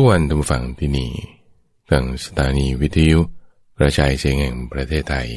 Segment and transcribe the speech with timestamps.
[0.00, 1.12] ทุกวันทุกฝั่งที่นี่
[1.90, 3.20] ทางสถานีวิทยุ
[3.78, 5.28] กระจายเสียงแห่งประเทศไทย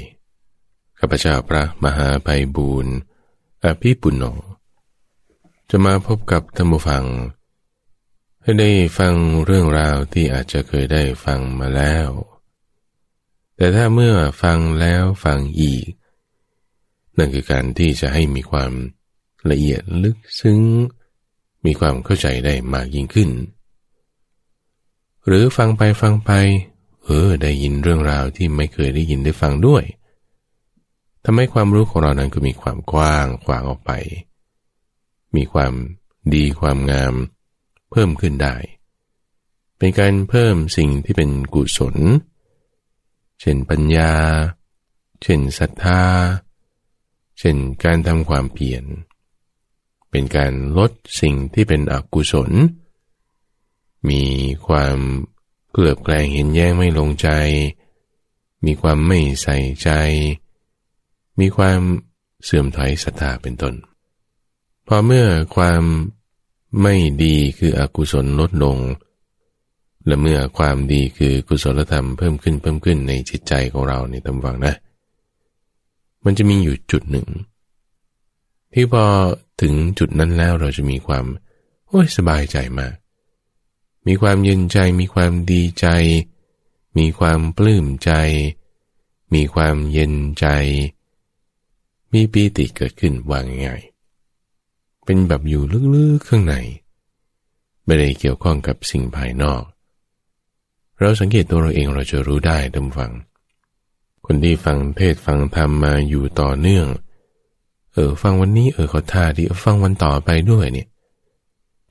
[1.00, 2.96] ข้าพเจ้าพระมหาไพบูรณ์
[3.64, 4.24] อภิปุณโน
[5.70, 7.06] จะมาพบกับท่านผู้ฟัง
[8.42, 9.14] ให้ได้ฟัง
[9.46, 12.10] เรื่องราวที่อาจจะเคยได้ฟังมาแล้ว
[13.56, 15.86] แต่ถ้าเมื่อฟังแล้วฟังอีก
[17.18, 18.72] นั่นคือการที่จะให้มีความ
[19.52, 20.60] ละเอียดลึกซึ้ง
[21.66, 23.32] มีความเข้าใจได้มากยิ่งขึ้น
[25.26, 26.32] หรือฟังไปฟังไป
[27.06, 29.84] เออ ได้ยินเรื่องราวที่ไม่เคยได้ยินได้ฟังด้วย
[31.24, 33.92] ทำให้ความรู้ของเรานั้นก็มีความกว้างขวางออกไป
[35.36, 35.74] มีความ
[36.34, 37.14] ดีความงาม
[37.92, 38.56] เพิ่มขึ้นได้
[39.78, 41.96] เป็นการเพิ่มสิ่งที่เป็นกุศล
[43.42, 44.14] เช่นปัญญา
[45.24, 46.04] เช่นศรัทธา
[47.40, 48.84] เช่นการทำความเปลี่ยน
[50.12, 50.92] เป็นการลด
[51.22, 52.52] สิ่งที่เป็นอกุศล
[54.10, 54.24] มี
[54.68, 54.98] ความ
[55.72, 57.30] เกลือบแกลงเห็นแย้งไม่ลงใจ
[58.66, 59.90] มีความไม่ใส่ใจ
[61.40, 61.80] มีความ
[62.44, 63.74] เสื่อมถอยศรัทธาเป็นต้น
[64.88, 65.84] พอเมื่อความ
[66.82, 68.78] ไม่ดีคืออกุศลลดลง
[70.06, 74.76] และเมื่อความดีคือกุศลธรรมเพิ่มขึ้นเพิ่มขึ้นในจิตใจของเราในตำวังนะ
[76.26, 77.28] มันจะมีอยู่จุดหนึ่ง
[78.74, 79.06] ที่พอ
[79.62, 81.26] ถึงจุดนั้นแล้วเราจะมีความ
[81.88, 82.94] โอ้ยสบายใจมาก
[84.08, 85.88] มีความเย็นใจ มีความดีใจ
[86.98, 88.12] มีความปลื้มใจ
[89.34, 90.46] มีความเย็นใจ
[92.14, 93.82] มีปีติเกิดขึ้นวางง่าย
[95.06, 96.56] เป็นแบบอยู่ลึกๆข้างใน
[97.86, 99.64] ไม่ได้เกี่ยวข้องกับสิ่งภายนอก
[100.98, 103.12] เราสังเกตตัวเราเองเราจะรู้ได้ดำฟัง
[104.26, 106.88] คนที่ฟังเทศฟังธรรมมาอยู่ต่อเนื่อง
[107.94, 110.88] เออฟังวันนี้เออเขาท่าดีฟังวันต่อไปด้วยเนี่ย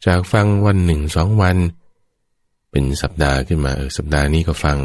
[0.06, 1.56] จากฟังวันหนึ่งสองวัน
[2.70, 4.78] เป็นสัปดาห์ขึ้นมาเออสัปดาห์นี้ก็ฟัง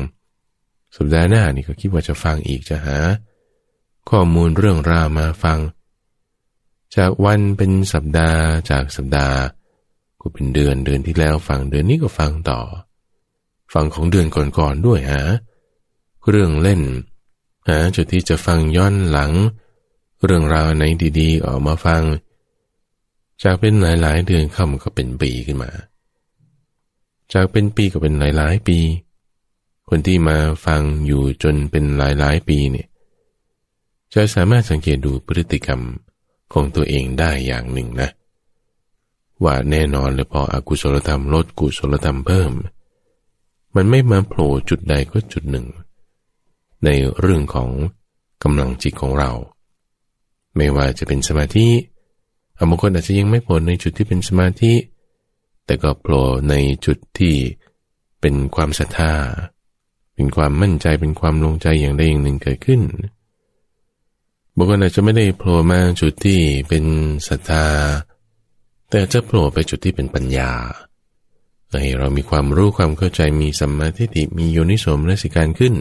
[0.98, 2.98] สัปดาห์หน้านี่ก็คิดว่าจะฟังอีกจะหา
[4.10, 5.60] ข้อมูลเรื่องราวมาฟัง
[6.96, 8.42] จากวันเป็นสัปดาห์
[8.72, 9.40] จากสัปดาห์
[10.22, 12.60] ก็เป็นเดือนเดือนที่แล้วฟังเดือนนี้ก็ฟังต่อ
[13.74, 15.24] ฟังของเดือนก่อนๆด้วยฮะ
[16.30, 16.82] เรื่องเล่น
[17.68, 19.32] หาจุดที่จะฟังย้อนหลัง
[20.26, 20.84] เรื่องราวไหน
[21.20, 22.02] ดีๆออกมาฟัง
[23.44, 25.72] จากเป็นหลายๆ เดือนเข้ามันก็เป็นปีขึ้นมา
[27.34, 28.80] จากเป็นปีก็เป็นหลายๆ ปี
[29.90, 32.88] คนที่มาฟังอยู่จนเป็นหลายๆ ปีเนี่ย
[34.14, 35.82] จะสามารถสังเกตดูพฤติกรรม
[36.54, 38.10] ของตัวเองได้อย่างหนึ่งนะ
[39.44, 42.52] ว่าแน่นอนเลยพออกุศลธรรมลดกุศลธรรมเพิ่ม
[43.76, 45.66] มันไม่มาโผล่จุดใดก็จุดหนึ่ง
[46.84, 47.70] ในเรื่องของ
[48.44, 49.32] กำลังจิตของเรา
[50.56, 51.68] ไม่ว่าจะเป็นสมาธิ
[52.70, 54.74] บางคนอาจจะยังไม่ผลในจุดที่เป็นสมาธิ
[55.66, 56.54] แต่ก็โผล่ใน
[56.86, 57.36] จุดที่
[58.22, 59.14] เป็นความศรัทธา
[60.16, 62.82] เป็นความมั่นใจเป็นความลงใจอย่างใดอย่างหนึ่งเกิดขึ้น
[64.56, 66.40] บางคนอาจจะไม่ได้โผล่มาจุดที่
[66.70, 66.84] เป็น
[67.28, 67.66] ศรัทธา
[68.90, 70.52] แต่จะโผล่ไปจุดที่เป็นปัญญา
[71.82, 75.76] ให้เรามีความรู้ความเข้าใจมีสัมมาทิฏฐิมีโยนิสมและสิการขึ้น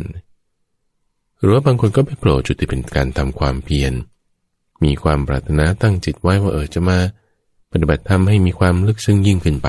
[1.38, 3.92] หรือว่าบางคนก็ไปโผล่จุดที่เป็นการทำความเพียร
[4.84, 6.98] มีความปรารถนาตั้งจิตไว้ว่าเออจะมา
[7.76, 9.68] ปฏิบัติธรรมให้มีความลึกซึ้งยิ่งขึ้นไป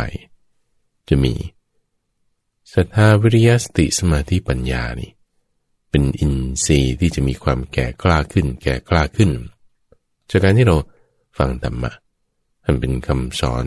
[1.10, 1.34] จะมี
[2.74, 5.12] ศรัทธาวิริยสติสมาธิปัญญานี่
[5.90, 9.32] เป็นอินทรีย์ที่จะมีความแก่กล้าขึ้น แก่กล้าขึ้น
[10.30, 10.78] จากการที่เรา
[11.38, 11.92] ฟังธรรมะ
[12.64, 13.66] มันเป็นคำสอน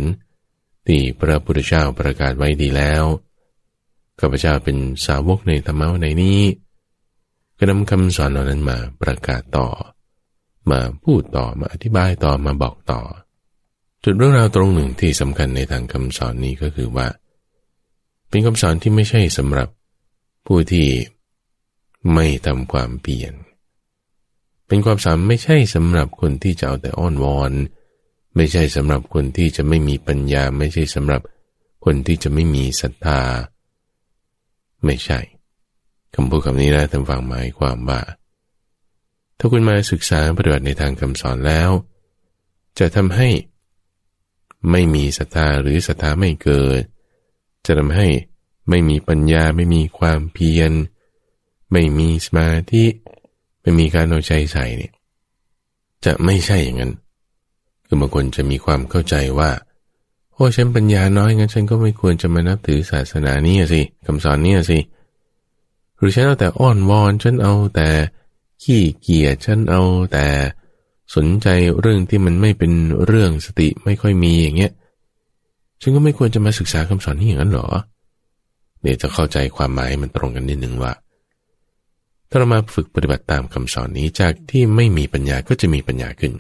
[0.87, 3.05] ที่พระพุทธเจ้าประกาศไว้ดีแล้ว
[4.21, 6.41] ข้าพเจ้าเป็นสาวกในธรรมะในนี้
[7.59, 9.69] ก็นำคำสอนเหล่านั้นมาประกาศต่อ
[10.71, 13.01] มาพูดต่อมาอธิบายต่อมาบอกต่อ
[14.05, 17.07] จุดเรื่องราวตรงหนึ่งที่สำคัญในทางคำสอนนี้ก็คือว่า
[18.29, 19.69] เป็นคำสอนที่ไม่ใช่สำหรับ
[20.47, 20.87] ผู้ที่
[22.15, 23.33] ไม่ทำความเปลี่ยน
[24.67, 27.53] เป็นความสอนไม่ใช่สำหรับคนที่จะเอาแต่อ้อนวอน
[28.37, 31.23] ไม่ใช่สำหรับคนที่จะไม่มีปัญญา ไม่ใช่สำหรับ
[31.85, 33.21] คนที่จะไม่มีศรัทธา
[34.85, 35.21] ไม่ใช่
[36.15, 38.01] คำพูดคำนี้นะท่านฟังหมายความว่า
[39.39, 41.71] ถ้าคุณมาศึกษาปฏิบัติในทางคำสอนแล้ว
[42.79, 43.29] จะทำให้
[44.71, 46.83] ไม่มีศรัทธาหรือศรัทธาไม่เกิด
[47.67, 48.09] จะทำให้
[48.69, 50.73] ไม่มีปัญญาไม่มีความเพียร
[51.73, 52.85] ไม่มีสมาธิ
[53.63, 54.93] ไม่มีการเอาใจใส่เนี่ย
[56.05, 56.93] จะไม่ใช่อย่างนั้น
[57.87, 59.51] คือบางคนจะมีความเข้าใจว่า
[60.33, 64.79] โอ้ฉันปัญญาน้อยงั้นฉันก็ไม่ควรจะมานับถือศาสนานี้สิคำสอนนี้สิ
[65.97, 67.89] หรือฉันเอาแต่อ้อนวอนฉันเอาแต่
[68.63, 69.83] ขี้เกียจฉันเอา
[70.13, 70.27] แต่
[71.17, 71.49] สนใจ
[71.81, 72.73] เรื่องที่มันไม่เป็น
[73.07, 74.73] เรื่องสติไม่ค่อยมีอย่างเงี้ย
[75.81, 77.67] ฉันก็ไม่ควรจะมาศึกษาคำสอนนี้อย่างนั้นหรอ
[78.83, 80.93] เดี๋ยวจะเข้าใจความหมายมันตรงกันนิดหนึ่งว่า
[82.29, 86.33] ถ้าเรามาฝึกปฏิบัติตามคำสอนนี้จากที่ไม่มีปัญญาก็จะมีปัญญาขึ้น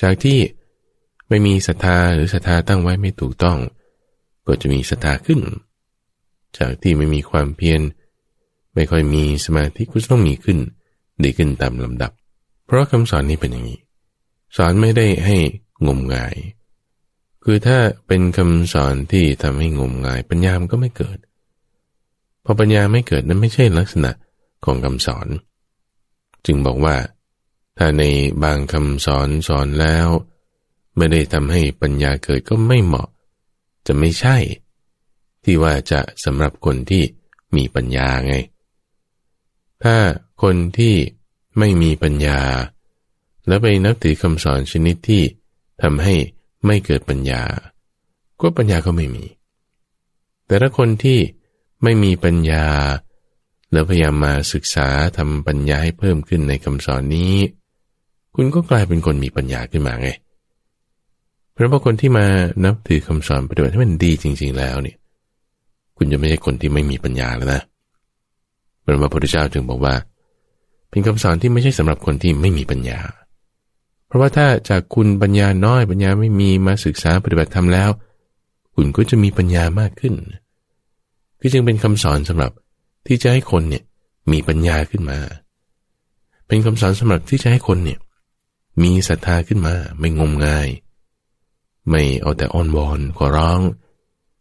[0.00, 0.38] จากที่
[1.28, 3.58] ไม่มีศรัทธาหรือศรัทธาตั้งไว้ไม่ถูกต้อง
[4.46, 5.40] ก็จะมีศรัทธาขึ้น
[6.58, 7.80] จากที่ไม่มีความเพียร
[8.74, 10.58] ไม่ค่อยมีสมาธิก็จะต้องมีขึ้น
[11.22, 12.12] ดีขึ้นตามลำดับ
[12.70, 13.80] เพราะคำสอนนี้เป็นอย่างนี้
[14.56, 15.36] สอนไม่ได้ให้
[15.86, 16.36] งมงาย
[17.44, 21.18] คือถ้าเป็นคำสอนที่ทำให้งมงาย ปัญญามันก็ไม่เกิด
[22.44, 24.10] พอปัญญาไม่เกิดนั้นไม่ใช่ลักษณะ
[24.64, 25.28] ของคำสอน
[26.46, 26.96] จึงบอกว่า
[27.78, 28.02] ถ้าใน
[28.42, 30.08] บางคำสอนสอนแล้ว
[30.96, 33.08] ไม่ได้ทำให้ปัญญาเกิดก็ไม่เหมาะ
[33.86, 34.36] จะไม่ใช่
[35.44, 37.02] ที่ว่าจะสำหรับคนที่
[37.56, 38.34] มีปัญญาไง
[39.82, 39.96] ถ้า
[40.42, 40.94] คนที่
[41.58, 42.40] ไม่มีปัญญา
[43.46, 45.22] แล้วไปนับถือคำสอนชนิดที่
[45.82, 46.14] ทำให้
[46.66, 47.42] ไม่เกิดปัญญา
[48.40, 49.24] ก็ปัญญาก็ไม่มี
[50.46, 51.18] แต่ถ้าคนที่
[51.82, 52.66] ไม่มีปัญญา
[53.72, 54.88] แล้วพยายามมาศึกษา
[55.18, 57.34] ทำปัญญาให้เพิ่มขึ้นในคำสอนนี้
[58.34, 60.08] คุณก็กลายเป็นคนมีปัญญาขึ้นมาไง
[61.52, 62.26] เพราะว่าคนที่มา
[62.64, 64.96] นับถือคำสอนปฏิบัติให้มันดีจริง ๆ แล้วเนี่ย
[65.96, 67.62] คุณจะไม่ใช่คนที่ไม่มีปัญญาแล้วนะ
[68.84, 69.94] พระพุทธเจ้าจึงบอกว่า
[70.90, 73.00] เป็นคำสอนที่ไม่ใช่สำหรับคนที่ไม่มีปัญญา
[74.06, 77.90] เพราะว่าถ้าจากคุณปัญญาน้อยปัญญาไม่มีมาศึกษาปฏิบัติธรรมแล้ว
[78.74, 80.14] คุณก็จะมีปัญญามากขึ้น
[81.40, 82.52] ก็จึงเป็นคำสอนสำหรับ
[83.06, 83.84] ที่จะให้คนเนี่ย
[84.32, 85.18] มีปัญญาขึ้นมา
[86.46, 87.98] เป็นคำสอนสำหรับที่จะให้คนเนี่ย
[88.82, 90.68] มีศรัทธาขึ้นมา ไม่งมงาย
[91.88, 93.60] ไม่เอาแต่อ้อนวอนขอร้อง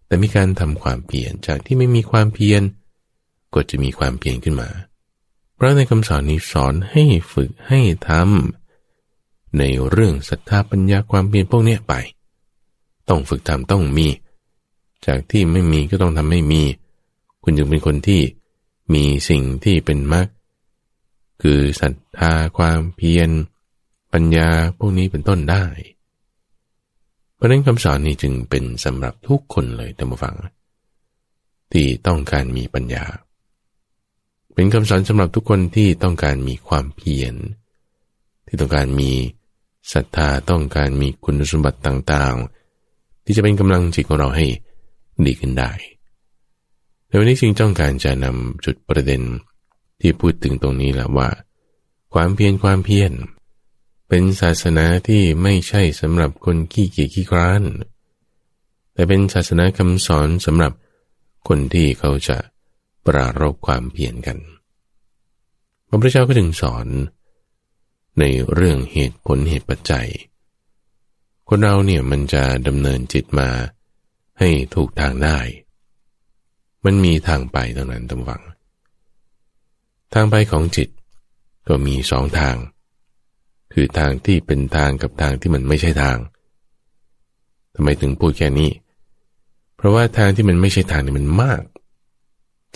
[0.05, 2.61] แต่มีการทำความเพียรจากที่ไม่มีความเพียร
[3.53, 4.69] ก็จะมีความเพียรขึ้นมา
[5.61, 7.03] พราะในคำสอนนี้สอนให้
[7.33, 11.93] ฝึกให้ทำในเรื่องศรัทธาปัญญาความเพียรพวกนี้ไป
[13.09, 14.07] ต้องฝึกทำต้องมี
[15.05, 16.63] จากที่ไม่มีก็ต้องทำให้มี
[17.43, 18.21] คุณจึงเป็นคนที่
[18.93, 20.27] มีสิ่งที่เป็นมรรค
[21.41, 23.29] คือศรัทธาความเพียร
[24.13, 25.65] ปัญญาพวกนี้เป็นต้นได้
[27.35, 30.35] เพราะนั้นคำสอนนี้จึงเป็นสำหรับทุกคนเลยท่านผู้ฟัง
[31.71, 33.05] ที่ต้องการมีปัญญา
[34.59, 37.35] เป็นคำสอนสำหรับทุกคนที่ต้องการมีความเพียร
[38.47, 39.11] ที่ต้องการมี
[39.93, 44.45] ศรัทธาต้องการมีคุณสมบัติต่างๆ ที่จะเป็นกำลังจิตของเราให้
[45.25, 45.71] ดีขึ้นได้
[47.07, 49.21] ในวันนี้จึงต้องการจะนำจุดประเด็น
[49.99, 51.29] ที่พูดถึงตรงนี้แหละว่า
[52.13, 53.11] ความเพียรความเพียร
[54.07, 57.63] เป็นศาสนาที่ไม่ใช่สำหรับคนขี้เกียจขี้คร้าน
[58.93, 60.71] แต่เป็นศาสนาคำสอนสำหรับ
[61.47, 62.37] คนที่เขาจะ
[63.09, 64.37] ปรารบความเพียรกัน
[65.87, 66.87] พระพุทธเจ้าก็ถึงสอน
[68.19, 68.23] ใน
[68.53, 70.07] เรื่องเหตุผลเหตุปัจจัย
[71.47, 73.49] คนเราเนี่ยมันจะดำเนินจิตมา
[74.39, 75.39] ให้ถูกทางได้
[76.85, 78.41] มันมีทางไปตรงนั้นตำวัง
[80.13, 80.89] ทางไปของจิต
[81.67, 82.55] ก็มีสองทาง
[83.73, 86.17] คือทางที่เป็นทางกับทางที่มันไม่ใช่ทาง
[87.75, 88.71] ทำไมถึงพูดแค่นี้
[89.75, 91.61] เพราะว่าทางที่มันไม่ใช่ทางนี่มันมาก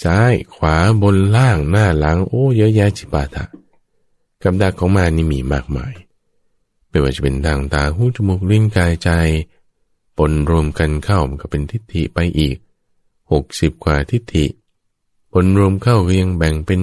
[0.04, 3.46] ซ้ายขวาบนล่างหน้าหลัง โอ้เยอะแยะจิปาถะ
[4.42, 5.94] กับดักของมานี่มีมากมาย
[6.90, 9.10] ไม่ว่าจะเป็นทางตาหูจมูกลิ้นกายใจ
[10.18, 12.58] ปนรวมกันเข้ามันก็เป็นทิฏฐิไปอีก
[13.32, 14.46] หกสิบกว่าทิฏฐิ
[15.34, 16.82] ปนรวมเข้าก็ยังแบ่งเป็น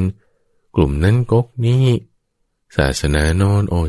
[0.75, 1.85] กลุ่มนั้นก๊กนี้
[2.77, 3.81] ศาสนานอนโอ้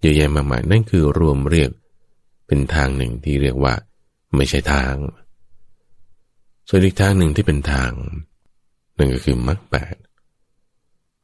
[0.00, 1.70] เยอะแยะมากมายนั่นคือรวมเรียก
[2.46, 3.74] เป็นทางหนึ่งที่เรียกว่า
[4.34, 4.94] ไม่ใช่ทาง
[6.68, 7.92] ส่วนอีกทางหนึ่งที่เป็นทาง
[8.96, 9.94] นั่นก็คือมรรคแปด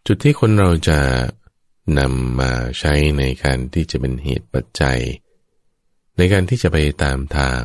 [0.07, 1.01] จุดที่คนเราจะ
[1.99, 5.01] นำมาใช้ในการที่จะเป็นเหตุปัจจัย
[6.17, 7.63] ในการที่จะไปตามทาง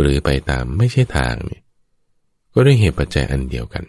[0.00, 1.62] หรือไปตามไม่ใช่ทางเนี่ย
[2.52, 3.84] ก็ด้วยเหตุปัจจัยอันเดียวกัน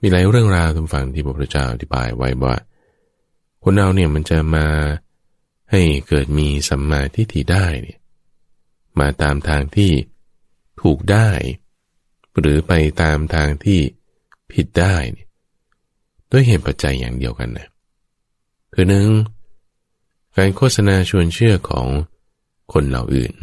[0.00, 2.56] มีหลายเรื่องราวทุกฝั่งที่พระพุทธเจ้าอธิบายไว้ว่า
[3.62, 4.66] คนเราเนี่ยมันจะมา
[5.70, 7.98] ให้เกิดมีสัมมาทิฏฐิได้เนี่ย
[9.00, 9.92] มาตามทางที่
[10.82, 11.28] ถูกได้
[12.40, 13.80] หรือไปตามทางที่
[14.52, 14.94] ผิดได้
[16.30, 17.68] ด้วยเหตุปัจจัยอย่างเดียวกันนะ
[18.74, 19.06] คือหนึ่ง
[20.36, 21.86] การโฆษณาชวนเชื่อของ
[22.72, 23.34] คนเหล่าอื่น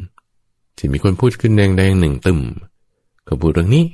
[0.77, 2.39] ที่มีคนพูดขึ้นแดงๆหนึ่งตึม
[3.27, 3.85] ก็พูดเรื่องนี้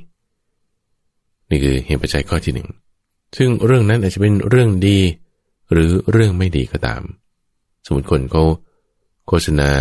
[1.48, 2.68] นี่คือเหตุปัจจัยข้อที่หนึ่ง
[3.36, 4.98] ซึ่งเรื่องนั้นอาจจะเป็นเรื่องดี
[5.72, 7.02] หรือเรื่องไม่ดีก็ตาม
[7.84, 8.44] สมมติคนเขา
[9.26, 9.72] โฆษณา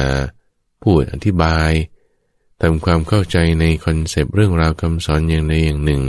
[0.83, 1.71] พูดอธิบาย
[2.61, 6.01] ทำความเข้าใจในคอนเซปต์เรื่องราวคำสอนอย่างใดอย่างหนึ่ง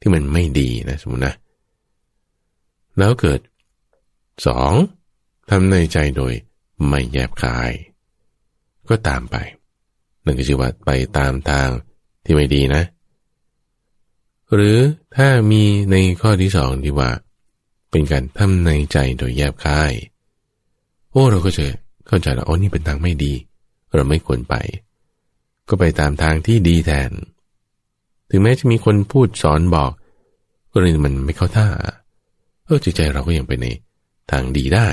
[0.00, 1.34] ที่มันไม่ดีนะสมมตินะ
[2.98, 3.40] แล้วเกิด
[4.46, 4.72] สอง
[5.50, 6.32] ทำในใจโดย
[6.88, 7.72] ไม่แยบคาย
[8.88, 9.36] ก็ตามไป
[10.24, 11.68] นั่นก็ชื่อว่าไปตามทาง
[12.24, 12.82] ที่ไม่ดีนะ
[14.54, 14.78] หรือ
[15.16, 17.10] ถ้ามีในข้อที่สองที่ว่า
[17.90, 19.92] เป็นการทำในใจโดยแยบคาย
[21.10, 21.66] โอ้เราก็จะ
[22.06, 23.32] เข้าใจแล้วอ๋อนี่เป็นทางไม่ดี
[23.94, 24.54] เราไม่ควรไป
[25.72, 27.10] ก็ไปตามทางที่ดีแทน
[28.30, 29.92] ถึงแม้จะมีคนพูดสอนบอก
[30.72, 31.68] ก็เลยมันไม่เข้าท่า
[32.64, 33.66] เออจิตใจเราก็ยังไปใน
[34.30, 34.88] ทางดีได้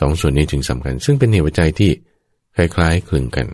[0.00, 1.90] สองส่วนนี้จึงสำคัญ ซึ่งเป็นเหตุปัจจัยที่
[2.56, 3.46] คล้ายๆคลึงกัน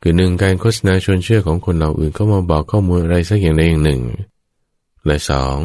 [0.00, 4.02] คือหนึ่งการโฆษณาชวนเชื่อของคนเราอื่นเข้ามาบอกข้อมูลอะไรสักอย่างใดอย่างหนึ่ง
[5.06, 5.58] และสอง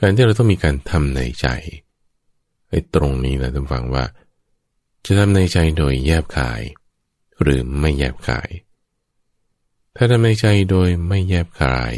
[0.00, 1.46] การที่เราต้องมีการทำในใจ
[2.68, 4.04] ไอ้ตรงนี้นะท่านฟังว่า
[5.04, 6.60] จะทำในใจโดยแยบขาย
[7.42, 8.50] หรือไม่แยบขาย
[9.96, 11.94] ถ้าทำในใจโดยไม่แยบขาย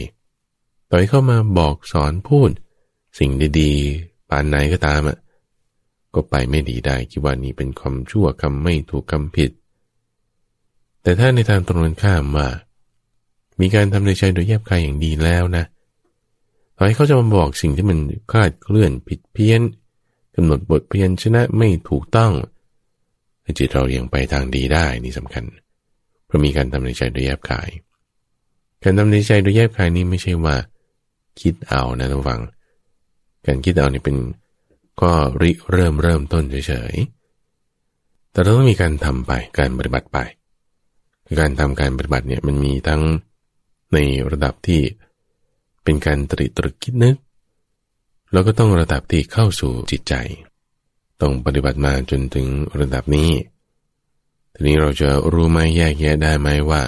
[0.90, 2.50] ต่อยเข้ามาบอกสอนพูด
[3.18, 5.18] สิ่งดีๆปานไหนก็ตามอะ
[6.14, 9.50] ก็ไปไม่ดีได้คิดว่านี่เป็นคำชั่วคำไม่ถูกคำผิด
[11.02, 12.48] แต่ถ้าในทางตรงกันข้ามว่า
[13.60, 15.64] มีการทำในใจโดยแยบคายอย่างดีแล้วนะ
[16.76, 17.98] ต่อให้เขาจะมาบอกสิ่งที่มัน
[18.30, 19.60] คลาดเคลื่อนผิดเพี้ยน
[20.34, 22.32] กำหนดบทเพียนชนะไม่ถูกต้อง
[23.58, 25.44] จิตเรายังไปทางดีได้นี่สำคัญ
[26.26, 27.70] เพราะมีการทำในใจโดยแยบคาย
[28.84, 30.56] การทำในใจโดยแยบคายนี้ไม่ใช่ว่า
[31.40, 32.42] คิดเอานะทุกฝัง
[33.46, 34.16] การคิดเอานี่เป็น
[35.02, 35.12] ก็
[35.42, 40.18] ริเริ่มเริ่มต้นเฉยๆ แต่เราต้องมีการทำไป การปฏิบัติไป
[41.40, 43.02] การทำการปฏิบัติเนี่ยมันมีทั้ง
[43.92, 43.98] ใน
[44.30, 44.80] ระดับที่
[45.84, 47.16] เป็นการตริตรึกคิดนึก
[48.32, 50.14] แล้วก็ต้องระดับที่เข้าสู่จิตใจ
[51.20, 52.46] ต้องปฏิบัติมาจนถึง
[52.80, 53.30] ระดับนี้
[54.54, 56.82] ทีนี้เราจะรู้ไหมแยกแยะได้ไหมว่า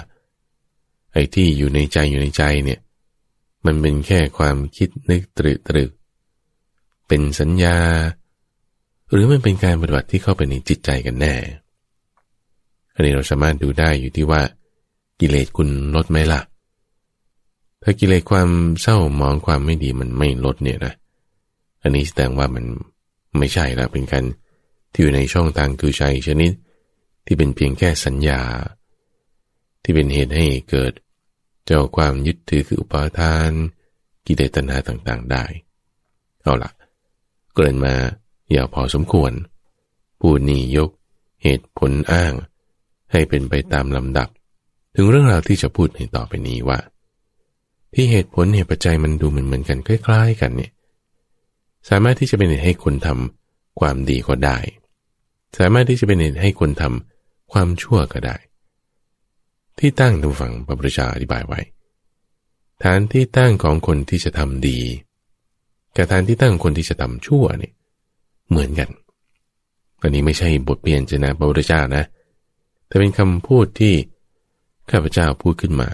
[1.13, 2.79] ไอ้ที่อยู่ในใจอยู่ในใจเนี่ย
[3.65, 5.89] มันเป็นแค่ความคิดนึกตรึกตรึก
[7.07, 7.77] เป็นสัญญา
[9.11, 11.33] หรือมันเป็นการปฏิบัติที่เข้าไปในจิตใจกันแน่
[12.93, 14.41] อันนี้เราสามารถดูได้อยู่ที่ว่า
[15.19, 16.41] กิเลสคุณลดไหมล่ะ
[17.83, 18.49] ถ้ากิเลสความ
[18.81, 20.93] เศร้าหมองความไม่ดีมันไม่ลดเนี่ยนะ
[21.81, 22.65] อันนี้แสดงว่ามัน
[23.37, 24.23] ไม่ใช่ละเป็นการ
[24.91, 26.51] ที่อยู่ในช่องทางคือใจชนิด
[27.25, 28.41] ที่เป็นเพียงแค่สัญญา
[29.83, 30.93] ที่เป็นเหตุให้เกิด
[31.65, 33.51] เจ้าความยึดถือคืออุปาทาน
[34.25, 35.45] กิเลสตัณหาต่างๆ ได้
[36.41, 36.71] เอาละ
[37.55, 37.95] เกินมา
[38.51, 39.31] อย่าพอสมควร
[40.19, 40.89] ผู้นี้ยก
[41.43, 42.33] เหตุผลอ้าง
[43.11, 44.29] ให้เป็นไปตามลำดับ
[44.95, 46.79] ถึงเรื่องราวที่จะพูดในต่อไปนี้ว่า
[47.93, 50.71] ที่เหตุผลเหตุปัจจัยมันดูเหมือนเหมือนกันคล้าย ๆ กันเนี่ย
[51.89, 54.57] สามารถที่จะเป็นเหตุให้คนทำความดีก็ได้
[55.57, 58.37] สามารถที่จะเป็นเหตุให้คนทำความชั่วก็ได้
[59.79, 61.59] ที่ตั้งทุกฝั่งพระพุทธเจ้าอธิบายไว้
[62.83, 64.79] ฐานที่ตั้งของคนที่จะทำดี
[65.95, 67.71] กับฐานที่ตั้งคนที่จะทำชั่วนี่
[68.49, 68.89] เหมือนกัน
[70.01, 72.03] อันนี้ไม่ใช่บทเปลี่ยนจนะพระพุทธเจ้านะ
[72.87, 73.93] แต่เป็นคำพูดที่
[74.91, 75.89] ข้าพเจ้าพูดขึ้นมา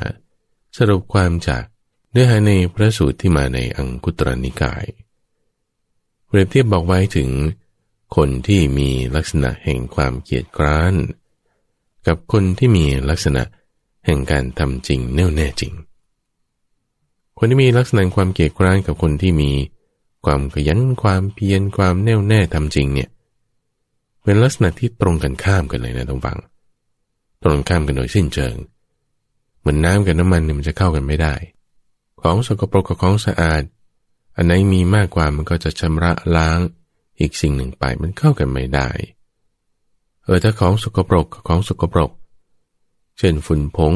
[0.77, 1.63] สรุปความจาก
[2.11, 4.85] เนื้อหาในพระสูตรที่มาในอังคุตรนิกาย
[6.35, 7.29] รียบเทียบบอกไว้ถึง
[8.15, 10.93] คนที่มีลักษณะแห่งความเกียดคร้าน
[12.07, 13.43] กับคนที่มีลักษณะ
[14.05, 15.73] แห่งการทำจริงแน่วแน่จริง
[17.37, 19.51] คนที่มีลักษณะความเกียจคร้านกับคนที่มี
[20.25, 23.09] ความขยันความเพียรความแน่วแน่ทำจริงเนี่ย
[24.23, 26.37] เป็นลักษณะที่ตรงกันข้ามกันเลยนะต้องฟัง
[27.43, 28.55] ตรงข้ามกันโดยสิ้นเชิง
[29.59, 31.33] เหมือนน้ำกับน้ำมันเนี่ยมันจะเข้ากันไม่ได้
[32.21, 33.63] ของสกปรกกับของสะอาด
[34.35, 36.59] อันไหนมีมากกว่ามันก็จะชำระล้าง
[37.19, 38.89] อีกสิ่งหนึ่งไปมันเข้ากันไม่ได้
[40.23, 42.11] เออถ้าของสกปรกกับของสกปรก
[43.17, 43.93] เช่นฝุ่นผง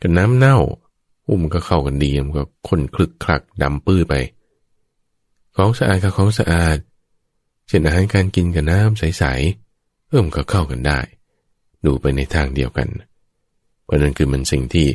[0.00, 0.56] กับน้ำเน่า
[1.28, 4.14] อุ้มก็เข้ากันดีมันก็ข้นคลึกคลักดำปื้อไป
[5.56, 6.78] ของสะอาดกับของสะอาด
[7.68, 11.00] เช่นอาหารการกินกับน้ำใสๆเอิ่มก็เข้ากันได้
[11.84, 12.88] ดูไปในทางเดียวกัน
[13.84, 14.86] เพราะนั้นคือมันสิ่งที่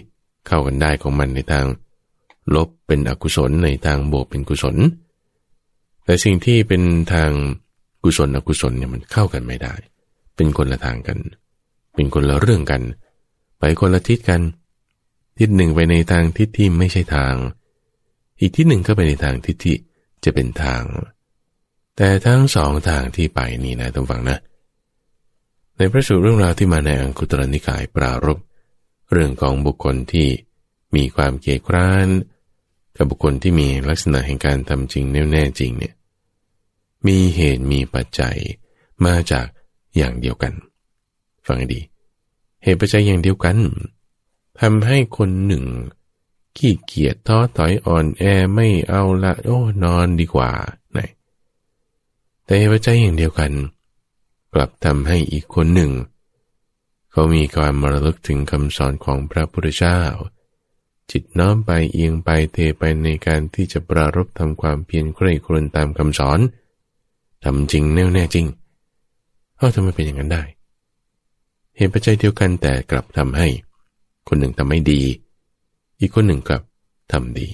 [0.47, 1.65] เข้ากันได้ของมันในทาง
[2.55, 4.75] ลบเป็นอกุศลในทางบวกเป็นกุศล
[6.05, 6.83] แต่สิ่งที่เป็น
[7.13, 7.31] ทาง
[8.03, 9.73] กุศลอกุศลเนี่ยมันเข้ากันไม่ได้
[10.35, 11.19] เป็นคนละทางกัน
[11.95, 12.81] เป็นคนละเรื่องกัน
[13.59, 14.41] ไปคนละทิศกัน
[15.39, 17.33] ทิศหนึ่งไปในทางทิศที่ไม่ใช่ทาง
[18.39, 19.75] อีกทิศหนึ่งก็ไปในทางทิศที่
[20.23, 20.83] จะเป็นทาง
[21.97, 24.37] แต่ทั้งสองทางที่ไปนี่นะต้องฟังนะ
[25.77, 28.39] ในพระสูตรเรื่องราวที่มาในอังคุตรนิกายปรารบ
[29.11, 30.27] เรื่องของบุคคลที่
[30.95, 32.07] มีความเกียจคร้าน
[32.95, 35.93] กับบุคคลที่มีลักษณะแห่งการทำจริงแน่แน่จริงเนี่ย
[37.07, 38.37] มีเหตุมีปัจจัย
[39.05, 39.45] มาจาก
[39.97, 40.53] อย่างเดียวกัน
[41.45, 41.81] ฟังให้ดี
[42.63, 43.57] เหตุปัจจัยอย่างเดียวกัน
[44.59, 45.65] ทำให้คนหนึ่ง
[46.57, 48.23] ขี้เกียจท้อถอยอ่อนแอ
[48.55, 50.51] ไม่เอาละโอ้นอนดีกว่า
[50.91, 50.99] ไหน
[52.45, 53.51] แต่เหตุปัจจัยอย่างเดียวกัน
[54.53, 55.91] กลับทำให้อีกคนหนึ่ง
[57.11, 59.99] เขามีความมรลึกถึงคำสอนของพระพุทธเจ้า
[61.11, 66.39] จิตน้อมไปเอียงไปเทไปในการที่จะปรารบทำความเพียรใคร่ครวญตามคำสอน
[67.43, 68.45] ทำจริงแน่วแน่จริง
[69.57, 70.43] เอ้าทำไมเป็นอย่างนั้นได้
[71.75, 73.47] เหตุปัจจัยเดียวกันแต่กลับทำให้
[74.27, 75.01] คนหนึ่งทำไม่ดี
[75.99, 76.63] อีกคนหนึ่งกลับ
[77.11, 77.49] ทำดี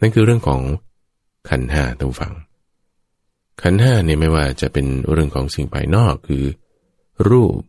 [0.00, 0.60] นั่นคือเรื่องของ
[1.48, 2.34] ขันห้าตัวฝัง
[3.62, 6.44] ขันห้าเนี่ยไม่ว่าจะเป็นเรื่องของสิ่งภายนอกคือ
[7.28, 7.60] รูป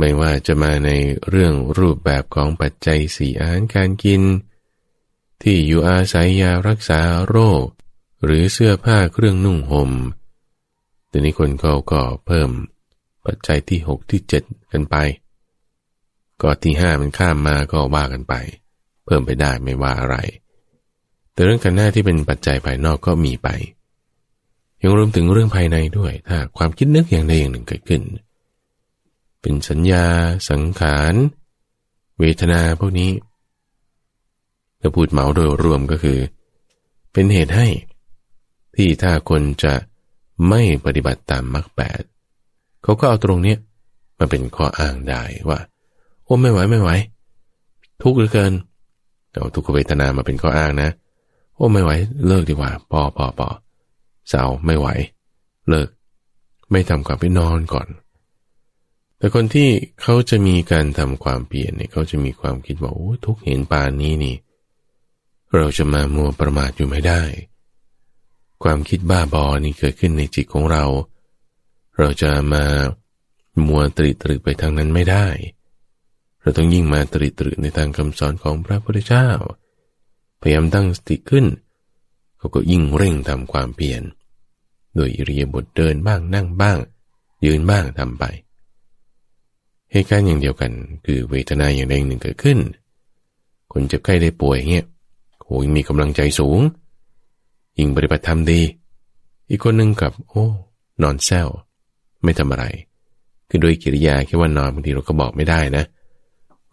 [0.00, 0.90] ไม่ว่าจะมาใน
[1.28, 4.22] เรื่องรูปแบบของปัจจัยสี่อาหารการกิน
[5.42, 7.64] ที่อยู่อาศัยยารักษาโรค
[8.24, 9.90] หรือเสื้อผ้าเครื่องนุ่งหม่ม
[11.08, 12.50] เดี๋ยวนี้คนเขาก็เพิ่ม
[13.26, 14.42] ปัจจัยที่หกที่เจ็ด
[14.72, 14.96] กันไป
[16.42, 18.34] ก็ที่ห้ามันข้ามมาก็ว่ากันไป
[19.04, 20.16] เพิ่มไปได้ไม่ว่าอะไร
[21.32, 23.48] แต่เรื่องกันหน้าที่เป็นปัจจัยภายนอกก็มีไป
[24.82, 28.02] ยังรวมถึงเรื่องภายในด้วย ถ้าความคิดนึกอย่างใดอย่างหนึ่งเกิดขึ้น
[29.40, 30.06] เป็นสัญญา
[30.50, 31.14] สังขาร
[32.18, 33.10] เวทนาพวกนี้
[34.80, 36.18] ถ้าพูดเหมาโดยรวมก็คือ
[37.12, 37.68] เป็นเหตุให้
[38.76, 39.74] ที่ถ้าคนจะ
[40.48, 42.02] ไม่ปฏิบัติตามมรรคแปด
[42.82, 43.58] เขาก็เอาตรงเนี้ย
[44.18, 45.58] มาเป็นข้ออ้างได้ว่า
[46.24, 46.90] โอ้ไม่ไหวไม่ไหว
[48.02, 48.52] ทุกข์เหลือเกิน
[49.30, 50.90] เอาทุกขเวทนามาเป็นข้ออ้างนะ
[51.56, 51.90] โอ้ไม่ไหว
[52.26, 53.48] เลิกดีกว่าพอพอพอ
[54.28, 54.88] เศร้าไม่ไหว
[55.68, 55.88] เลิก
[56.70, 57.88] ไม่ทำความไปนอนก่อน
[59.20, 59.68] แต่คนที่
[60.02, 64.36] เขาจะมีการทำความเปลี่ยนเนี่ยเขาจะมีความคิดว่าโอ้ทุกเห็นปานนี้นี่
[65.56, 67.22] เราจะมามัวประมาทอยู่ไม่ได้
[68.62, 70.84] ความคิดบ้าบอนี่เกิดขึ้นในจิตของเรา
[71.98, 72.64] เราจะมา
[73.66, 75.26] มัวตริตรึกไปทางนั้นไม่ได้
[76.40, 79.28] เราต้องยิ่งมาตริตรึกในทางคำสอนของพระพุทธเจ้า
[80.40, 81.46] พยายามตั้งสติขึ้น
[82.38, 84.02] เขาก็ยิ่งเร่งทำความเปลี่ยน
[84.94, 86.78] โดยอิริยาบถเดินบ้างนั่งบ้าง
[87.44, 88.24] ยืนบ้างทำไป
[89.92, 90.72] เหตุการณ์อย่างเดียวกัน
[91.04, 92.58] คือเวทนาอย่างใดหนึ่งเกิดขึ้น
[93.72, 94.86] คนเจ็บไข้ได้ป่วยเงี้ย
[95.44, 96.60] โหยมีกำลังใจสูง
[97.78, 98.60] ยิ่งปฏิบัติธรรมดี
[99.48, 100.44] อีกคนหนึ่งกับ โอ้
[101.02, 101.48] นอนแซว
[102.22, 102.64] ไม่ทำอะไร
[103.48, 105.84] คือโดยกิริยาแค่ว่านอนบางทีเราก็บอกไม่ได้นะ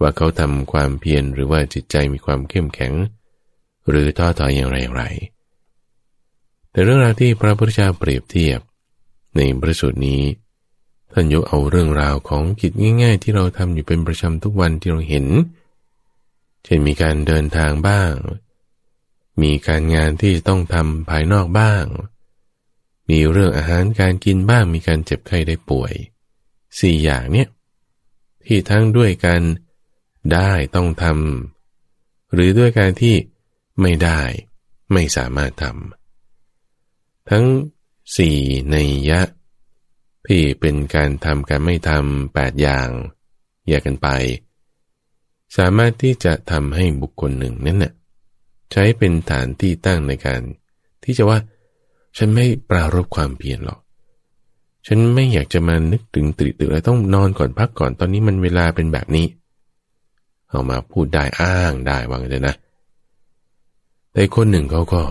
[0.02, 2.94] ว่าเขาทำความเพียรหรือว่าจิตใจมีความเข้มแข็ง
[3.90, 5.04] หรือท้อถอยอย่างไรอย่างไร
[6.72, 8.60] แต่เรื่องราวที่พระพุทธเจ้าเปรียบเทียบ
[9.36, 10.22] ในพระสูตรนี้
[11.12, 15.26] ท่านยกเอาเรื่องราวของกิจง่าย ๆ ที่เราทำอยู่เป็นประจำทุกวันที่เราเห็น
[16.64, 18.14] เช่นมีการเดินทางบ้าง
[19.42, 21.86] มีการงานที่ต้องทำภายนอกบ้าง
[23.10, 25.94] มีเรื่องอาหารการกินบ้าง มีการเจ็บไข้ได้ป่วย
[26.80, 27.48] สี่อย่างเนี่ย
[28.46, 29.42] ที่ทั้งด้วยการ
[30.34, 33.16] ได้ต้องทำหรือด้วยการที่
[33.82, 34.22] ไม่ได้
[34.94, 37.46] ไม่สามารถทำทั้ง
[38.18, 38.38] สี่
[38.72, 38.76] ใน
[39.10, 39.22] ยะ
[40.28, 42.88] ที่เป็นการทำการไม่ทำแปดอย่าง
[43.68, 44.08] แยกกันไป
[45.58, 47.94] สามารถที่จะทำให้บุคคลหนึ่งนั้นน่ะ
[48.72, 50.42] ใช้เป็นฐานที่ตั้งในการ
[51.04, 51.40] ที่จะว่า
[52.18, 53.80] ฉันไม่ปรารบความเพียรหรอก
[54.88, 59.28] ฉันไม่อยากจะมานึกถึงตริตรึกอะไรต้องนอนก่อนพักก่อนตอนนี้มันเวลาเป็นแบบนี้
[60.50, 62.56] เอามาพูดได้อ้างได้วางเลยนะ
[64.14, 65.02] แต่คนหนึ่งเขาก็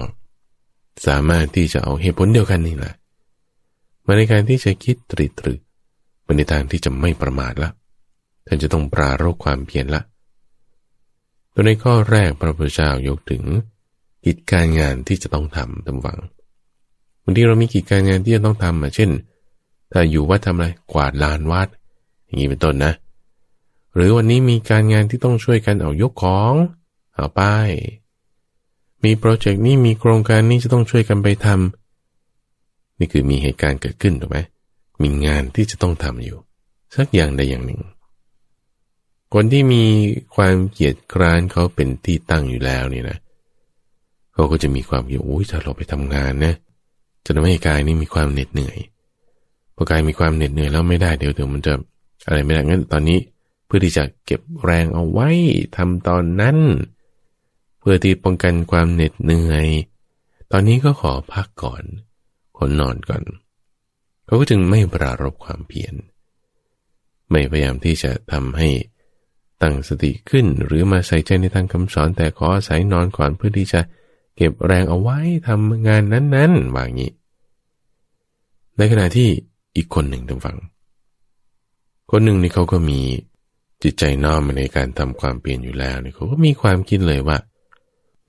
[1.06, 2.94] สามารถที่จะเอาเหตุผลเดียวกันนี่แหละ
[4.06, 5.60] มาในการที่จะคิดตริตรึก
[6.26, 7.70] มาในทางที่จะไม่ประมาทละ
[8.46, 10.02] ท่านจะต้องปรารบความเพียรละ
[11.52, 13.42] ตัวในข้อแรกพระพุทธเจ้ายกถึง
[14.24, 16.18] กิจการงานที่จะต้องทำตามวัง
[17.22, 19.10] บางทีเรามีกิจการงานที่จะต้องทำเช่น
[19.92, 21.68] ถ้าอยู่วัดทำอะไรกวาดลานวัด
[22.24, 22.92] อย่างนี้เป็นต้นนะ
[23.94, 26.54] หรือวันนี้มีการงานที่ต้องช่วยกันเอายกของ
[27.14, 27.70] เอาป้าย
[29.04, 31.85] มีโปรเจกต์นี้มีโครงการนี้จะต้องช่วยกันไปทำ
[32.98, 34.38] นี่คือมีเหตุการณ์เกิดขึ้นถูกไหม
[35.02, 36.38] มีงานที่จะต้องทำอยู่
[36.96, 37.80] สักอย่างใดอย่างหนึ่ง
[39.34, 39.84] คนที่มี
[40.36, 43.18] ความเกียดคร้านเขาเป็นที่ตั้งอยู่แล้วนี่นะ
[44.32, 46.54] เขาก็จะมีความอยู่อุ้ยถ้าเราไปทำงานนะ
[47.24, 48.78] จะทำให้กายนี่มีความเหน็ดเหนื่อย
[49.76, 51.72] พอกายมีความเหน็ดเหนื่อยแล้วไม่ได้เดี๋ยวเดี๋ยวมันจะ
[52.26, 53.18] อะไรไม่ได้งั้นตอนนี้
[53.66, 55.28] เพื่อที่จะเก็บแรงเอาไว้
[55.76, 56.56] ทำตอนนั้น
[57.80, 59.66] เพื่อที่ป้องกันความเหน็ดเหนื่อย
[60.52, 61.82] ตอนนี้ก็ขอพักก่อน
[62.58, 63.22] คนนอนก่อน
[64.26, 65.94] เขาก็จึงไม่ปรารบความเพียร
[67.30, 68.68] ไม่พยายามที่จะทำให้
[69.62, 73.80] ตั้งสติขึ้นหรือมาใส่ใจในทางคำสอนแต่ขออาศัยนอนก่อนเพื่อที่จะ
[74.36, 77.12] เก็บแรงเอาไว้ทำงานนั้นๆว่างี้
[78.76, 79.28] ในขณะที่
[79.76, 80.58] อีกคนหนึ่งทางฝั่ง
[82.10, 83.00] คนหนึ่งนี่เขาก็มี
[83.82, 87.36] จิตใจน้อมในการทำความเปลี่ยนอยู่แล้วเนี่ยเขาก็มีความคิดเลยว่า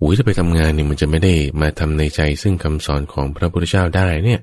[0.02, 4.42] อุ้ยจะไปทำงานนี่มันจะไม่ได้มาทำในใจซึ่งคำสอนของพระพุทธเจ้าได้เนี่ย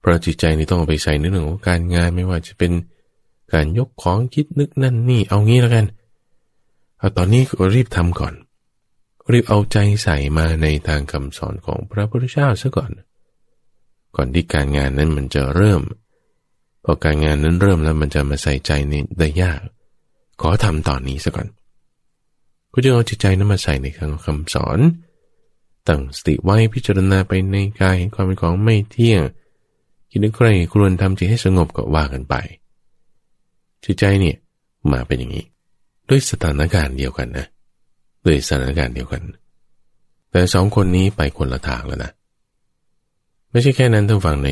[0.00, 2.72] เพราะจิตใจนี่ต้องเอาไปใส่ในเรื่องของการงานไม่ว่าจะเป็น
[3.52, 5.86] การยกของคิดนึกนั่นนี่เอางี้แล้วกัน
[6.98, 8.34] เอาตอนนี้ก็รีบทำก่อน
[9.32, 12.90] รีบเอาใจใส่มาในทางคำสอนของพระพุทธเจ้าซะก่อน
[14.16, 15.82] ก่อนที่การงานนั้นมันจะเริ่ม
[16.84, 19.60] พอการงานนั้นเริ่มแล้วมันจะมาใส่ใจในได้ยาก
[20.40, 21.48] ขอทำตอนนี้ซะก่อน
[22.78, 24.78] ก็จะเอาจิตใจนั้นมาใส่ในคำคำสอน
[25.88, 29.22] ตั้งสติไว้พิจารณาไปในกายเห็นความเป็นของไม่เที่ยง
[30.10, 32.34] คิดนึกใครควรทำจิตให้สงบก็ว่ากันไป
[33.84, 34.36] จิตใจเนี่ย
[34.92, 35.44] มาเป็นอย่างนี้
[36.08, 37.46] ด้วยสถานการณ์เดียวกันนะ
[38.24, 39.22] ด้วยสถานการณ์เดียวกัน
[40.30, 42.12] แต่สองคนนี้ไปคนละทางแล้วนะ
[43.50, 44.50] ไม่ใช่แค่นั้นท่านฟังใน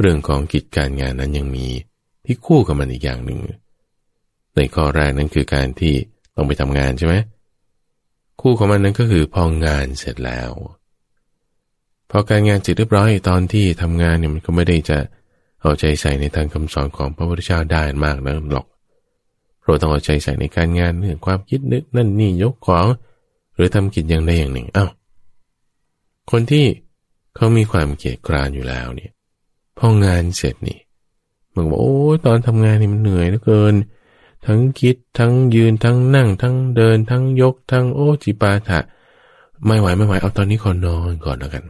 [0.00, 1.66] เรื่องของกิจการงานนั้นยังมี
[2.24, 3.38] ที่คู่กับมันอีกอย่างหนึ่ง
[4.56, 5.94] ในข้อแรกนั้นคือการที่
[6.36, 7.14] ต้องไปทำงานใช่ไหม
[8.40, 10.50] คู่ของมันนั้นก็คือพองานเสร็จแล้ว
[12.10, 14.98] พอการงานเสร็จเรียบร้อยตอนที่ทำงานเนี่ยมันก็ไม่ได้จะ
[15.60, 18.66] เอาใจใส่ในทางคำสอนของพระพุทธเจ้าได้มากนักหรอก
[19.64, 22.86] เราต้องเอาใจใส่ในการงานเรื่องความคิดนึกนั่นนี่ยกของ
[23.56, 24.86] หรือทำกิจอย่างใดอย่างหนึ่งเอา้า
[26.30, 26.66] คนที่
[27.36, 29.12] เขามีความเกียดคร้านอยู่แล้วเนี่ย
[29.78, 30.78] พองานเสร็จนี่
[31.54, 33.74] มันบอกโอ้ตอนทำงานนี่มันเหนื่อยเหลือเกิน
[34.46, 38.78] ทั้งคิดทั้งยืนทั้งนั่ง ทั้งเดิน ทั้งยก ทั้งโอจิปาถะ
[39.66, 41.64] ไม่ไหวไม่ไหวเอาตอนนี้ขอนอนก่อนแล้วกัน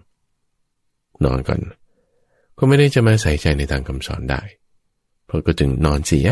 [1.25, 1.61] นอนก่อน
[2.59, 4.41] ก็ไม่ได้จะมาใส่ใจในทางคำสอนได้
[5.27, 6.29] เพราะก็จึงนอนเสีย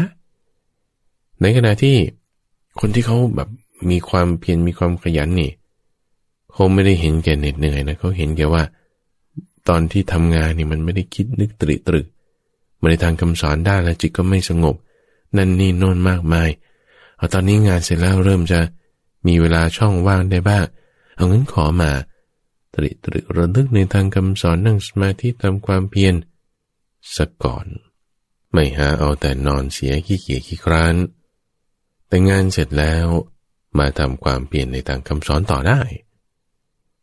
[1.41, 1.97] ในขณะที่
[2.81, 3.49] คนที่เขาแบบ
[3.91, 5.51] มีความเพียรมีความขยันนี่
[6.53, 8.63] เขาไม่ได้เห็นแก่เหน็ดเหนื่อยนะเขาเห็นแก่ว่า
[9.69, 12.07] ตอนที่ทำงานนี่มันไม่ได้คิดนึกตรึกตรึก
[12.81, 14.77] มาในทางคำสอนได้แล้วจิตก็ไม่สงบ
[15.37, 16.51] นั่นนี่โน่นมากมาย
[17.17, 18.61] เอาตอนนี้งานเสร็จแล้วเริ่มจะ
[19.27, 20.65] มีเวลาช่องว่างได้บ้าง
[21.17, 21.91] เอางั้นขอมา
[22.75, 26.15] ตริตริระลึกในทางคำสอนนั่งสมาธิทำความเพียร
[27.17, 27.67] สักก่อน
[28.53, 30.95] ไม่หาเอาแต่นอนเสียขี้เกียจขี้คร้าน
[32.09, 33.07] แต่งานเสร็จแล้ว
[33.79, 35.81] มาทำความเปลี่ยนในทางคำสอนต่อได้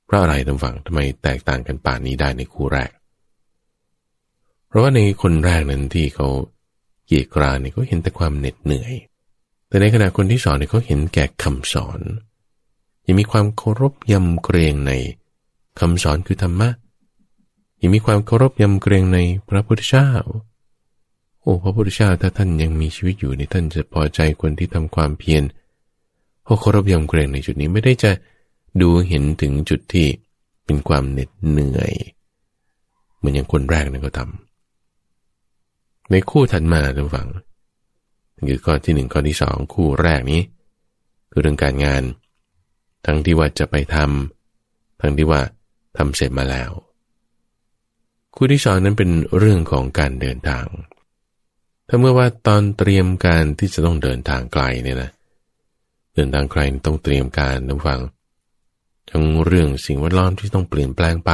[0.05, 2.91] เพราะอะไรทางฝั่งทำไมแตกต่างกันป่านนี้ได้ในคู่แรก
[4.67, 6.27] เพราะว่าในคนแรกนั้นที่เขา
[7.07, 8.93] เกียกราเนี่ยเขาเห็นแต่ความเหน็ดเหนื่อย
[9.67, 11.99] แต่ในขณะคนที่สอนเนี่ยเขาเห็นแก่คำสอน
[13.05, 14.91] ยังมีความเคารพยำเกรงใน
[15.79, 16.69] คำสอนคือธรรมะ
[17.81, 20.09] ยังมีความเคารพยำเกรงในพระพุทธเจ้า
[21.41, 25.43] โอ้พระพุทธเจ้าถ้าท่านยังมีชีวิตอยู่นี่ท่านจะพอใจคนที่ทำความเพียร
[26.43, 28.11] เพราะเคารพยำเกรงในจุดนี้ไม่ได้จะ
[28.81, 30.07] ดูเห็นถึงจุดที่
[30.65, 31.93] เป็นความเหน็ดเหนื่อย
[33.17, 34.56] เหมือนอย่างคนแรกนั่นก็ทำ
[36.11, 37.27] ในคู่ถัดมาท่านฟัง
[38.47, 40.41] คือข้อที่หนึ่งข้อที่สองคู่แรกนี้
[41.31, 42.03] คือเรื่องการงาน
[43.05, 45.41] ทั้งที่ว่าจะไปทำทั้งที่ว่า
[45.97, 46.71] ทำเสร็จมาแล้ว
[48.35, 50.65] คู่ที่สองนั้นเป็นเรื่องของการเดินทาง
[51.87, 55.09] ถ้าเมื่อว่าตอนเตรียมการที่จะต้องเดินทางไกลเนี่ยนะ
[56.15, 58.01] เดินทางไกลต้องเตรียมการท่านฟัง
[59.09, 61.31] ทั้งเรื่องสิ่งแวดล้อมที่ต้องเปลี่ยนแปลงไป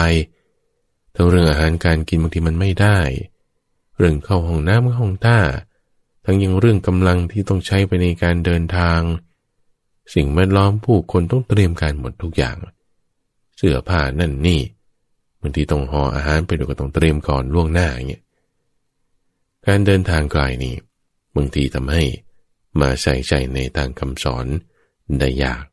[1.15, 2.99] ทั้งเรื่องอาหารการกินบางทีมันไม่ได้
[3.97, 5.39] เรื่องเข้าห้องน้ำห้องท่า
[6.25, 8.99] ทั้งยังเรื่องกำลังที่ต้องใช้ไปในการเดินทาง
[10.15, 12.55] สิ่งแวดล้อมผู้คนต้องเตรียมการหมดทุกอย่าง
[13.57, 14.61] เสื้อผ้านั่นนี่
[15.41, 18.23] บางทีต้องห่ออาหารไปด้วยก็ต้องเตรียมก่อนล่วงหน้าอย่างเงี้ย
[19.67, 20.75] การเดินทางไกลนี่
[21.35, 22.03] บางทีทำให้
[22.79, 24.45] มาใส่ใจในทางคำสอน
[25.19, 25.63] ได้ยาก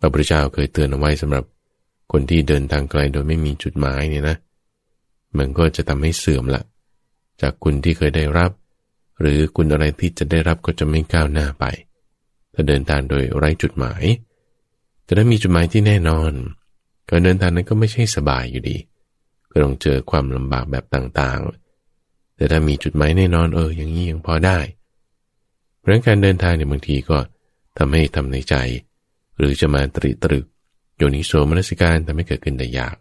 [0.00, 1.44] พระพุทธเจ้าเคยเตือนเอาไว้สำหรับ
[2.12, 4.36] คนที่เดินทางไกลโดยไม่มีจุดหมายเนี่ยนะ
[5.38, 6.62] มันก็จะทำให้เสื่อมละ
[7.40, 8.50] จากคุณที่เคยได้รับ
[9.20, 11.64] หรือคุณอะไรที่จะได้รับก็จะไม่ก้าวหน้าไป
[12.54, 14.04] ถ้าเดินทางโดยไร้จุดหมาย
[15.04, 16.32] แต่ถ้ามีจุดหมายที่แน่นอน
[17.08, 18.76] การเดินทางนั้นก็ไม่ใช่สบายอยู่ดี
[19.50, 24.58] ก็ต้องเจอความลำบากแบบต่างๆ แต่ถ้ามีจุดหมายแน่นอนเออ อย่างนี้ยังพอได้
[25.78, 27.18] เพราะการเดินทางเนี่ยบางทีก็
[27.78, 28.54] ทำให้ทำในใจ
[29.38, 30.44] หรือจะมาตริตรึก
[30.96, 32.96] โยนิโสมนสิการทำให้เกิดขึ้นได้ยาก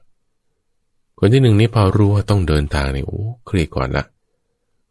[1.19, 4.05] คนที่หนึ่งนี้พอรู้ว่าต้องเดินทางเนี่ยโอ้เครียดก่อนละ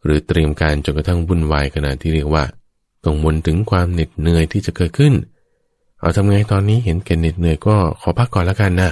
[0.05, 2.45] หรือเตรียมการจนกระทั่งวุ่นวายขนาดที่เรียกว่า
[3.05, 5.15] กังวลถึงความเหน็ดเหนื่อยที่จะเกิดขึ้น
[6.01, 8.91] เอาทำไงตอนนี้เห็นแก่เหน็ดเหนื่อยก็ขอพักก่อนล้วกันนะ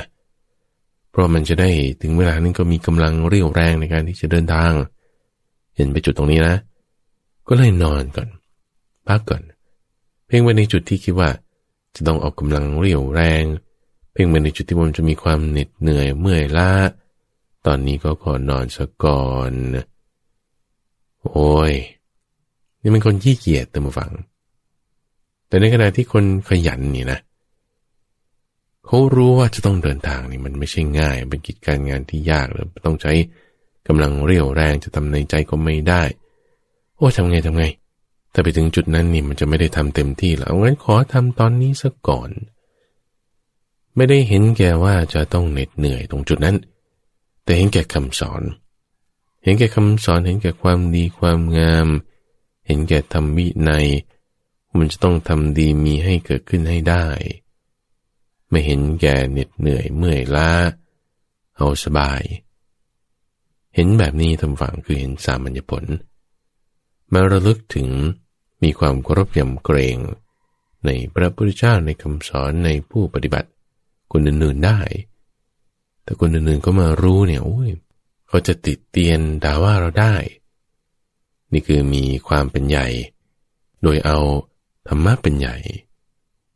[1.10, 1.70] เพราะมันจะได้
[2.02, 4.72] ถึงเวลานั้นก็มีกำลังเรี่ยวแรงในการที่จะเดินทาง
[5.76, 6.54] เห็นไปจุดตรงนี้นะ
[7.48, 8.28] ก็เลยนอนก่อน
[9.08, 9.42] พักก่อน
[10.26, 11.30] เพ่งไปในจุดที่คิดว่า
[11.94, 13.44] จะต้องออกกำลังเรี่ยวแรง
[14.12, 16.70] เพ่งไปในจุดที่มันจะมีความเหน็ดเหนื่อยเมื่อยล้า
[17.66, 19.52] ตอนนี้ก็ขอนอนสักก่อน
[21.32, 21.72] โอ้ย
[22.82, 24.10] นี่มันคนขี้เกียจแต่มาฟัง
[25.48, 27.18] แต่ในขณะที่คนขยันนี่นะ
[28.86, 33.12] เขารู้ว่าจะต้องเดินทางนี่มันไม่ใช่ง่าย เป็นกิจการงานที่ยากเลยต้องใช้
[33.88, 36.02] กำลังเรี่ยวแรงจะทำในใจก็ไม่ได้
[36.96, 37.64] โอ้ทำไงทำไง
[38.30, 42.30] แต่ไปถึงจุดนั้นนี่มันจะไม่ได้ทำเต็มที่แล้วงั้นขอทำตอนนี้ซะก่อน
[43.96, 46.56] ไม่ได้เห็นแก่ว่าจะต้องเหน็ดเหนื่อยตรงจุดนั้น
[47.44, 48.42] แต่เห็นแก่คำสอน
[49.46, 51.88] เห็นแก่คำสอนเห็นแก่ความดีความงาม
[52.66, 53.86] เห็นแก่ธรรมวินัย
[54.76, 57.06] มันจะต้องทำดีมีให้เกิดขึ้นให้ได้
[58.50, 60.50] ไม่เห็นแก่เหน็ดเหนื่อยเมื่อยล้า
[61.56, 62.22] เอาสบาย
[63.74, 65.84] เห็นแบบนี้ทำฝังคือเห็นสามัญญผล
[67.12, 67.88] มาระลึกถึง
[68.62, 69.98] มีความเคารพยำเกรง
[70.84, 73.48] ในพระพุทธเจ้าในคำสอนในผู้ปฏิบัติ
[74.12, 74.80] คนอื่นๆได้
[76.02, 77.70] แต่คนอื่นๆก็มารู้เนี่ยโอ้ย
[78.28, 80.14] เขาจะติดเตียนด่าว่าเราได้
[81.52, 82.86] นี่คือมีความเป็นใหญ่
[83.82, 84.18] โดยเอา
[84.88, 85.56] ธรรมะเป็นใหญ่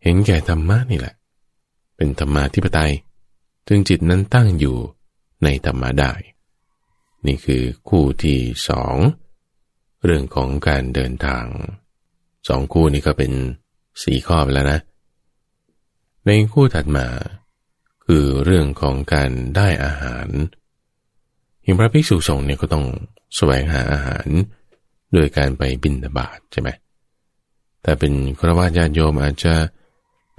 [0.03, 1.15] เห็นแก่ธรรมะนี่แหละ
[1.97, 2.93] เป็นธรรมาธิปไตย
[3.69, 4.77] จึงจิตนั้นตั้งอยู่
[5.45, 6.13] ในธรรมะได้
[7.27, 8.97] นี่คือคู่ที่สอง
[10.05, 11.47] เรื่องของการเดินทาง
[12.49, 13.33] สองคู่นี้ก็เป็น
[14.03, 14.81] สี่ข้อไปแล้วนะ
[16.27, 17.07] ในคู่ถัดมา
[18.05, 20.29] คือเรื่องของการได้อาหาร
[21.71, 22.85] อย่างพระภิกษุสงฆ์เนี่ยก็ต้อง
[23.37, 24.29] แสวงหาอาหาร
[25.15, 26.69] โดยการไปบินบาตใช่ไหม
[27.85, 29.55] ถ้าเป็นครวญญาติโยมอาจจะ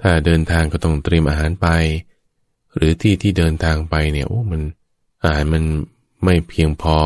[0.02, 1.68] ถ้าเดินทางก็ต้องเตรียมอาหารไป
[2.76, 4.62] หรือที่ที่เดินทางไปเนี่ยโอ้มัน
[5.24, 5.64] อาหารมัน
[6.24, 6.96] ไม่เพียงพอ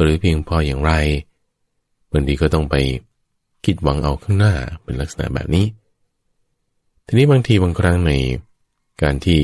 [0.00, 0.92] หรือเพียงพออย่างไร
[2.12, 2.76] บางทีก็ต้องไป
[3.64, 5.66] คิดหวังเอาข้างหน้าเป็นลักษณะแบบนี้
[7.06, 8.12] ทีนี้บางทีบางครั้งใน
[9.02, 9.40] การที่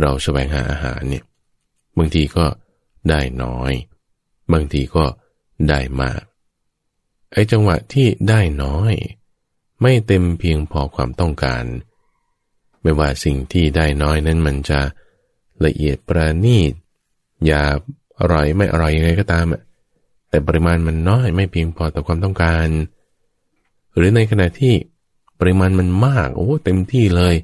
[0.00, 1.24] เราแสวงหาอาหารเนี่ย
[1.98, 2.44] บางทีก็
[3.08, 3.72] ได้น้อย
[4.52, 5.04] บางทีก็
[5.68, 6.22] ได้มาก
[7.32, 8.94] ไอ้จังหวะที่ได้น้อย
[9.82, 11.64] ไม่เต็มเพียงพอความต้องการ
[12.82, 14.80] ไม่ว่าสิ่งที่ได้น้อยนั้นมันจะ
[15.64, 16.72] ละเอียดประณีต
[17.50, 17.64] ยา
[18.18, 19.46] อร่อยไม่อร่อยยังไงก็ตาม
[20.28, 22.68] แต่ปริมาณมันน้อยไม่เพียงพอต่อความต้องการ
[23.94, 24.74] หรือในขณะที่
[25.38, 27.34] ปริมาณมันมากโอ้เต็มที่เลย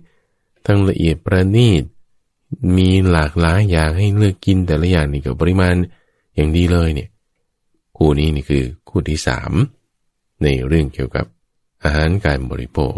[0.67, 1.83] ทั้งละเอียดประณีต
[2.77, 5.75] มีหลากหลายอย่างให้เลือกกินแต่ละอย่างนี่กับปริมาณ
[6.35, 7.09] อย่างดีเลยเนี่ย
[7.97, 9.53] คู่นี้นี่คือคู่ที่สาม
[10.43, 11.27] ในเรื่องเกี่ยวกับ
[11.85, 12.95] อาหารการบริโภค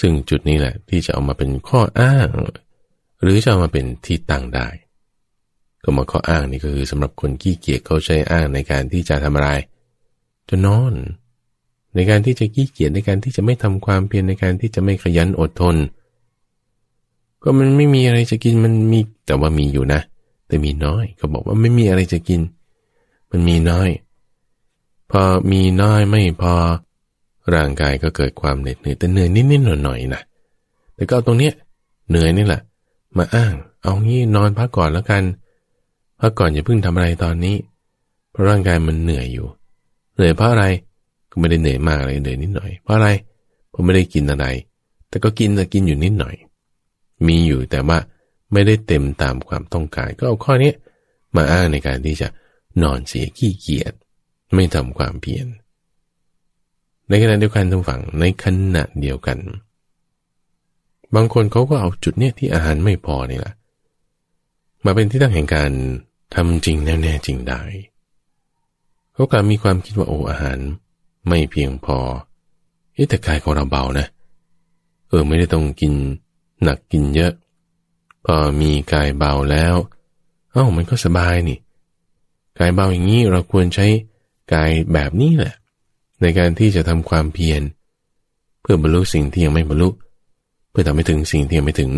[0.00, 2.28] ซึ่งจุดนี้แหละที่จะเอามาเป็นข้ออ้าง
[3.22, 4.68] หรือจะเอามาเป็นที่ตั้งได้
[5.82, 9.50] ก็มาข้ออ้างนี่ก็คือสำหรับคนขี้เกียจเขาใช้อ้างในการที่จะทำอะไร
[10.48, 10.94] จะนอน
[11.94, 15.76] ในการที่จะขี้เกียจในการที่จะไม่ทำความเพียรในการที่จะไม่ขยันอดทน
[17.44, 20.00] ก็มันไม่มีอะไรจะกินมันมีแต่ว่ามีอยู่นะ
[20.48, 22.40] แต่มีน้อยเขาบอกว่าไม่มีอะไรจะกิน
[23.30, 23.88] มันมีน้อย
[25.10, 26.54] พอมีน้อยไม่พอ
[27.54, 30.22] ร่างกายก็เกิดความเหน็ดเหนื่อยแต่เหนื่อยนิดๆหน่อยๆนะ
[30.94, 31.52] แต่ก็เอาตรงเนี้ย
[32.08, 32.60] เหนื่อยนี่แหละ
[33.16, 35.22] มาอ้าง เอางี้นอนพักก่อนแล้วกัน
[36.20, 37.56] พักก่อนอย่าเพิ่งทำอะไรตอนนี้
[38.30, 39.46] เพราะร่างกายมันเหนื่อยอยู่
[40.14, 40.64] เหนื่อยเพราะอะไร
[41.30, 43.08] ก็ไม่ได้เหนื่อยมากเลยเหนื่อยนิดหน่อย เพราะอะไร
[43.70, 44.46] เพราะไม่ได้กินอะไร
[45.08, 46.34] แต่ก็กินแต่กินอยู่นิดหน่อย
[47.28, 47.98] มีอยู่แต่ว่า
[48.52, 50.72] ไม่ได้เต็มตามความต้องการ ก็เอาข้อนี้
[51.36, 52.28] มาอ้างในการที่จะ
[52.82, 53.92] นอนเสียขี้เกียจ
[54.54, 55.46] ไม่ทำความเพียร
[57.08, 59.38] ในขณะเดียวกันทุกฝั่งในขณะเดียวกัน
[61.14, 63.54] บางคนเขาก็เอาจุดเนี้ยที่อาหารไม่พอนี่แหละ
[64.84, 65.72] มาเป็นที่ตั้งแห่งการ
[66.34, 67.60] ทำจริงแน่ๆจริงได้
[69.14, 70.58] เขากลับมีความคิดว่าโอ้อาหาร
[71.28, 71.98] ไม่เพียงพอ
[72.94, 74.06] เอ๊แต่กายของเราเบานะ
[75.08, 75.92] เออไม่ได้ต้องกิน
[76.64, 77.32] หนักกินเยอะ
[78.24, 79.74] พอมีกายเบาแล้ว
[80.52, 81.58] เอ้ามันก็สบายนี่
[82.58, 83.86] กายเบาอย่างนี้เราควรใช้
[84.52, 85.54] กายแบบนี้แหละ
[86.20, 87.62] ในการที่จะทำความเพียร
[88.62, 89.88] เพื่อบรรลุสิ่งที่ยังไม่บรรลุ
[90.70, 91.92] เพื่อทำให้ถึงสิ่งที่ยังไม่ถึง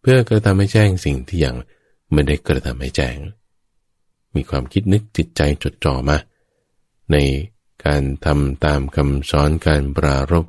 [0.00, 1.54] เพื่อกระทำให้แจ้งสิ่งที่ยัง
[2.12, 3.16] ไม่ได้กระทำให้แจ้ง
[4.34, 6.16] มีความคิดนึกจิตใจจดจ่อมา
[7.12, 7.16] ใน
[7.84, 10.44] การทำตามคำสอนการปรารบ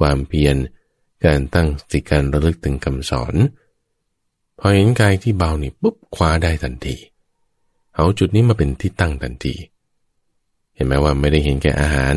[0.00, 0.56] ความเพียร
[1.26, 3.34] การตั้งสติการระลึกถึงคำสอน
[4.58, 6.96] พอเห็นกายที่เบานี่ปุ๊บคว้าได้ทันที
[7.94, 9.54] เอาจุดนี้มาเป็นที่ตั้งทันที
[10.74, 12.14] เห็นไหมว่าไม่ได้เห็นแก่อาหาร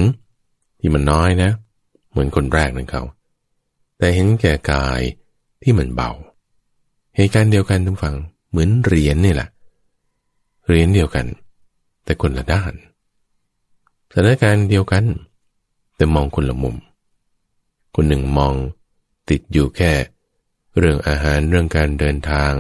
[0.79, 1.51] ที่มันน้อยนะ
[2.09, 3.03] เหมือนคนแรกนั่นเขา
[3.97, 5.01] แต่เห็นแก่กาย
[5.63, 6.11] ที่มันเบา
[7.15, 8.15] เหตุการณ์เดียวกันทุกฝั่ง
[8.49, 9.49] เหมือนเหรียญนี่แหละ
[10.67, 11.25] เหรียญเดียวกัน
[12.03, 12.73] แต่คนละด้าน
[14.11, 15.05] สถานการณ์เดียวกัน
[15.95, 16.75] แต่มองคนละมุม
[17.95, 18.53] คนหนึ่งมอง
[19.29, 19.93] ติดอยู่แค่
[20.77, 22.53] เรื่องอาหารเรื่องการเดินทาง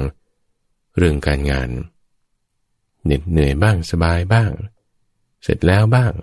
[0.97, 1.69] เรื่องการงาน
[3.03, 4.51] เหน็ดเหนื่อยบ้างสบายบ้าง
[5.43, 6.13] เสร็จแล้วบ้าง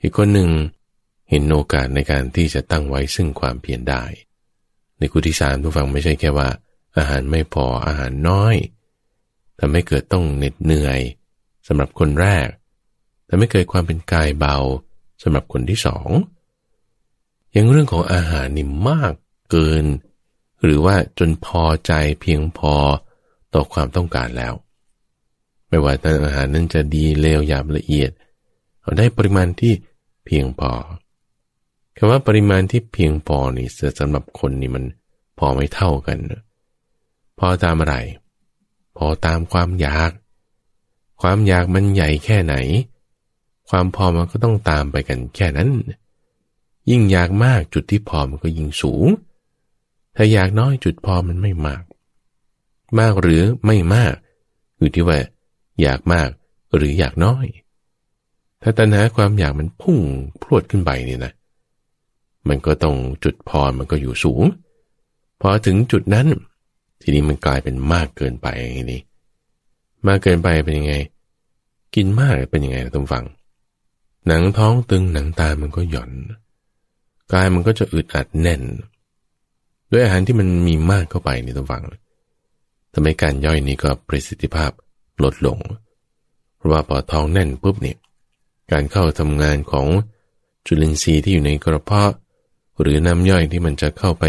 [0.00, 0.50] อีกคนหนึ่ง
[1.30, 4.04] เห็นโอกาสในการที่จะตั้งไว้ซึ่งความเพียรได้
[4.98, 6.48] ในกุฏิสามทุกฝั่งไม่ใช่แค่ว่า
[6.96, 8.56] อาหารไม่พออาหารน้อย
[9.58, 11.00] ทำให้เกิดต้องเหน็ดเหนื่อย
[11.66, 12.46] สำหรับคนแรก
[13.28, 14.56] ทำให้เกิดความเป็นกายเบา
[15.22, 16.08] สำหรับคนที่สอง
[17.52, 19.14] อย่างเรื่องของอาหารนี่มาก
[19.50, 19.84] เกิน
[20.62, 22.74] หรือว่าจนพอใจเพียงพอ
[23.54, 24.54] ต่อความต้องการแล้ว
[25.68, 28.10] ไม่ว่าแต่อาหารนั้นจะดีเลวหยาบละเอียด
[28.80, 29.72] เอาได้ปริมาณที่
[30.24, 30.72] เพียงพอ
[31.96, 33.66] คำว่าปริมาณที่เพียงพอนี่
[33.98, 34.84] สำหรับคนนี่มัน
[35.38, 36.18] พอไม่เท่ากัน
[37.38, 37.96] พอตามอะไร
[38.96, 40.10] พอตามความอยาก
[41.22, 42.54] ความอยากมันใหญ่แค่ไหน
[43.70, 45.68] ความพอมันก็ต้องตามไปกันแค่นั้น
[46.90, 49.06] ยิ่งอยากมากจุดที่พอมันก็ยิ่งสูง
[50.16, 51.84] ถ้าอยากน้อยจุดพอมันไม่มาก
[52.98, 54.14] มากหรือไม่มาก
[54.78, 55.18] อยู่ที่ว่า
[55.82, 56.28] อยากมาก
[56.74, 57.46] หรืออยากน้อย
[58.62, 59.98] ถ้าตัณหาความอยากมันพุ่ง
[60.42, 61.32] พรวดขึ้นไปเนี่ยนะ
[62.48, 64.44] มันก็ต้องจุดพอมันก็อยู่สูง
[65.40, 66.28] พอถึงจุดนั้น
[67.00, 69.02] ทีนี้มันกลายเป็นมากเกินไปอย่างนี้
[70.06, 70.94] มากเกินไปเป็นยังไง
[71.94, 73.26] กินมากเป็นยังไงนะทุกฝัง
[74.26, 76.10] หนังท้องตึงหนังตามันก็หย่อน
[77.32, 78.62] กายมันก็จะอึดอัดแน่น
[79.90, 81.84] ด้วยอาหารที่มันมีมากเข้าไปในทุกฝัง
[82.92, 84.70] ทำให้การย่อยนี้ก็ประสิทธิภาพ
[85.22, 85.58] ลดลง
[86.56, 87.98] เพราะว่าพอท้องแน่นปุ๊บเนี่ย
[88.72, 89.86] การเข้าทำงานของ
[90.66, 92.12] จุลินทรีย์ที่อยู่ในกระเพาะ
[92.80, 94.24] หรือน้ำย่อยที่มันจะเข้าไป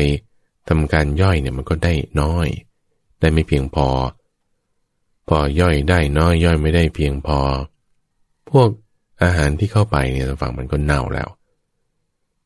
[0.69, 2.47] ทำการย่อยเนี่ยมันก็ได้น้อย
[3.19, 3.87] ได้ไม่เพียงพอ
[5.27, 7.39] พอย่อยได้น้อยย่อยไม่ได้เพียงพอ
[8.49, 8.69] พวก
[9.23, 11.29] อาหารที่เข้าไปเนี่ยฝั่งมันก็เน่าแล้ว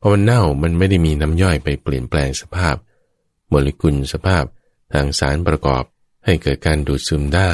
[0.08, 2.76] พอมันเน่ามันไม่ได้มีน้ำย่อยไปเปลี่ยนแปลงสภาพ
[3.50, 4.44] โมเลกุลสภาพ
[4.94, 5.84] ทางสารประกอบ
[6.26, 7.52] ให้เกิดการดูดซึมได้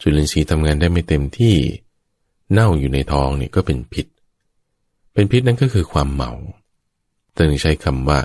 [0.00, 1.56] จุลินทรีย์ทำงานได้ไม่เต็มที่
[2.52, 4.06] เน่าอยู่ในท้องนี่ก็เป็นพิษ
[5.12, 6.32] เป็นพิษนั่นก็คือความเมา
[7.36, 8.20] ตึงใช้คำว่า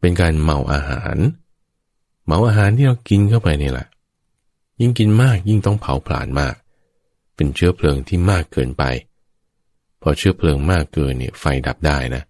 [0.00, 1.16] เป็นการเมาอาหาร
[2.26, 3.86] เมาอาหารที่เรากินเข้าไปนี่แหละ
[4.80, 6.54] ยิ่งกินมากยิ่งต้องเผาผลาญมาก
[7.34, 8.84] เป็นเชื้อเพลิงที่มากเกินไป
[10.02, 12.24] พอเชื้อเพลิงมากเกินเนี่ยไฟดับได้นะ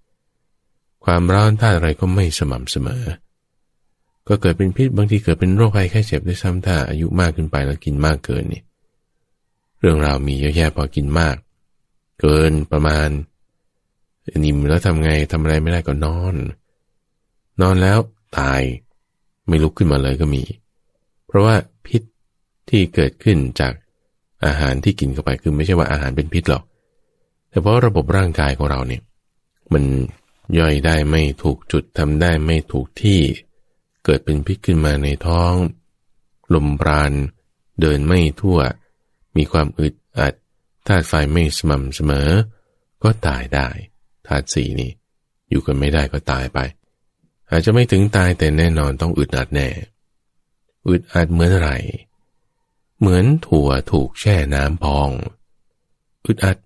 [1.05, 3.03] ความร้อนท่าอะไรก็ไม่สม่ำเสมอ
[4.29, 8.63] ก็เกิดเป็นพิษบางทีเกิดเป็นโรคภัยแค่เจ็บด้วยซ้ำถ้าอายุมากขึ้นไปแล้วกินมากเกินนี่
[9.81, 11.37] เรื่องราวมีเยอะแยะพอกินมาก
[12.21, 13.09] เกินประมาณ
[14.45, 16.35] นิ่มแล้วทำไงทำอะไรไม่ได้ก็นอน
[17.61, 17.99] นอนแล้ว
[18.39, 18.61] ตาย
[19.47, 20.43] ไม่ลุกขึ้นมาเลยก็มี
[21.27, 22.03] เพราะว่าพิษ
[22.69, 23.73] ที่เกิดขึ้นจาก
[24.47, 26.63] อาหารที่กินเข้าไปคือไม่ใช่ว่าอาหารเป็นพิษหรอก
[27.51, 29.03] แต่เพราะระบบร่างกายของเราเนี่ย
[29.73, 29.85] มัน
[30.59, 33.21] ย่อยได้ไม่ถูกจุดทำได้ไม่ถูกที่
[34.05, 35.55] เกิดเป็นพิษขึ้นมาในท้อง
[36.55, 37.13] ลมปราณ
[37.81, 38.59] เดินไม่ทั่ว
[39.37, 40.35] มีความอึดอัด
[40.87, 42.31] ธาตุไฟไม่สม่ำเสมอ
[43.03, 43.69] ก็ตายได้
[44.27, 44.91] ธาตุสีนี่
[45.51, 46.59] อยู่กันไม่ได้ก็ตายไป
[47.51, 49.69] อาจจะไม่ถึงตายแต่แน่นอนต้องอึดอัดแน่
[50.89, 51.71] อึดอัดเหมือนไร
[52.99, 55.11] เหมือนถั่วถูกแช่น้ำพอง
[56.27, 56.57] อึดอัด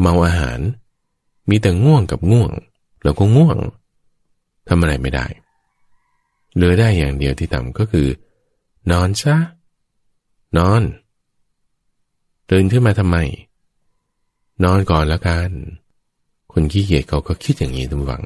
[0.00, 0.60] เมาอาหาร
[1.48, 2.52] มีแต่ง่วงกับง่วง
[3.02, 3.58] แล้วก็ง่วง
[4.68, 5.26] ทำอะไรไม่ได้
[6.54, 8.08] เหลือได้อย่างเดียวที่ทำก็คือ
[8.90, 9.36] นอนซะ
[10.58, 10.82] นอน
[12.50, 13.16] ตื่นขึ้นมาทำไม
[14.64, 15.50] นอนก่อนแล้วกัน
[16.52, 18.22] คนขี้เกียจเขาก็คิดอย่างนี้ทุกวัง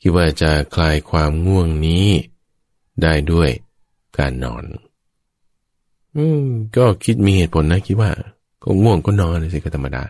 [0.00, 2.06] คิดว่าจะคลายความง่วงนี้
[3.02, 3.50] ได้ด้วย
[4.18, 4.64] การนอน
[6.16, 6.44] อืม
[6.76, 8.10] ก็คิดมีเหตุผลนะคิดว่า
[8.62, 10.02] ก็ง่วงก็นอนสิก็ธรรมดา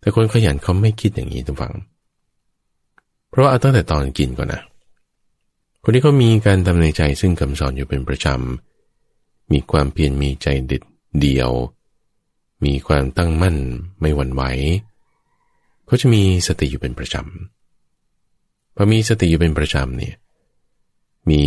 [0.00, 4.62] แต่คนขยันเขาไม่คิดอย่างนี้ทุกฝังเพราะว่าเอาตั้งแต่ตอนกินก่อนนะ
[5.82, 10.82] คนที่เขามีการทำในใจซึ่งคำสอนอยู่เป็นประจำ มีความเพียรมีใจเด็ด
[11.20, 11.50] เดียว
[12.64, 13.56] มีความตั้งมั่น
[14.00, 14.42] ไม่หวั่นไหว
[15.86, 20.14] เขาจะมีสติอยู่เป็นประจำพอมีสติอยู่เป็นประจำเนี่ย
[21.30, 21.42] มี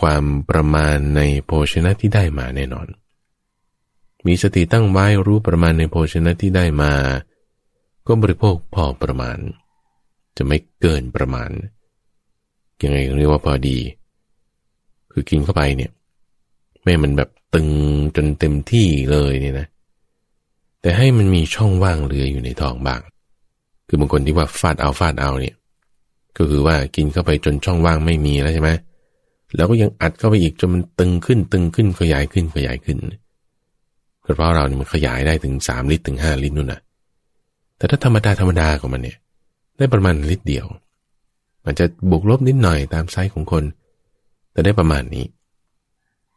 [0.00, 2.86] ความประมาณในโภชนะที่ได้มาแน่นอน
[4.26, 6.92] มีสติตั้งไว้รู้ประมาณในโภชนะที่ได้มา
[8.06, 9.38] ก็บริโภคพอประมาณ
[10.36, 11.50] จะไม่เกินประมาณ
[12.82, 13.78] ยังไงเรียกว่าพอดี
[15.12, 15.90] คือกินเข้าไปเนี่ย
[16.82, 17.68] ไม่มันแบบตึง
[18.16, 19.66] จนเต็มที่เลยเนี่ยนะ
[20.80, 23.00] แต่ให้มันมีช่องว่างเหลืออยู่ในท้องบ้าง
[23.88, 25.56] คือบางคนที่ว่าฟาดเอาฟาดเอาเนี่ย
[26.38, 28.70] ก็คือว่ากินเข้าไปจนช่องว่างไม่มีแล้วใช่ไหม
[29.56, 32.96] แล้วก็ยังอัดเข้าไปอีกจนมันตึงขึ้นตึงขึ้นขยายขึ้นขยายขึ้น
[34.24, 36.80] กระเพาะเราเนี่ยมันขยายได้ถึงสามลิตรถึงห้าลิตรนู่นนะ
[37.76, 39.16] แต่ถ้าธรรมดาธรรมดาของมันเนี่ย
[39.78, 40.66] ได้ประมาณลิตรเดียว
[41.64, 43.64] มันจะบวกลบนิดหน่อยตามไซส์ของคน
[44.52, 45.26] แต่ได้ประมาณนี้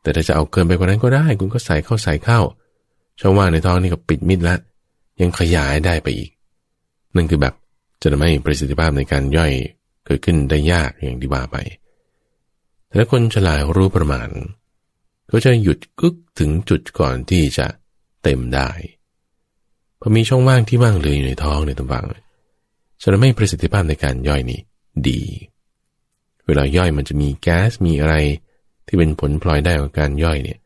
[0.01, 2.39] แต่ถ้าจะเอาเกินไปกว่านั้นก็ได้ คุณก็ใส่เข้าใส่เข้า
[3.19, 4.55] ช่องว่างในท้องนี่ก็ปิดมิดละ
[5.21, 6.31] ยังขยายได้ไปอีก
[7.15, 7.53] นั่นคือแบบ
[8.01, 9.51] จะทำให้ประสิทธิภาพในการย่อย
[10.05, 11.57] เกิดขึ้นได้ยากอย่างที่ว่าไป
[12.85, 14.29] แต่ถ้าคนฉลาดรู้ประมาณ
[15.31, 17.67] ก็จะหยุดกึกถึงจุดก่อนที่จะ
[18.23, 18.69] เต็มได้
[19.99, 22.05] พอมีช่องว่างที่ว่างเหลืออยู่ในท้องในตัวว่าง
[23.01, 24.61] จะทำให้ประสิทธิภาพในการย่อยนี่
[25.07, 25.21] ดี
[26.45, 28.15] เวลาย่อยมันจะมีแก๊สมีอะไร
[28.87, 30.59] ที่เป็นผลพลอยได้ของการย่อยเนี่ย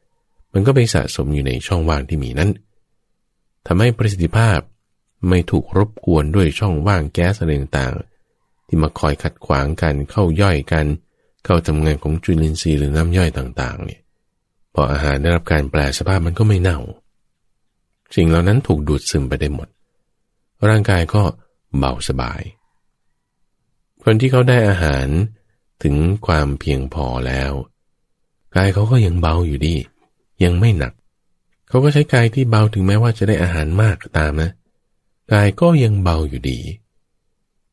[0.54, 2.52] มันก็ไปสะสมอยู่ในช่องว่างที่มีนั้น
[3.68, 4.60] ทำให้ประสิทธิภาพ
[5.30, 10.86] ไม่ถูกรบกวนด้วยช่องว่างแก๊สอะไรต่างๆ ที่มาคอยขัดขวางกันเข้าย่อยกัน
[11.46, 14.02] เข้าทำงานของจุลินทรีย์หรือน้ำย่อยต่างๆ เนี่ย
[14.74, 16.80] พออาหารได้รับการแปลสภาพมันก็ไม่เน่า
[18.16, 19.68] สิ่งเหล่านั้นถูกดูดซึมไปได้หมด
[20.70, 21.24] ร่างกายก็
[21.78, 22.42] เบาสบาย
[24.04, 25.08] คนที่เขาได้อาหาร
[25.84, 25.96] ถึง
[26.28, 27.52] ความเพียงพอแล้ว
[28.56, 29.76] กายเขาก็ยังเบาอยู่ดี
[30.44, 30.94] ยังไม่หนัก
[31.68, 34.52] เขาก็ใช้กายที่เบาถึงแม้ว่าจะได้อาหารมากก็ตามนะ
[35.34, 36.60] กายก็ยังเบาอยู่ดี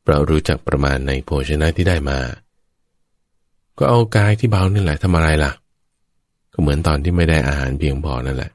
[0.07, 2.19] เรารู้จักประมาณในโภชนะที่ได้มา
[3.77, 5.51] ก็เอากายที่เบานี่แหละทำอะไรล่ะ
[6.53, 8.51] ก็เหมือนตอนที่ไม่ได้อาหารเพียงพอนั่นแหละ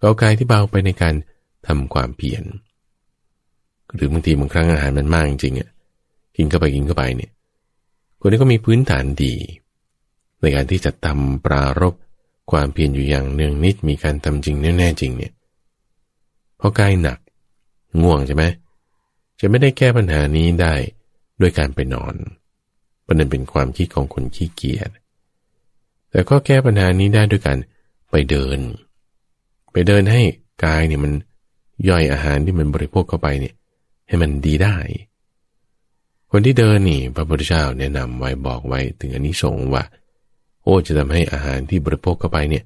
[0.00, 1.14] เอากายที่เบาไปในการ
[1.66, 2.44] ทำความเพียร
[3.94, 5.70] หรือบางทีบางครั้งอาหารมันมากจริงๆอะ
[6.36, 7.30] กินเข้าไปกินเข้าไปเนี่ย
[8.20, 9.34] คนนี้ก็มีพื้นฐานดี
[10.40, 11.94] ในการที่จะทำปรารบ
[12.50, 15.32] ความเพียรอยู่อย่างเนืองนิดมีการทำจริงแน่ๆจริงเนี่ย
[16.60, 17.18] พอกายหนัก
[18.02, 18.44] ง่วงใช่ไหม
[19.40, 20.74] จะไม่ได้แก้ปัญหานี้ได้
[21.40, 22.14] ด้วยการไปนอน
[23.06, 24.90] ประเด็นเป็นความคิดของคนขี้เกียจ
[26.10, 27.58] แต่ก็แก้ปัญหานี้ได้ด้วยการ
[28.10, 28.58] ไปเดิน
[29.72, 30.22] ไปเดินให้
[30.64, 31.12] กายเนี่ยมัน
[31.88, 33.54] ย่อยอาหารที่มันบริโภคเข้าไปเนี่ย
[34.12, 34.76] ให้มันดีได้
[36.30, 39.84] คนที่เดินนี่พระพุทธเจ้าแนะนำไว้บอกไว้ถึงอันนี้สงว่า
[40.62, 42.64] โอ้จะทำให้อาหารที่บริโภคเข้าไปเนี่ย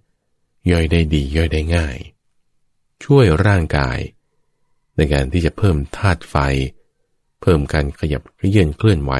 [0.70, 1.97] ย่อยได้ดีย่อยได้ง่าย
[3.05, 3.99] ช่วยร่างกาย
[4.97, 6.36] ในการที่จะเพิ่มธาตุไฟ
[7.40, 9.12] เพิ่มการขยับเคลื่อนเคลื่อนไหว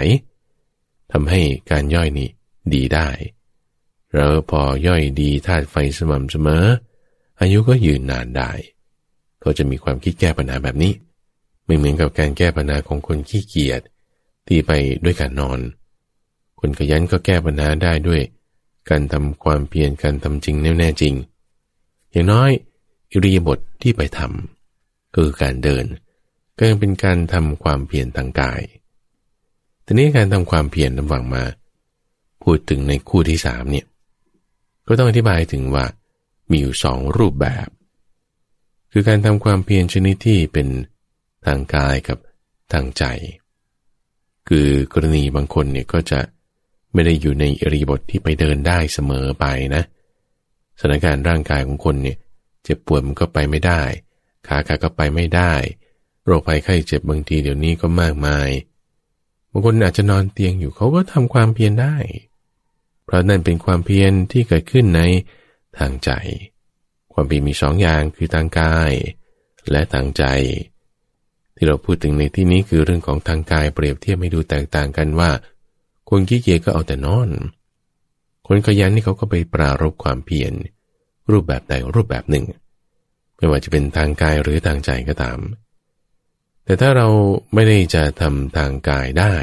[1.13, 2.29] ทำให้การย่อยนี้
[2.75, 3.09] ดีได้
[4.15, 6.65] แล้วพอย่อยดีธาตุไฟสม่ำเสมอ
[7.41, 8.51] อายุก็ยืนนานได้
[9.43, 10.93] ก็จะมีความคิดแก้ปัญหาแบบนี้
[11.67, 13.81] ไม่เหมือนกับการแก้ปัญหาของคนขี้เกียจ
[14.47, 14.73] ที่ไป
[15.05, 15.59] ด้วยการนอน
[16.61, 18.23] คนขยันก็แก้ปัญหาได้ด้วย
[18.91, 21.15] การทำความเพียรการทำจริงแน่จริง
[22.11, 22.51] อย่างน้อย
[23.13, 25.85] อิริยาบถทที่ไปทำคือการเดิน
[26.59, 28.63] ก็ยังเป็นการทำความเพียรทางกาย
[29.85, 31.45] ทีนี้การทำความเพียรนำฝังมา
[32.43, 33.87] พูดถึงในคู่ที่สามเนี่ย
[34.87, 35.85] ก็ต้องอธิบายถึงว่า
[36.51, 37.69] มีอยู่สองรูปแบบ
[38.93, 40.69] คือการทำความเพียรชนิดที่เป็น
[41.47, 42.19] ทางกายกับ
[42.73, 43.05] ทางใจ
[44.49, 46.21] คือกรณีบางคนเนี่ยก็จะ
[46.93, 49.83] ไม่ได้อยู่ในอริบทที่ไปเดินได้เสมอไปนะ
[50.81, 52.17] สถานการณ์ร่างกายของคนเนี่ย
[52.65, 53.83] เจ็บปวดมันก็ไปไม่ได้
[54.47, 55.53] ขาขาก็ไปไม่ได้
[56.25, 58.49] โรคภัยไข้เจ็บบางทีเดี๋ยวนี้ก็มากมาย
[59.51, 61.97] บางคนอาจจะนอนเตียงอยู่เขาก็ทำความเพียรได้
[63.05, 65.03] เพราะนั่นเป็นความเพียรที่เกิดขึ้นใน
[65.79, 66.11] ทางใจ
[67.13, 68.93] ความเพียรมีสองอย่างคือทางกาย
[69.71, 70.25] และทางใจ
[71.57, 75.31] ที่เราพูดถึงในที่นี้คือเรื่องของทางกายเปรียบเทียบให้ดูแตกต่างกันว่า
[76.11, 77.29] คนขี้เกียจก็เอาแต่นอน
[78.47, 80.53] คนขยันนี่เขาก็ไปปรารบความเพียร
[81.31, 82.45] รูปแบบใดรูปแบบหนึ่ง
[83.37, 85.39] ไม่ว่าจะเป็นทางกายหรือทางใจก็ตาม
[86.65, 87.09] แต่ถ้าเรา
[87.55, 89.35] ไม่ได้จะทำทางกายได้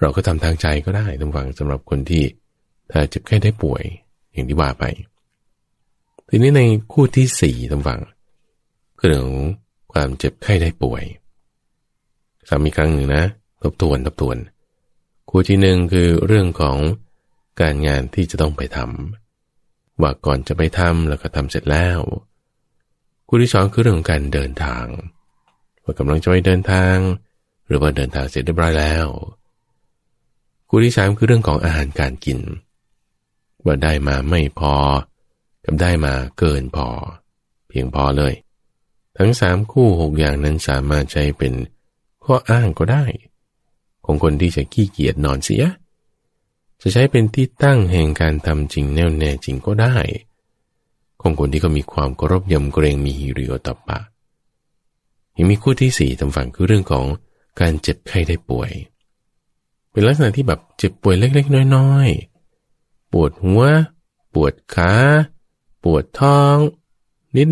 [0.00, 2.24] เราก็ทำทางใจก็ได้ทุกฝังสำหรับคนที่
[2.90, 3.82] ถ้าเจ็บแค่ได้ป่วย
[4.32, 4.84] อย่างที่ว่าไป
[6.28, 8.00] ทีนี้ในคู่ที่สี่ทุกฝัง
[8.98, 9.28] เรื่อง
[10.00, 11.04] ความเจ็บไข้ได้ป่วย
[12.48, 13.24] สามีครั้งหนึ่งนะ
[13.62, 14.36] ทบทวนทบทวน
[15.30, 16.78] คู่ที่หนึ่งคือเรื่องของ
[17.60, 21.98] การงานที่จะต้องไปทำว่าก่อนจะไปทำแล้วก็ทำเสร็จแล้ว
[23.28, 24.86] คู่ที่สองคือเรื่องของการเดินทาง
[25.82, 26.96] ว่ากำลังจะไปเดินทาง
[27.66, 29.06] หรือว่าเดินทางเสร็จเรียบร้อยแล้ว
[30.68, 32.38] คู่ที่สามคือเรื่องของอาหารการกิน
[33.64, 34.74] ว่าได้มาไม่พอ
[35.64, 36.88] กับได้มาเกินพอ
[37.68, 38.34] เพียงพอเลย
[39.18, 41.52] ทั้งสามคู่หกอย่างนั้นสามารถใช้เป็น
[42.24, 43.04] ข้ออ้างก็ได้
[44.04, 45.64] ของคนที่จะขี้เกียจนอนเสีย
[46.80, 49.96] จะใช้เป็นที่ตั้งแห่งการทำจริงแน่วแน่จริงก็ได้
[51.20, 53.98] ของคนที่เขามีความกรบยำเกรงมีฮิริโอตปะ
[55.36, 57.04] ยังมีคู่ที่สี่ทำฝั่งคือเรื่องของ
[57.60, 58.70] การเจ็บไข้ได้ป่วย
[59.90, 63.62] เป็นลักษณะที่แบบเจ็บป่วยเล็กๆ น้อยๆ ปวดหัว
[64.34, 64.92] ปวดขา
[65.84, 66.56] ปวดท้อง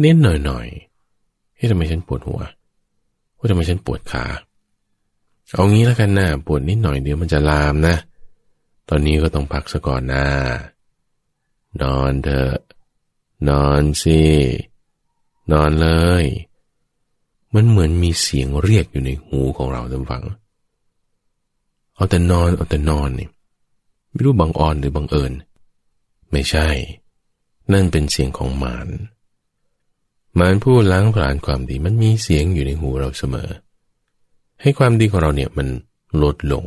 [0.05, 0.86] นิดๆหน่อยๆ
[1.71, 2.41] ทำไมฉันปวดหัว
[3.39, 4.25] ว่าทำไมฉันปวดขา
[5.55, 7.97] เอางี้แล้วกันนะปวดนิดหน่อยเดี๋ยวมันจะลามนะ
[8.89, 10.27] ตอนนี้ก็ต้องพักซะก่อนนะ
[11.83, 12.57] นอนเถอะ
[13.49, 14.21] นอนสิ
[15.53, 15.89] นอนเล
[16.23, 16.25] ย
[17.55, 20.23] มันเหมือนมีเสียงเรียกอยู่ในหูของเราท่านฟัง
[21.95, 23.29] เอาแต่นอนเอาแต่นอนนี่
[24.11, 25.33] ไม่รู้บังอ่อนหรือบังเอิญ
[26.31, 26.69] ไม่ใช่
[27.73, 28.89] นั่นเป็นเสียงของหมาร
[30.39, 33.49] มารผู้ล้างผลาญความดีมันมีเสียงอยู่ในหูเราเสมอ
[34.63, 35.69] ให้ความดีของเราเนี่ยมัน
[36.23, 36.67] ลดลง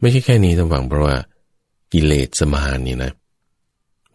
[0.00, 1.16] ไม่ใช่แค่นี้ท่านฟังเพราะว่า
[1.92, 3.12] กิเลสสมานนี่นะ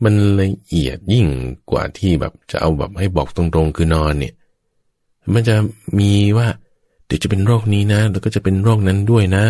[0.04, 1.28] มันละเอียดยิ่ง
[1.72, 4.34] กว่าที่แบบจะเอาแบบให้บอกตรงๆคือนอนเนี่ย
[5.34, 5.56] มันจะ
[6.00, 6.48] มีว่า
[7.06, 9.44] เดี๋ยวจะเป็นโรคนี้นะ แล้วก็จะเป็นโรคนั้นด้วยนะ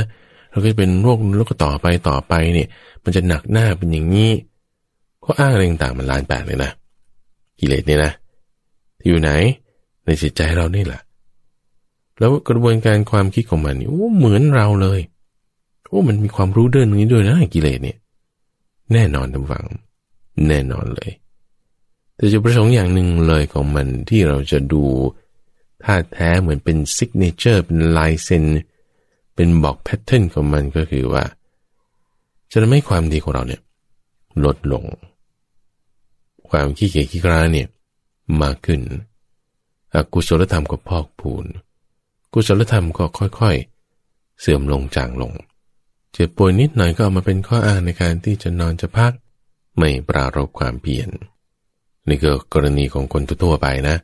[0.51, 2.67] แล้วก็จะเป็นโรคแล้วก็ต่อไปต่อไปเนี่ย
[3.03, 4.31] มันจะหนักหน้าเป็นอย่างนี้
[5.23, 6.71] ก็อ้างอะไรต่างมันล้านแปดเลยนะ
[7.59, 8.11] กิเลสเนี่ยนะ
[9.05, 9.29] อยู่ไหน
[10.05, 11.01] ในจิตใจเรานี่แหละ
[12.19, 14.99] แล้วกระบวนการความคิดของมันนี่โอ้เหมือนเราเลย
[15.87, 17.97] โอ้มันมีความรู้เดินนี้ด้วยนะกิเลสเนี่ย
[18.93, 19.65] แน่นอนทำฝัง
[20.47, 21.11] แน่นอนเลย
[22.15, 24.83] แต่จุดประสงค์อย่างหนึ่งเลยของมันที่เราจะดู
[25.83, 28.43] ท่าแท้เหมือนเป็น signature เป็นลายเซ็น
[29.35, 31.23] เป็นบอก pattern ของมันก็คือว่า
[32.51, 33.61] จะทำให้ความดีของเราเนี่ย
[34.45, 34.83] ลดลง
[36.49, 37.67] ความขี้เกียจขี้คร้านเนี่ย
[38.41, 38.81] มากขึ้น
[39.93, 41.45] อกุศลธรรมก็พอกพูน
[42.33, 45.33] กุศลธรรมก็ค่อยๆ เสื่อมลงจางลง
[46.11, 49.11] เจ็บป่วยนิดหน่อยก็เอามาเป็นข้ออ้างในการที่จะนอนจะพัก
[49.77, 51.09] ไม่ปรารบความเพียร
[52.07, 53.95] นี่ก็กรณีของคนทั่วไปนะ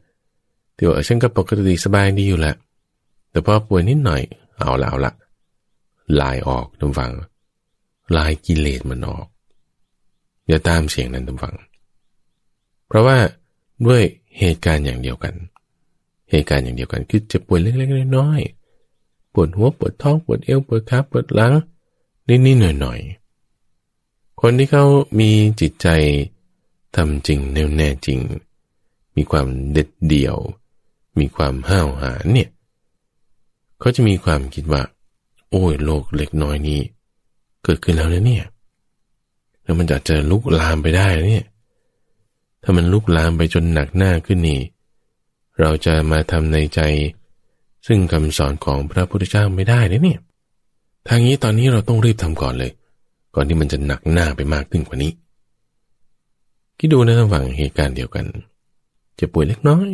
[0.76, 2.56] ที่ว่าฉันก็ปกติสบายดีอยู่แหละ
[3.32, 4.22] แต่พอป่วยนิดหน่อย
[4.60, 5.14] เอาละเอาละ
[6.22, 7.12] ลายออกทุกฝัง
[8.18, 9.28] ลายกิเลสมันออก
[10.48, 11.56] อย่าตามเสียงนั้นทุกฝัง
[12.88, 13.18] เพราะว่า
[13.86, 14.04] ด้วย
[14.38, 15.34] เหตุการณ์อย่างเดียวกัน
[16.30, 21.54] เหตุการณ์อย่างเดียวกันคือจะป่วยเล็กๆน้อยๆปวดหัวปวดท้องปวดเอวปวดขาปวดหลัง
[22.28, 24.86] นิดๆหน่อยๆคนที่เขา
[25.20, 25.30] มี
[25.62, 25.88] จิตใจ
[26.96, 28.20] ทำจริงแน่วแน่จริง
[29.16, 30.38] มีความเด็ดเดี่ยว
[31.20, 32.50] มีความห้าวหาญเนี่ย
[33.80, 34.82] เขาจะมีความคิดว่า
[35.50, 36.82] โอ้ยโลกเล็กน้อยนี้
[37.64, 38.46] เกิดขึ้นแล้วนะเนี่ย
[39.64, 41.46] แล้วมันจะจะลุกลามไปได้เนี่ย
[42.64, 44.60] ถ้ามันลุกลามไปจนหนักหน้าขึ้นนี่
[45.60, 46.82] เราจะมาทำในใจ
[47.88, 50.20] ซึ่งคำสอนของพระพุทธเจ้าไม่ได้เลยเนี่ย
[51.08, 52.72] ทางนี้ตอนนี้เราต้องรีบทำก่อนเลย
[53.36, 55.12] ก่อนที่มันจะหนักหน้าไปมากขึ้นกว่านี้
[56.78, 58.26] คิดดูนะระหว่างเหตุการณ์เดียวกัน
[59.20, 59.90] จะป่วยเล็กน้อย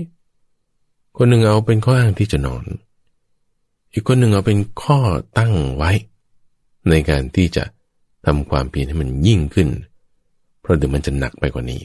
[1.17, 2.65] คนหนึ่งเอาเป็นข้ออ้างที่จะนอน
[3.93, 4.99] อีกคนหนึ่งเอาเป็นข้อ
[5.37, 5.91] ตั้งไว้
[6.89, 7.63] ในการที่จะ
[8.25, 9.69] ทำความเพียรให้มันยิ่งขึ้น
[10.61, 11.81] เพราะเดี๋ยวมันจะหนักไปกว่านี้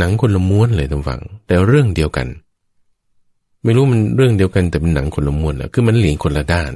[0.00, 2.28] หนังคนละม้วนเลยทุกฝัง แต่เรื่องเดียวกัน
[3.64, 6.72] ไม่รู้มันเรื่องเดียวกันแต่เป็นหนังคนละม้วนอะคือมันเหลียงคนละด้าน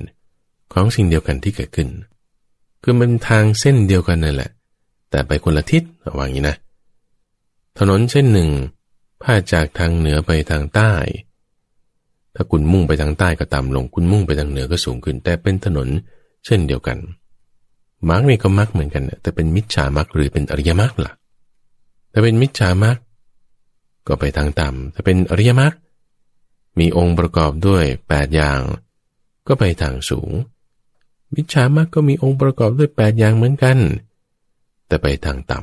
[0.73, 1.89] ของสิ่งเดียวกันที่เกิดขึ้น
[2.83, 4.51] คือมันทางเส้นเดียวกันนั่นแหละ
[5.11, 6.57] แต่ไปคนละทิศระวังนี้นะ
[7.79, 8.49] ถนนเส้นหนึ่ง
[9.23, 10.93] พาดจากทางเหนือไปทางใต้
[12.35, 15.89] ถ้าคุณมุ่งไปทางใต้ก็ต่ำลง คุณมุ่งไปทางเหนือก็สูงขึ้น แต่เป็นถนน
[16.47, 16.99] เช่นเดียวกัน
[18.09, 21.13] มาร์กนี่ก็มาร์กเหมือนกันแต่เป็นมิจฉามาร์กหรือเป็นอริยมาร์กล่ะ
[22.13, 22.99] ถ้าเป็นมิจฉามรรค
[24.07, 25.75] ก็ไปทางต่ำถ้าเป็นอริยมรรค
[26.79, 28.61] มีองค์ประกอบด้วย 8 อย่าง
[29.47, 30.31] ก็ไปทางสูง
[31.35, 33.79] มิจฉามรรคก็มีองค์ประกอบด้วยแปดอย่างเหมือนกัน
[34.87, 35.61] แต่ไปทางต่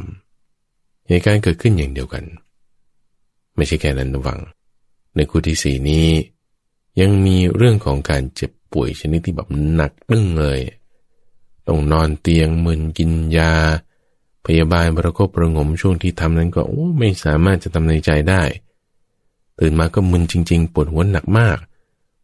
[0.51, 2.23] ำเหตุการณ์เกิดขึ้นอย่างเดียวกัน
[3.55, 4.39] ไม่ใช่แค่นั้นระวัง
[5.15, 6.07] ในคู่ที่สี่นี้
[6.99, 10.59] ยังมีเรื่องของการเจ็บป่วยชนิดที่แบบหนักตึ้งเลย
[11.67, 13.53] ต้องนอนเตียงมึนกินยา
[14.45, 18.43] พยาบาลประคบประงมช่วงที่ทำนั้นก็โอ้ไม่สามารถจะทำในใจได้
[19.59, 21.57] ตื่นมาก็มึนจริง ๆ ปวดหัวหนักมาก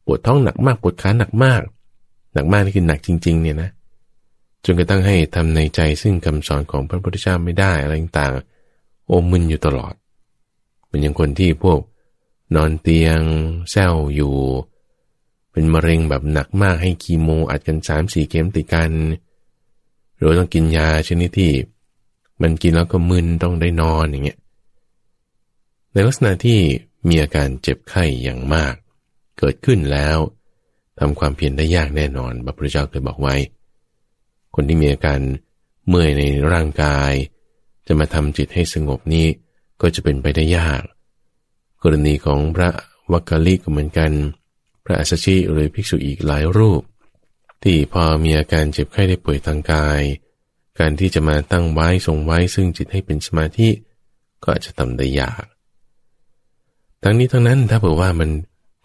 [0.05, 1.61] ปวดท้องหนักมากปวดขาหนักมาก
[2.33, 3.69] หนักมากนี่คือหนักจริง ๆ เนี่ยนะ
[4.65, 9.93] จนกระทั่งให้ทำในใจซึ่งคำสอนของพระพุทธเจ้าไม่ได้อะไรต่างๆโอมึนอยู่ตลอด
[10.87, 11.79] เป็นอย่างคนที่พวก
[12.55, 13.19] นอนเตียง
[13.71, 14.33] แซวอยู่
[15.51, 18.91] เป็นมะเร็งแบบหนักมากให้คีโมอัดกันสามสี่เข็มติดกัน
[20.17, 21.51] หรือต้องกินยาชนิดที่
[22.41, 24.39] มันกินแล้วก็มึนต้องได้นอนอย่างเงี้ย
[25.91, 26.59] ในลักษณะที่
[27.07, 28.73] มีอาการเจ็บไข้อย่างมาก
[29.39, 30.17] เกิดขึ้นแล้ว
[30.99, 33.35] ทำความเพียรได้ยากแน่นอนพระพุทธเจ้าเคยบอกไว้
[34.55, 35.19] คนที่มีอาการ
[35.87, 36.23] เมื่อยใน
[36.53, 37.11] ร่างกาย
[37.87, 39.27] จะมาทำจิตให้สงบนี้
[39.81, 40.83] ก็จะเป็นไปได้ยาก
[41.83, 42.69] กรณีของพระ
[43.11, 44.11] วักกะลิก็เหมือนกัน
[44.85, 46.81] พระอัสชิหรือภิกษุอีกหลายรูป
[47.63, 50.01] ที่พอมีอาการเจ็บไข้ได้ป่วยทางกาย
[50.79, 53.69] การที่จะมาตั้งไว้ทรงไว้ซึ่งจิตให้เป็นสมาธิ
[54.43, 55.45] ก็อาจจะทำได้ยาก
[57.03, 58.29] ทั้งนี้ทั้งนั้นถ้าเผื่อว่ามัน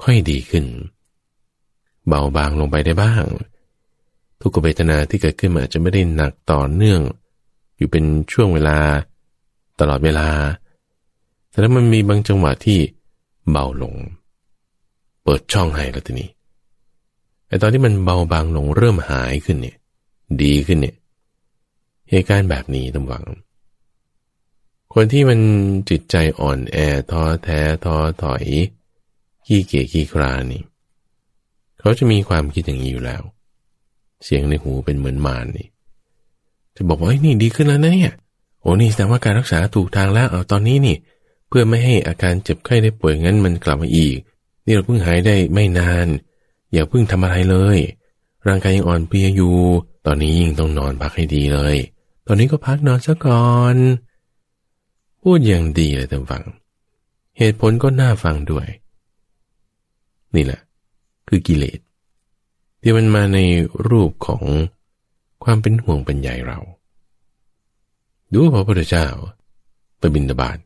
[0.03, 0.65] ค่อยดีขึ้น
[2.09, 3.25] เบาบางลงไปได้บ้าง
[4.41, 7.01] ทุกขเวทนาที่เกิดขึ้นอาจจะไม่ได้หนักต่อเนื่อง
[7.77, 8.79] อยู่เป็นช่วงเวลา
[9.81, 10.29] ตลอดเวลา
[11.51, 12.79] แต่ถ้ามันมีบางจังหวะที่
[13.51, 13.95] เบาลง
[15.25, 16.31] เปิดช่องให้แล้วทีนี้
[17.49, 19.77] ไอตอนที่มันเบาบางลงเริ่มหายขึ้นเนี่ย
[20.43, 20.97] ดีขึ้นเนี่ย
[22.13, 23.25] เหตุการณ์แบบนี้ต้องหวัง
[24.95, 25.41] คนที่มัน
[25.91, 26.77] จิตใจอ่อนแอ
[27.11, 28.45] ท้อแท้ท้อถอย
[29.47, 30.63] ขี้เกียจขี้ครานนี่
[31.81, 33.23] เขาจะมีความคิดอย่างนี้อยู่แล้ว
[34.25, 35.69] เสียงในหูเป็นเหมือนมารนี่
[36.77, 38.13] จะบอกว่านี่ดีขึ้นแล้วนะเนี่ย
[38.61, 40.97] โอ้นี่แสดงว่าการรักษาถูกทางแล้วเอาตอนนี้นี่
[41.49, 44.17] เพื่อไม่ให้อาการเจ็บไข้ได้ป่วยงั้นมันกลับมาอีก
[44.65, 46.07] นี่เราเพิ่งหายได้ไม่นาน
[46.73, 47.79] อย่าเพิ่งทำอะไรเลย
[48.47, 49.57] ร่างกายยังอ่อนเพลียอยู่
[50.07, 51.77] ตอนนี้ยิ่งต้องนอนพักให้ดีเลย
[52.27, 53.77] ตอนนี้ก็พักนอนซะก่อน
[55.23, 56.43] พูดอย่างดีเลยท่านฟัง
[57.39, 58.67] เหตุผลก็น่าฟังด้วย
[60.35, 60.61] นี่แหละ
[61.29, 61.81] คือกิเลส
[62.83, 63.39] ที่มันมาใน
[63.89, 64.43] รูปของ
[65.45, 66.59] ความเป็นห่วงเป็นใยเรา
[68.33, 69.07] ดูพระพุทธเจ้า
[69.99, 70.59] ไปบินตบาต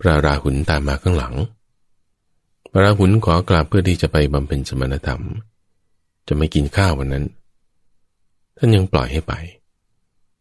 [0.00, 1.34] พระราหุลตามมาข้างหลัง
[2.70, 5.22] พระราหุลขอกราบเพื่อที่จะไปบำเพ็ญสมณธรรม
[6.28, 7.24] จะไม่กินข้าววันนั้น
[8.56, 9.34] ท่านยังปล่อยให้ไป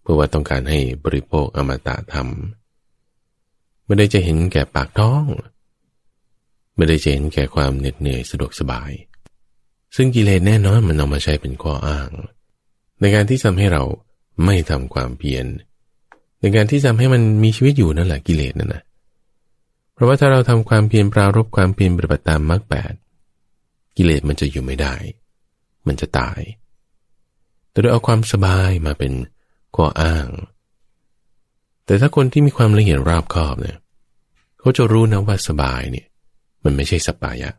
[0.03, 2.27] เพื่อว่าต้องการให้บริโภคอมตะธรรม
[3.85, 5.25] ไม่ได้จะเห็นแก่ปากท้อง
[6.75, 8.91] ไม่ได้จะเห็นแก่ความเหน็ดเหนื่อยสะดวกสบาย
[9.95, 12.09] ซึ่งกิเลสแน่นอนมันเอามาใช้เป็นข้ออ้าง
[12.99, 13.83] ในการที่ทำให้เรา
[14.45, 15.45] ไม่ทำความเพียร
[16.39, 18.83] ในการที่ทำให้มันมีชีวิตอยู่นั่นแหละกิเลสนั่นนะ
[19.93, 22.93] เพราะว่าถ้าเราทำความเพียรปรารบความเพียรปฏิบัติตามมรรคแปด
[23.97, 24.95] กิเลสมันจะอยู่ไม่ได้
[25.87, 26.41] มันจะตาย
[27.69, 29.13] แต่โดยเอาความสบายมาเป็น
[29.75, 30.27] ข้ออ้าง
[31.85, 33.77] แต่ถ้าคนที่มีความละเอียดรอบคอบเนี่ย
[34.59, 36.07] เขาจะรู้นะว่าสบายเนี่ย
[36.63, 37.51] มันไม่ใช่สบายะ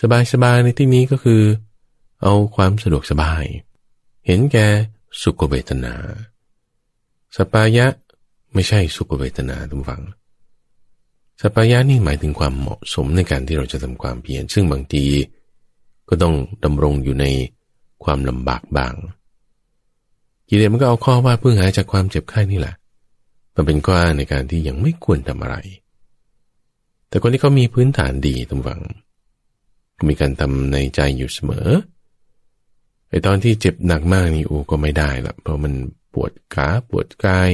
[0.00, 1.42] สบายสบายในที่นี้ก็คือ
[2.22, 3.44] เอาความสะดวกสบาย
[4.26, 4.66] เห็นแก่
[5.22, 5.94] สุขเวทนา
[7.36, 7.86] สปายะ
[8.54, 10.02] ไม่ใช่สุขเวทนาทุกฝัง
[11.42, 15.04] สปายะนี่หมายถึงความเหมาะสมในการที่เราจะทำความเพียรซึ่งบางที
[16.08, 16.34] ก็ต้อง
[16.64, 17.26] ดำรงอยู่ใน
[18.04, 18.94] ความลำบากบาง
[20.50, 22.74] กิเลสมันก็เอาข้อว่าเพิ่งหายจากความเจ็บไข้นี่แหละ
[23.54, 25.56] มันเป็นข้ออ้างในการที่ยังไม่ควรทำอะไร
[27.08, 28.80] แต่คนที่เขามีพื้นฐานดีทุกฝัง
[30.08, 31.68] มีการทำในใจอยู่เสมอ
[33.08, 35.72] ไอตอนที่เจ็บหนักมากนี่อูก็ไม่ได้ละเพราะมัน
[36.14, 37.50] ปวดขาปวดกาย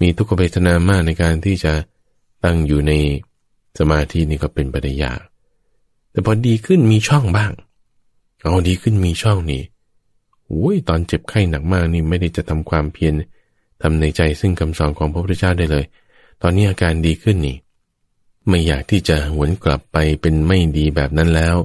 [0.00, 1.72] มีทุกขเวทนามากในการที่จะ
[2.44, 2.92] ตั้งอยู่ใน
[3.78, 5.14] สมาธินี่ก็เป็นปได้ยา
[6.10, 7.52] แต่พอดีขึ้นมีช่องบ้าง
[8.40, 9.62] เอาดีขึ้นมีช่องนี่
[10.48, 13.14] โอ้ยตอนเจ็บไข้หนักมากนี่ไม่ได้จะทำความเพียร
[13.82, 15.84] ทำในใจซึ่งคำสอนของพระพุทธเจ้าได้เลย
[16.42, 17.56] ตอนนี้อาการดีขึ้นนี่
[18.48, 21.56] ไม่อยากที่จะหวนกลับไปเป็นไม่ดีแบบนั้นแล้ว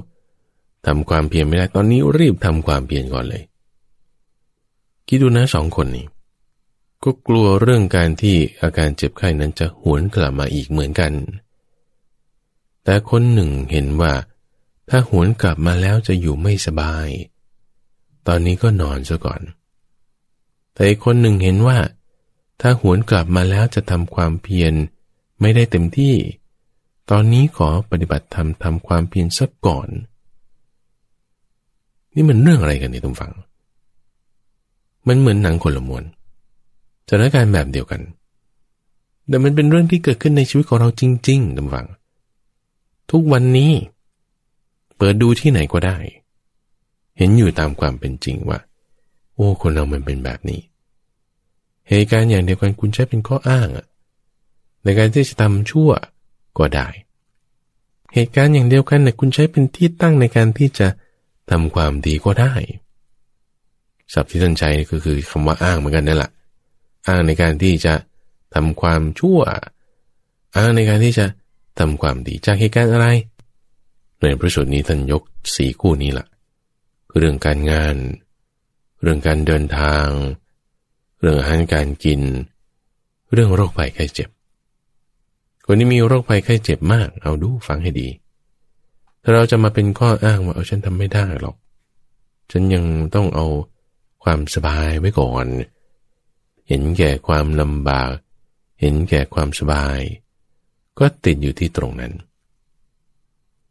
[0.86, 3.42] ทำความเพียรไม่ได้ตอนนี้รีบทำความเพียรก่อนเลย
[5.06, 6.06] คิดดูนะสองคนนี้
[7.04, 11.12] ก็กลัวเรื่องการที่อาการเจ็บไข้นั้นจะหวนกลับมาอีกเหมือนกัน
[12.84, 14.12] แต่คนหนึ่งเห็นว่า
[14.88, 17.08] ถ้าหวนกลับมาแล้วจะอยู่ไม่สบาย
[18.28, 19.40] ตอนนี้ก็นอนซะก่อน
[20.74, 21.78] แต่อีกคนหนึ่งเห็นว่า
[22.60, 24.72] ถ้าหวนกลับมาแล้วจะทำความเพียร
[25.40, 26.14] ไม่ได้เต็มที่
[27.10, 29.88] ตอนนี้ขอปฏิบัติธรรมทำความเพียรสักก่อน
[32.14, 33.32] นี่มันเรื่องอะไรกันเนี่ยทุกฝัง
[35.08, 36.04] มันเหมือนหนังคนละมวน
[37.08, 38.00] สถานการณ์แบบเดียวกัน
[39.28, 41.86] แต่มันเป็นเรื่องที่เกิดขึ้นในชีวิตของเราจริงๆดำฟัง
[43.10, 43.72] ทุกวันนี้
[44.96, 45.96] เปิดดูที่ไหนก็ได้
[47.18, 48.58] เห็นอยู่ตามความเป็นจริงว่า
[49.34, 50.60] โอ้คนเรามันเป็นแบบนี้
[51.88, 53.86] เหตุการณ์อย่างเดียวกันคุณใช้เป็นข้ออ้างอะ
[54.84, 55.90] ในการที่จะทำชั่ว
[56.58, 56.88] ก็ได้
[58.14, 60.88] เหตุการณ์อย่างเดียวกันเนี่ยคุณใช้เป็นที่ตั้งในการที่จะ
[61.50, 62.52] ทำความดีก็ได้
[64.12, 66.30] ศัพท์ที่ท่านใช้ก็คือคำว่าอ้างเหมือนกันนั่นแหละ
[67.08, 67.94] อ้างในการที่จะ
[68.54, 69.40] ทำความชั่ว
[70.56, 71.26] อ้างในการที่จะ
[71.78, 73.06] ทำความดีจากเหตุการณ์อะไร
[74.18, 75.22] ในพระสูตรนี้ท่านยก
[75.56, 76.26] สี่คู่นี้ละ่ะ
[77.16, 77.96] เรื่องการงาน
[79.02, 80.06] เรื่องการเดินทาง
[81.20, 82.20] เรื่องอาหารการกิน
[83.32, 84.28] เรื่องโรคภัยไข้เจ็บ
[85.66, 88.08] คนที่มีโรคภัยไข้เจ็บมาก เอาดูฟังให้ดี
[89.22, 91.56] ถ้าเราจะมาเป็นข้ออ้างว่าเอาฉันทำไม่ได้หรอก
[92.50, 92.84] ฉันยัง
[93.14, 93.46] ต้องเอา
[94.24, 95.46] ความสบายไว้ก่อน
[96.68, 98.14] เห็นแก่ความลำบาก
[98.80, 100.00] เห็นแก่ความสบาย
[100.98, 102.12] ก็ติดอยู่ที่ตรงนั้น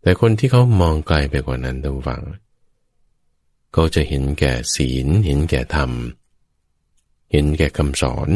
[0.01, 5.91] แต่คนที่เขามองไกลไปกว่านั้นต้งฟังเขาจะเห็นแก่ศีล เห็นแก่ธรรม
[7.31, 8.29] เห็นแก่คำสอน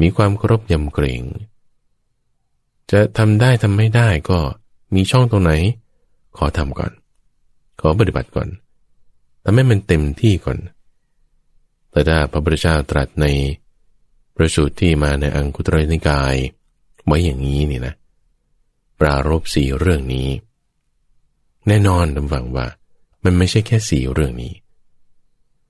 [0.00, 1.22] มีความเคารพยำเกรง
[2.90, 4.38] จะทำได้ทำไม่ได้ก็
[4.94, 5.52] มีช่องตรงไหน
[6.36, 6.92] ขอทำก่อน
[7.80, 8.48] ขอปฏิบัติก่อน
[9.44, 10.58] ทำให้มันเต็มที่ก่อน
[11.90, 13.26] แต่ถ้าพระพุทธเจ้าตรัสใน
[14.34, 16.34] ประสูตรที่มาในอังคุตรนิกาย
[17.06, 17.94] ไว้อย่างนี้นี่นะ
[19.00, 20.28] ปรารบสี่เรื่องนี้
[21.66, 22.66] แน่นอนดำฝังว่า
[23.26, 24.52] มันไม่ใช่แค่สี่เรื่องนี้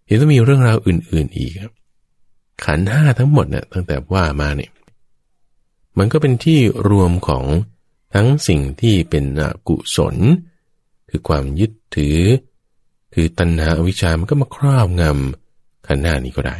[0.09, 1.52] ยังต้องมีเรื่องราวอื่น ๆอีก
[2.64, 4.70] ขันห้าทั้งหมดเนะ่ยตั้งแต่ว่ามาเนี่ย
[5.98, 7.44] มันก็เป็นที่รวมของ
[8.14, 10.16] ทั้งสิ่งที่เป็นอกุศล
[11.11, 12.18] คือความยึดถือ
[13.14, 16.57] คือตัณหาอวิชามันก็มาครอบงำขันห้านี้ก็ได้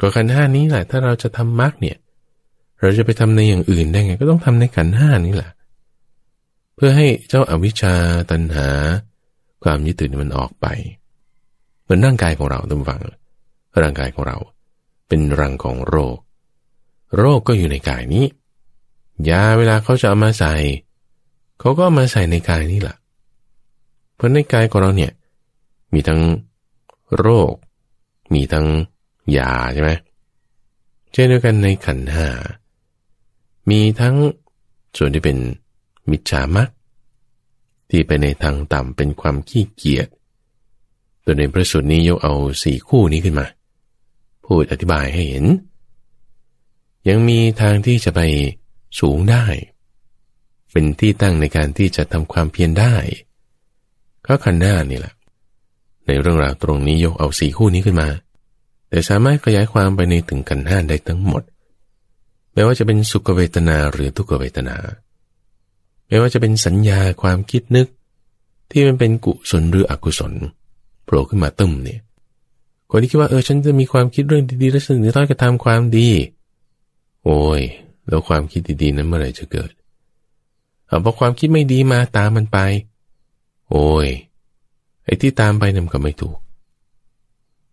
[0.00, 1.96] ก็ขันห้านี้แหละถ้าเราจะทำมรรคเนี่ย
[2.80, 5.50] เราจะไปทำในอย่างอื่นได้ไง ก็ต้องทำในขันห้านี้แหละ
[6.74, 7.94] เพื่อให้เจ้าอาวิชชา
[8.30, 8.68] ตัณหา
[9.64, 10.66] ความยึดถือมันออกไป
[11.82, 13.00] เหมือนร่างกายของเราตั้งฟัง
[13.82, 14.36] ร่างกายของเรา
[15.08, 16.16] เป็นรังของโรค
[17.16, 18.24] โรคก็อยู่ในกายนี้
[19.28, 20.54] ยาเวลาเขาจะเอามาใส่
[21.60, 22.96] เขาก็มาใส่ในกายนี่แหละ
[24.14, 25.12] เพราะในกายของเราเนี่ย
[25.94, 26.20] มีทั้ง
[27.16, 27.52] โรค
[28.34, 28.66] มีทั้ง
[29.36, 29.90] ยาใช่ไหม
[31.12, 32.30] เช่นเดียวกันในขันหา
[33.70, 34.16] มีทั้ง
[34.98, 35.36] ส่วนที่เป็น
[36.10, 36.68] มิจฉามัก
[37.90, 40.08] ที่ไปในทางต่ำเป็นความขี้เกียจ
[41.22, 43.46] โดยในพระสูตรนี้ยกเอาสี่คู่นี้ขึ้นมา
[44.44, 45.44] พูดอธิบายให้เห็น
[47.08, 48.20] ยังมีทางที่จะไป
[49.00, 49.44] สูงได้
[50.72, 52.94] เป็นที่ตั้งในการที่จะทำความเพียรได้
[54.26, 55.14] ก็ขันหน้านี่แหละ
[56.06, 58.08] ในเรื่องราวตรงนี้ยกเอาสี่คู่นี้ขึ้นมา
[58.88, 61.42] แต่สามารถขยายความไปในถึงกันห้าได้ทั้งหมด
[62.52, 64.76] ไม่ว่าจะเป็นสุขเวทนาหรือทุกขเวทนา
[66.08, 67.86] ไม่ว่าจะเป็นสัญญาความคิดนึก
[68.70, 70.32] ที่มันเป็นกุศลหรืออกุศล
[71.04, 72.00] โผล่ขึ้นมาตึมเนี่ย
[72.90, 76.08] คนที่คิดว่าเออฉันจะมีความคิดเรื่องดีๆแล้วฉันจะต้องกระทำความดี
[77.24, 77.60] โอ้ย
[78.08, 79.70] แล้วความคิดดีๆนั้นเมื่อไหร่จะเกิด
[80.86, 82.58] เอาพอความคิดไม่ดีมาตามมันไป
[83.70, 84.08] โอ้ย
[85.04, 86.36] ไอ้ที่ตามไปนั่นก็ไม่ถูก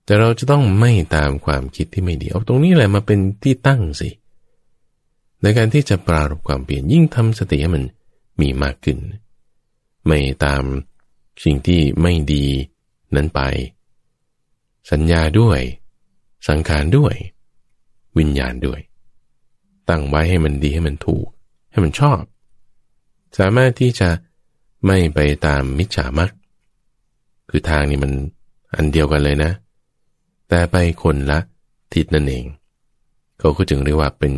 [0.06, 4.10] แต่เราจะต้องไม่ตามความคิดที่ไม่ดีเอาตรงนี้แหละมาเป็นที่ตั้งสิ
[5.42, 7.84] ในการที่จะปรารบความเปลี่ยนยิ่งทำสติให้มัน
[8.40, 8.98] มีมากขึ้น
[10.08, 10.64] ไม่ตาม
[11.44, 12.46] สิ่งที่ไม่ดี
[13.16, 13.42] นั้นไป
[14.92, 15.60] สัญญาด้วย
[16.48, 17.14] สังขารด้วย
[18.18, 18.80] วิญญาณด้วย
[19.90, 21.28] ตั้งไว้ให้มันดีให้มันถูก
[21.72, 22.22] ให้มันชอบ
[23.38, 24.10] สามารถที่จะ
[24.86, 26.30] ไม่ไปตามมิจฉามัก
[27.50, 28.12] คือทางนี้มัน
[28.76, 29.52] อันเดียวกันเลยนะ
[30.50, 31.40] แต่ไปคนละ
[31.94, 32.46] ทิศนั่นเอง
[33.40, 34.34] เขาก็จึงเรียกว่าเป็น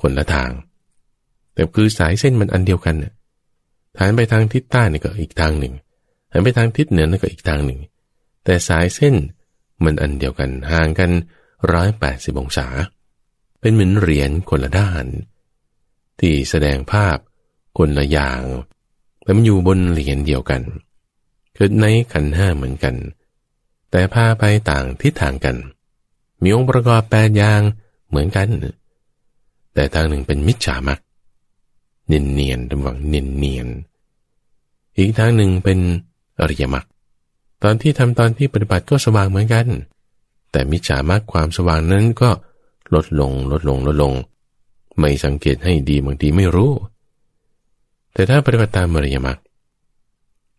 [0.00, 0.50] คนละทาง
[1.54, 3.12] แต่คือสายเส้นมันอันเดียวกันน่ย
[3.98, 5.74] ฐานไปทางทิศใต้นี่ก็อีกทางหนึ่ง
[6.32, 7.80] หันไปทางทิศเหนือนี่ก็อีกทางหนึ่ง
[8.44, 9.14] แต่สายเส้น
[9.84, 11.10] มันอันเดียวกันห่างกัน
[11.72, 12.66] ร้อยแปดสิบองศา
[13.60, 15.06] เป็นเหมือนเหรียญคนละด้าน
[16.20, 17.16] ที่แสดงภาพ
[17.78, 18.42] คนละอย่าง
[19.22, 20.62] แต่มันอยู่บนเหรียญเดียวกัน
[21.54, 22.94] เกิดในขันห้าเหมือนกัน
[23.90, 25.56] แต่พาไปต่างทิศทางกัน
[26.42, 27.60] มีองค์ประกอบแปดอย่าง
[28.08, 28.48] เหมือนกัน
[29.74, 30.98] แต่ทางหนึ่งเป็นมิจฉามัก
[32.06, 33.68] เนียนเนียนดำวังเนียนเนียน
[34.98, 35.78] อีกทางหนึ่งเป็น
[36.40, 36.86] อริยมรรค
[37.62, 39.66] ตอนที่ทำตอนที่ปฏิบัติก็สว่างเหมือนกัน
[40.50, 42.30] แต่มิจฉามรรคความสว่างนั้นก็
[42.94, 44.12] ลดลงลดลงลดลง
[44.98, 46.72] ไม่สังเกตให้ดีบางทีไม่รู้
[48.12, 49.38] แต่ถ้าปฏิบัติตามมริยมรรค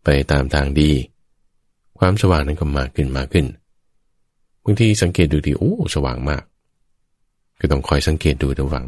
[0.03, 0.91] ไปตามทางดี
[1.99, 3.45] ความสว่างนั้นก็มากขึ้นมากขึ้น
[4.63, 6.43] บางทีสังเกตดูดีโอ้สว่างมาก
[7.59, 8.85] ก็ต้องคอยสังเกตดูระวัง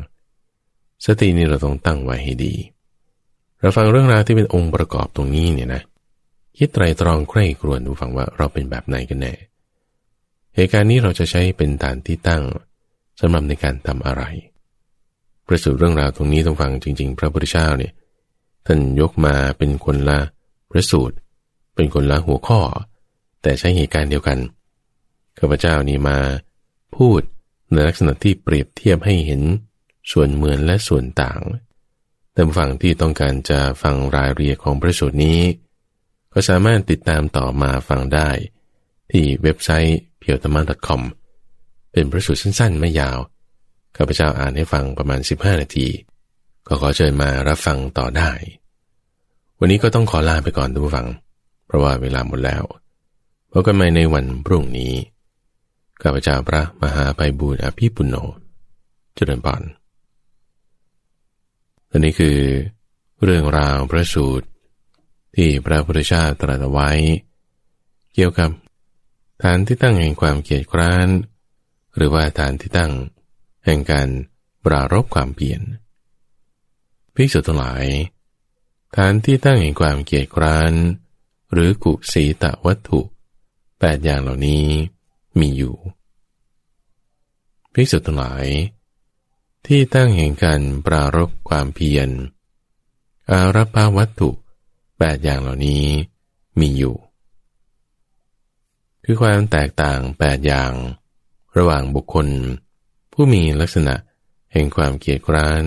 [1.06, 2.54] สตินี่เราต้องตั้งไว้ให้ดี
[3.62, 5.82] เราฟังเรื่องราวที่เป็นองค์ประกอบตรงนี้เนี่ยนะ
[6.58, 9.34] คิดไตรตรองใคร่ครวญดูฟังว่าเราเป็นแบบไหนกันแน่
[10.56, 12.44] เหตุการณ์นี้เราจะใช้เป็นฐานที่ตั้ง
[13.20, 14.24] สำหรับในการทำอะไร
[15.48, 17.94] ประสูตรเรื่องราวตรงนี้ต้องฟังจริง ๆ พระพุทธเจ้าเนี่ย
[18.66, 20.20] ท่านยกมาเป็นคนละ
[20.72, 21.16] พระสูตร
[21.76, 22.62] เป็นคนละหัวข้อ
[23.42, 24.38] แต่ใช้เหตุการณ์เดียวกัน
[25.40, 26.18] ข้าพเจ้านี้มา
[26.96, 27.22] พูด
[27.72, 29.42] ในลักษณะที่เปรียบเทียบให้เห็น
[30.12, 31.42] ส่วนเหมือนและส่วนต่าง
[32.34, 35.40] แต่ฝั่งที่ต้องการจะฟังรายละเอียดของพระสูตรนี้
[36.34, 38.30] ก็สามารถติดตามต่อมาฟังได้
[39.12, 41.02] ที่เว็บไซต์ p i e w t a m a c o m
[41.92, 43.20] เป็นพระสูตรสั้นๆ ไม่ยาว
[43.98, 45.88] ข้าพเจ้าอ่านให้ฟังประมาณ 15 นาที
[46.68, 48.32] ก็ขอเชิญมารับฟังต่อได้
[49.60, 51.08] วันนี้ก็ต้องขอลาไปก่อนทุกฝัง
[51.66, 52.64] เพราะว่าเวลาหมดแล้ว
[53.52, 54.94] พบกันใหม่ในวันพรุ่งนี้
[56.02, 58.16] ข้าพเจ้าพระมหาไพบูรอภิปุโน
[59.16, 59.62] เจริญปอน
[61.92, 62.38] อันนี้คือ
[63.24, 64.48] เรื่องราวพระสูตร
[65.36, 66.92] ที่พระพุทธเจ้าตรัสไว้
[68.14, 68.50] เกี่ยวกับ
[69.44, 71.08] ฐานที่ตั้งแห่งความเกียดคร้าน
[71.96, 72.92] หรือว่าฐานที่ตั้ง
[73.66, 74.10] แห่งการ
[74.66, 75.62] ปรารบความเปลี่ยน
[77.16, 77.86] ภิกษุทั้งหลาย
[78.98, 80.74] ฐานที่ตั้งแห่งความเกียดคร้าน
[81.54, 83.02] หรือกุศีตะวัตถุ
[83.80, 84.66] แปดอย่างเหล่านี้
[85.40, 85.76] มีอยู่
[87.74, 88.46] ภิกษุทั้งหลาย
[89.68, 92.10] ที่ตั้งแห่งการปรารบความเพียร
[93.32, 94.30] อารัปาวัตถุ
[94.98, 95.86] แปดอย่างเหล่านี้
[96.60, 96.96] มีอยู่
[99.04, 100.72] คือความแตกต่างแปดอย่าง
[101.58, 102.28] ระหว่างบุคคล
[103.14, 103.96] ผู้มีลักษณะ
[104.54, 105.64] แห่งความเกียดคร้าน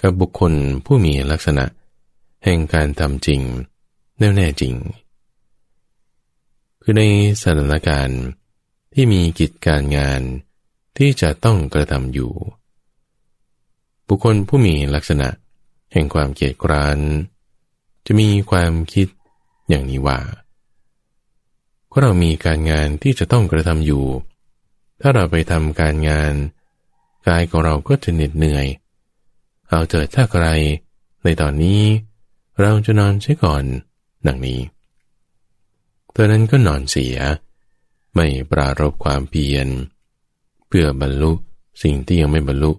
[0.00, 0.52] กับบุคคล
[0.84, 1.64] ผู้มีลักษณะ
[2.44, 3.42] แห่งการทำจริง
[4.18, 4.74] แน่แน่จริง
[6.82, 7.02] คือใน
[7.42, 8.22] สถานการณ์
[8.92, 10.20] ที่มีกิจการงาน
[10.98, 12.32] ที่จะต้องกระทำอยู่
[14.08, 15.28] บุคคลผู้มีลักษณะ
[15.92, 16.98] แห่งความเกียดคร้าน
[18.06, 19.06] จะมีความคิด
[19.68, 20.20] อย่างนี้ว่า
[21.90, 24.04] ก็เรามีการงานที่จะต้องกระทำอยู่
[25.00, 26.32] ถ้าเราไปทำการงาน
[27.26, 28.66] กายของเราก็จะเหน็ดเหนื่อย
[29.68, 30.46] เอาเถิดถ้าใคร
[31.24, 31.82] ในตอนนี้
[32.60, 33.64] เราจะนอนใช้ก่อน
[34.26, 34.60] ดังนี้
[36.12, 37.16] เธอนั้นก็นอนเสีย
[38.14, 39.68] ไม่ปรารบความเพียร
[40.68, 41.32] เพื่อบรรลุ
[41.82, 42.76] สิ่งที่ยังไม่บรรลุเ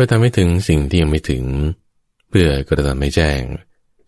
[0.00, 1.44] พื่อทำให้ถึงสิ่งที่ยังไม่ถึง
[2.28, 3.40] เพื่อกระทำให้แจ้ง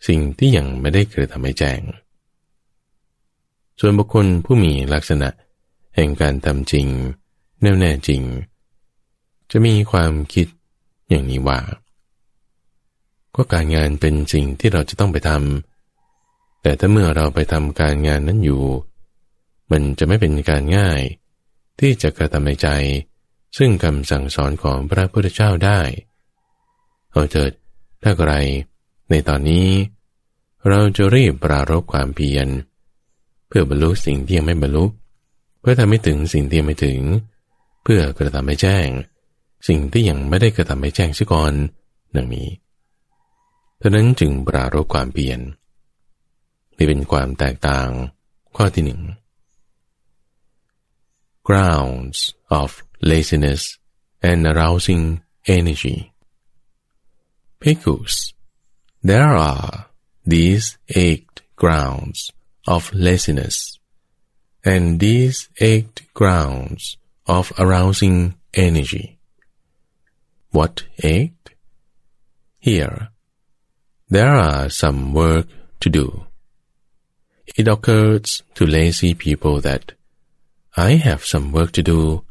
[0.07, 1.81] สิ่งที่ยังไม่ได้กระทำให้แจ้ง
[3.79, 5.29] ส่วนบุคคลผู้มีลักษณะ
[5.95, 6.87] แห่งการทำจริง
[7.61, 8.21] แน่วแน่จริง
[9.51, 10.47] จะมีความคิด
[11.09, 11.59] อย่างนี้ว่า
[13.35, 18.63] ก็การงานเป็นสิ่งที่เราจะต้องไปทำแต่ถ้าเมื่อเราไปทำการงานนั้นอยู่
[19.71, 21.01] มันจะไม่เป็นการง่าย
[21.79, 22.69] ที่จะกระทำในใจ
[23.57, 25.79] ซึ่งคำสั่งสอนของพระพุทธเจ้าได้
[27.11, 27.51] เอาเถิด
[28.03, 28.33] ถ้าใคร
[29.09, 29.67] ในตอนนี้
[30.67, 32.47] เราจะรีบปรารบความเพียร
[33.47, 34.85] เพื่อบรรลุสิ่งที่ยังไม่บรรลุ
[35.59, 36.99] เพื่อทำให้ถึงสิ่งที่ยังไม่ถึง
[37.83, 38.87] เพื่อกระทำให้แจ้ง
[39.67, 41.53] สิ่งที่ยังไม่ได้กระทำให้แจ้งซิก่อน
[42.15, 42.49] ดังนี้
[43.81, 45.39] ดังนั้นจึงปรารบความเปลี่ยน
[46.77, 47.89] นี่เป็นความแตกต่าง
[48.55, 49.01] ข้อที่หนึ่ง
[51.47, 52.19] grounds
[52.59, 52.71] of
[53.01, 53.77] laziness
[54.21, 56.13] and arousing energy
[57.59, 58.33] Picus
[59.03, 59.87] there are
[60.25, 62.31] these eight grounds
[62.67, 63.79] of laziness
[64.63, 69.17] and these eight grounds of arousing energy.
[70.51, 71.33] What eight?
[72.59, 73.09] Here,
[74.09, 75.47] there are some work
[75.79, 76.25] to do.
[77.55, 79.93] It occurs to lazy people that
[80.77, 82.23] I have some work to do.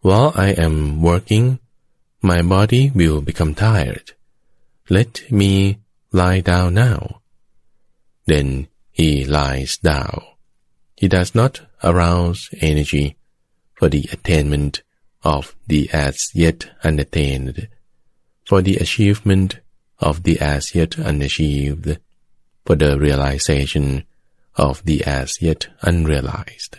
[0.00, 1.58] While I am working,
[2.22, 4.12] my body will become tired.
[4.88, 5.78] Let me
[6.12, 7.20] lie down now.
[8.26, 10.22] Then he lies down.
[10.96, 13.16] He does not arouse energy
[13.74, 14.82] for the attainment
[15.22, 17.68] of the as yet unattained,
[18.44, 19.60] for the achievement
[19.98, 21.98] of the as yet unachieved,
[22.64, 24.04] for the realization
[24.54, 26.78] of the as yet unrealized.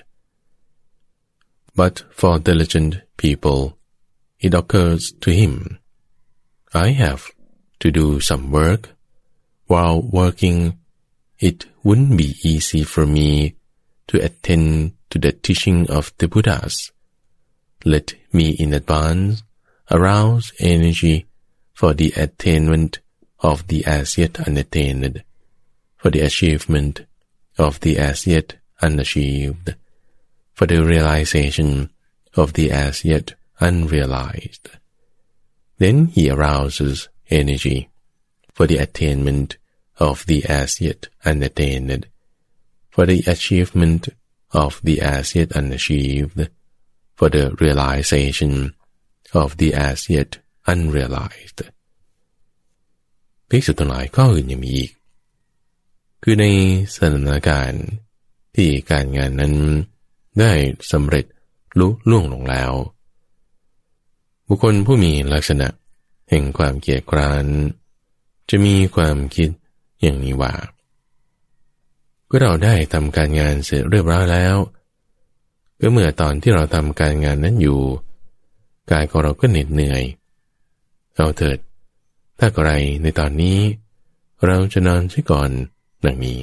[1.76, 3.78] But for diligent people,
[4.40, 5.78] it occurs to him,
[6.74, 7.30] I have
[7.82, 8.96] to do some work.
[9.68, 10.80] While working,
[11.38, 13.56] it wouldn't be easy for me
[14.08, 16.92] to attend to the teaching of the Buddhas.
[17.86, 19.44] Let me in advance
[19.92, 21.26] arouse energy
[21.74, 23.00] for the attainment
[23.40, 25.24] of the as yet unattained,
[25.98, 27.06] for the achievement
[27.58, 29.76] of the as yet unachieved,
[30.54, 31.90] for the realization
[32.35, 34.71] of the as yet unrealized.
[35.79, 37.89] Then he arouses energy
[38.53, 39.57] for the attainment
[39.99, 42.07] of the as yet unattained,
[42.91, 44.09] for the achievement
[44.53, 46.49] of the as yet unachieved,
[47.15, 48.75] for the realization
[49.33, 51.63] of the as yet unrealized.
[53.49, 54.93] ภิกษุทั้งหลายก็อื่นยังมีอีก
[56.23, 56.47] คือใน
[56.95, 57.85] สถานการณ์
[58.55, 59.55] ที่การงานนั้น
[60.41, 60.53] ได้
[60.93, 61.25] สำเร็จ
[61.80, 62.72] ลุล่วงลงแล้ว
[64.48, 65.68] บุคคลผู้มีลักษณะ
[66.30, 67.46] แห่งความเกียดคร้าน
[68.50, 69.50] จะมีความคิด
[70.02, 70.54] อย่างนี้ว่า
[72.30, 74.56] ก็เราได้ทำการงานเสร็จเรียบร้อยแล้ว
[75.80, 77.80] ก็เมื่อตอนที่เราทำการงานนั้นอยู่
[78.92, 80.04] กายของเราก็เหน็ดเหนื่อย
[81.16, 81.58] เอาเถิด
[82.40, 82.70] ถ้าใคร
[83.02, 83.60] ในตอนนี้
[84.46, 85.50] เราจะนอนใช่ก่อน
[86.06, 86.40] ดังนี้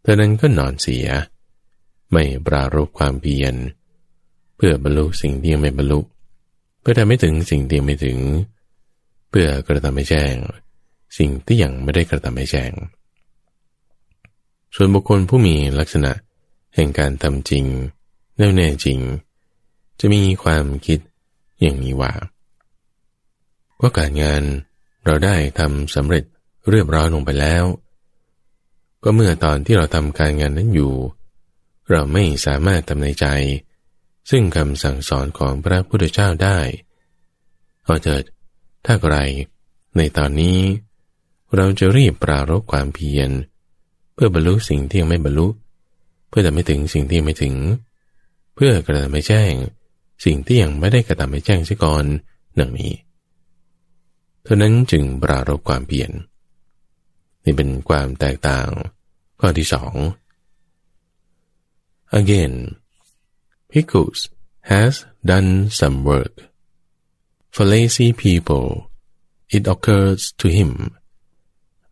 [0.00, 1.06] เธอนั้นก็นอนเสีย
[2.12, 3.54] ไม่ปรารบความเพียร
[4.64, 6.00] พื่อบรรลุสิ่งที่ยังไม่บรรลุ
[6.80, 8.18] เพื่อทำให้ถึงสิ่งที่ยังไม่ถึง
[9.30, 10.34] เพื่อกระทำให้แจ้ง
[11.18, 12.72] สิ่งที่ยังไม่ได้กระทำให้แจ้ง
[14.74, 16.12] ส่วนบุคคลผู้มีลักษณะ
[16.74, 17.64] แห่งการทำจริง
[18.36, 18.98] แน่แน่จริง
[20.00, 20.98] จะมีความคิด
[21.60, 22.12] อย่างนี้ว่า
[23.80, 24.42] ว่าการงาน
[25.04, 26.24] เราได้ทำสำเร็จ
[26.70, 27.64] เรียบร้อยลงไปแล้ว
[29.02, 30.92] ก็เมื่อตอนที่เราทำการงานนั้นอยู่
[31.90, 33.26] เราไม่สามารถทำในใจ
[34.30, 36.58] ซึ่งคำสั่งสอนของพระพุทธเจ้าได้
[37.84, 38.22] เอาเถิด
[38.84, 39.16] ถ้าใคร
[39.96, 40.58] ในตอนนี้
[41.56, 43.30] เราจะรีบปรารบความเพียร
[44.14, 45.48] เพื่อบรรลุสิ่งที่ยังไม่บรรลุ
[46.28, 47.54] เพื่อจะไม่ถึงสิ่งที่ไม่ถึง
[48.54, 49.52] เพื่อกระทำให้แจ้ง
[50.24, 52.04] สิ่งที่ยังไม่ได้กระทำให้แจ้งเสียก่อน
[52.58, 52.92] ดังนี้
[54.42, 56.10] เท่านั้นจึงปรารบความเพียร
[57.44, 58.68] นี่เป็นความแตกต่าง
[59.40, 59.94] ข้อที่สอง
[62.20, 62.52] Again,
[63.72, 64.28] Picus
[64.60, 66.50] has done some work.
[67.50, 68.90] For lazy people,
[69.48, 70.98] it occurs to him,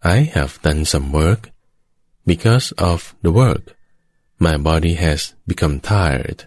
[0.02, 1.50] I have done some work.
[2.26, 3.76] Because of the work,
[4.38, 6.44] my body has become tired.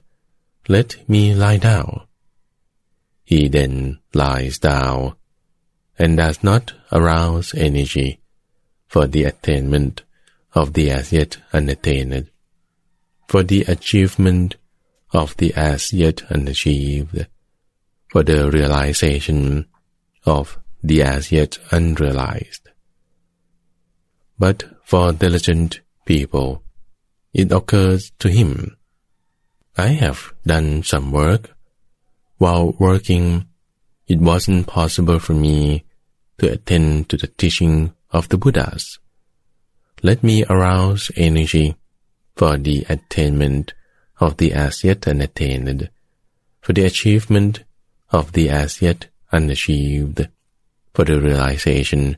[0.68, 2.06] Let me lie down.
[3.24, 5.16] He then lies down
[5.98, 8.20] and does not arouse energy
[8.88, 10.04] for the attainment
[10.54, 12.30] of the as yet unattained,
[13.28, 14.58] for the achievement
[15.14, 17.28] of the as yet unachieved,
[18.09, 19.66] for the realization
[20.26, 22.70] of the as yet unrealized.
[24.38, 26.64] But for diligent people,
[27.34, 28.78] it occurs to him,
[29.78, 31.55] I have done some work.
[32.38, 33.47] While working,
[34.07, 35.86] it wasn't possible for me
[36.38, 38.99] to attend to the teaching of the Buddhas.
[40.03, 41.76] Let me arouse energy
[42.36, 43.74] for the attainment
[44.22, 45.91] of the as yet unattained,
[46.61, 47.64] for the achievement
[48.11, 50.29] of the as yet unachieved,
[50.95, 52.16] for the realization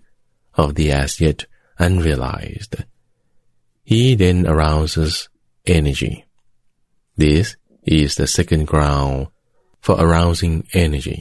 [0.55, 1.47] of the as yet
[1.79, 2.85] unrealized.
[3.85, 5.29] He then arouses
[5.67, 6.25] energy.
[7.17, 9.29] This is the second ground
[9.81, 11.21] for arousing energy.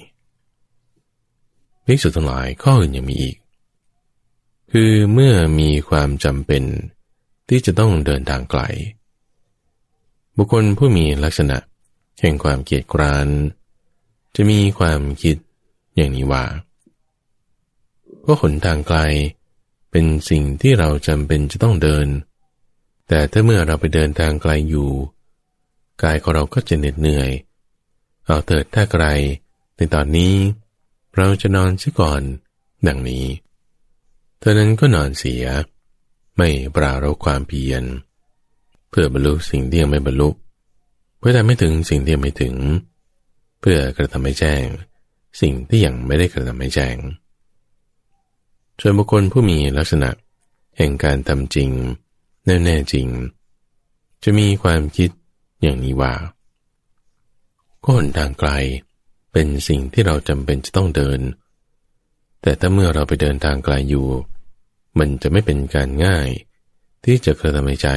[1.86, 3.38] ภิกษุทั้งหลายข้ออื่นยังมีอีก
[4.72, 6.64] คือเมื่อมีความจำเป็น
[7.50, 8.62] ที่จะต้องเดินทางไกล
[10.37, 11.59] บุคคลผู้มีลักษณะ
[12.21, 13.29] แห่งความเกียจคร้าน
[14.35, 15.37] จะมีความคิด
[15.97, 16.45] อย่างนี้ว่า
[18.25, 18.99] ก็หนทางไกล
[19.91, 22.07] เป็นสิ่งที่เราจำเป็นจะต้องเดิน
[23.09, 24.91] แต่ถ้าเมื่อเราไปเดินทางไกลอยู่
[26.03, 27.31] กายของเราก็จะเหน็ดเหนื่อย
[28.27, 29.05] เอาเถิดถ้าไกล
[29.77, 30.35] ในตอนนี้
[31.17, 32.23] เราจะนอนซะก่อน
[32.87, 33.27] ดังนี้
[34.39, 35.45] เธอนั้นก็นอนเสีย
[36.37, 37.83] ไม่ปรารบความเพียร
[38.97, 40.29] พื่อบรรลุสิ่งที่ยังไม่บรรลุ
[41.19, 42.55] เพื่อทำให้ถึงสิ่งที่ยังไม่ถึง
[43.61, 44.65] เพื่อกระทำให้แจ้ง
[45.41, 46.97] สิ่งที่ยังไม่ได้กระทำให้แจ้ง
[48.81, 50.11] ส่วนบุคคลผู้มีลักษณะ
[50.77, 51.71] แห่งการทำจริง
[52.45, 53.09] แน่แน่จริง
[54.23, 55.11] จะมีความคิด
[55.63, 56.15] อย่างนี้ว่า
[57.85, 58.51] ก็หนทางไกล
[59.33, 61.21] เป็นสิ่งที่เราจำเป็นจะต้องเดิน
[62.43, 64.07] แต่ถ้าเมื่อเราไปเดินทางไกลอยู่
[64.99, 66.29] มันจะไม่เป็นการง่าย
[67.05, 67.89] ที่จะกระทำใจ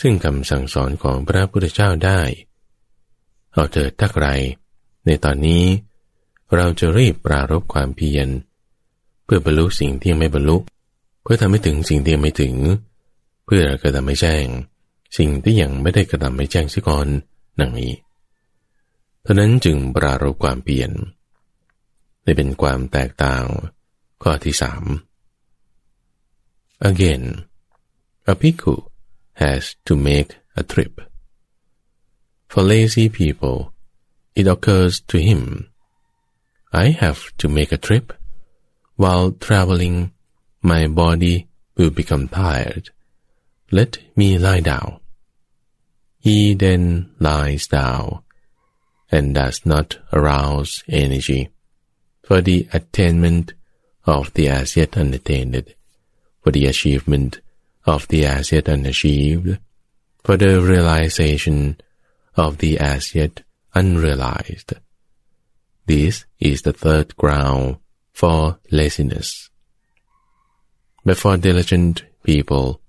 [0.00, 2.20] ซึ่งคำสั่งสอนของพระพุทธเจ้าได้
[3.52, 4.26] เอาเถิดถ้าใคร
[5.06, 5.64] ในตอนนี้
[6.56, 8.28] เราจะรีบปรารบความเพียร
[9.24, 10.56] เพื่อบรรลุสิ่งที่ยังไม่บรรลุ
[11.22, 12.54] เพื่อทำให้ถึงสิ่งที่ยังไม่ถึง
[13.44, 14.46] เพื่อกระทำให้แจ้ง
[15.18, 17.08] สิ่งที่ยังไม่ได้กระทำให้แจ้งซิก่อน
[17.60, 17.92] ดังนี้
[19.22, 20.90] เท่านั้นจึงปรารบความเปลี่ยน
[22.22, 23.44] ได้เป็นความแตกต่าง
[24.22, 24.84] ข้อที่สาม
[26.90, 27.24] Again
[28.32, 28.74] a bhikkhu
[29.34, 31.00] has to make a trip.
[32.48, 33.72] For lazy people
[34.34, 35.72] it occurs to him
[36.72, 38.14] I have to make a trip.
[38.96, 40.12] While traveling
[40.62, 42.90] my body will become tired.
[43.70, 45.00] Let me lie down.
[46.18, 48.22] He then lies down
[49.10, 51.50] and does not arouse energy
[52.22, 53.52] for the attainment
[54.06, 55.74] of the as yet unattained,
[56.42, 57.40] for the achievement
[57.84, 59.58] of the as yet unachieved,
[60.24, 61.76] for the realization
[62.36, 63.42] of the as yet
[63.74, 64.74] unrealized.
[65.86, 67.78] This is the third ground
[68.12, 69.50] for laziness.
[71.04, 72.80] But for diligent people,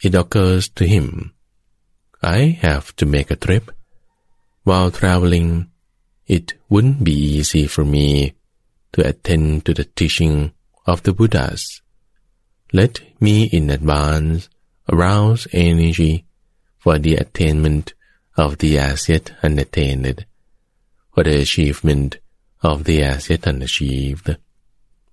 [0.00, 1.34] it occurs to him,
[2.22, 3.70] I have to make a trip
[4.64, 5.70] while traveling,
[6.26, 8.34] it wouldn't be easy for me
[8.92, 10.52] to attend to the teaching
[10.86, 11.82] of the Buddhas.
[12.73, 14.49] Let me in advance
[14.91, 16.25] arouse energy
[16.77, 17.93] for the attainment
[18.35, 20.25] of the as yet unattained,
[21.13, 22.19] for the achievement
[22.61, 24.37] of the as yet unachieved,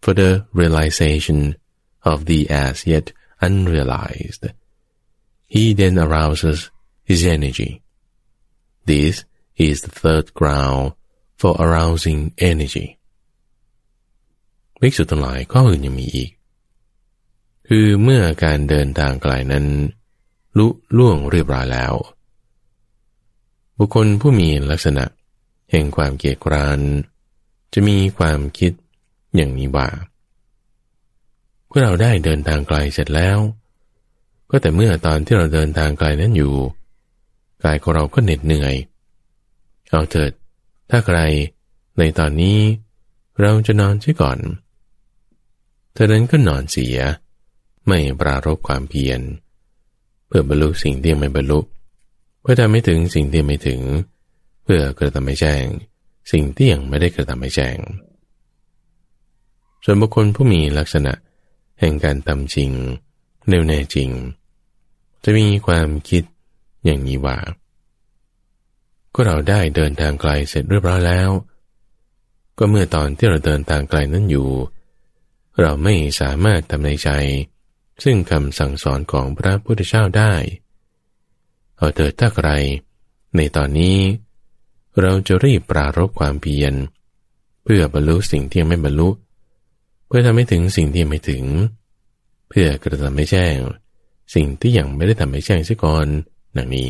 [0.01, 1.57] for the realization
[2.03, 4.47] of the as yet unrealized.
[5.47, 6.70] He then arouses
[7.05, 7.82] his energy.
[8.84, 9.24] This
[9.57, 10.95] is the third ground
[11.36, 12.88] for arousing energy
[14.80, 16.30] วิกษุทั้งหลายข้ออื่นยังมีอีก
[17.74, 19.65] คือเมื่อการเดินทางไกลนั้น
[20.57, 20.67] ลุ
[20.97, 21.93] ล่วงเรียบร้อยแล้ว
[23.78, 25.05] บุคคลผู้มีลักษณะ
[25.72, 26.80] แห่งความเกียดคร้าน
[27.74, 28.72] จะมีความคิด
[29.36, 29.89] อย่างนี้ว่า
[31.67, 33.38] เมื่อเราได้เดินทางไกลเสร็จแล้ว
[34.49, 36.53] ก็แต่เมื่อตอนที่เราเดินทางไกลนั้นอยู่
[37.63, 38.76] กายของเราก็เหน็ดเหนื่อย
[39.89, 40.32] เอาเถิด
[40.89, 41.20] ถ้าใคร
[41.97, 42.57] ในตอนนี้
[43.41, 44.39] เราจะนอนใช่ก่อน
[45.93, 46.99] เธอนั้นก็นอนเสีย
[47.89, 49.21] ไม่ปรารบความเพียร
[50.27, 51.59] เพื่อบรรลุสิ่งที่ไม่บรรลุ
[52.41, 53.81] เพื่อทำให้ถึงสิ่งที่ไม่ถึง
[54.63, 55.65] เพื่อกระทำให้แจ้ง
[56.31, 57.77] สิ่งที่ยังไม่ได้กระทำให้แจ้ง
[59.83, 61.13] ส่วนบุคคลผู้มีลักษณะ
[61.79, 62.71] แห่งการทำจริง
[63.47, 64.09] แน่วแน่จริง
[65.23, 66.23] จะมีความคิด
[66.85, 67.37] อย่างนี้ว่า
[69.13, 71.29] ก็เราได้เดินทางไกลเสร็จเรียบร้อยแล้ว
[72.57, 74.49] ก็เมื่อตอนที่เราเดินทางไกลนั้นอยู่
[75.61, 77.09] เราไม่สามารถทำในใจ
[78.04, 80.34] ซึ่งคำสั่งสอนของพระพุทธเจ้าได้
[81.78, 82.50] เอาเถิดถ้าใคร
[83.36, 83.97] ในตอนนี้
[85.02, 86.74] เราจะรีบปรารบความเพียร
[87.64, 89.10] เพื่อบรรลุสิ่งที่ไม่บรรลุ
[90.08, 91.43] เพื่อทำให้ถึงสิ่งที่ไม่ถึง
[92.50, 93.56] เพื่อกระทำให้แจ้ง
[94.36, 96.08] สิ่งที่ยังไม่ได้ทำให้แจ้งเสียก่อน
[96.58, 96.89] ดังนี้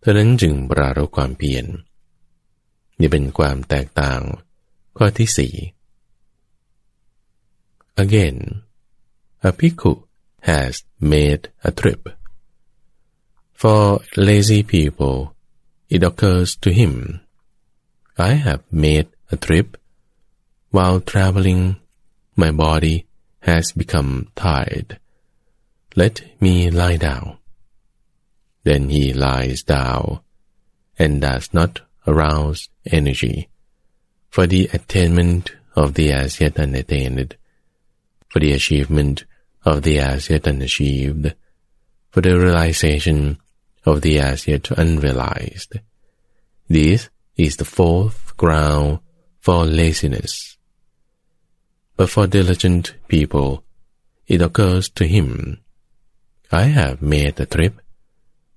[0.00, 1.64] เท่านั้นจึงปรารบความเพียร
[2.98, 4.20] นี่เป็นความแตกต่าง
[4.96, 5.54] ข้อที่สี่
[8.04, 8.36] Again
[9.48, 9.92] a bhikkhu
[10.40, 12.08] has made a trip
[13.56, 15.34] For lazy people,
[15.88, 17.20] it occurs to him,
[18.18, 19.78] I have made a trip.
[20.70, 21.76] While traveling,
[22.34, 23.06] my body
[23.40, 24.98] has become tired.
[25.94, 27.38] Let me lie down.
[28.64, 30.20] Then he lies down
[30.98, 33.48] and does not arouse energy
[34.28, 37.36] for the attainment of the as yet unattained,
[38.28, 39.24] for the achievement
[39.66, 41.34] of the as yet unachieved,
[42.10, 43.36] for the realization
[43.84, 45.80] of the as yet unrealized.
[46.68, 49.00] This is the fourth ground
[49.40, 50.56] for laziness.
[51.96, 53.64] But for diligent people,
[54.28, 55.58] it occurs to him,
[56.52, 57.80] I have made a trip.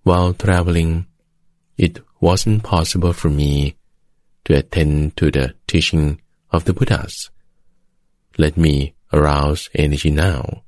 [0.04, 1.08] While traveling,
[1.76, 3.76] it wasn't possible for me
[4.46, 7.32] to attend to the teaching of the Buddhas.
[8.38, 10.64] Let me arouse energy now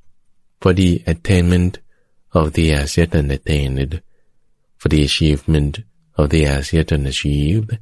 [0.60, 1.78] for the attainment
[2.32, 4.02] of the as yet unattained
[4.76, 5.80] for the achievement
[6.16, 7.78] of the as yet unachieved,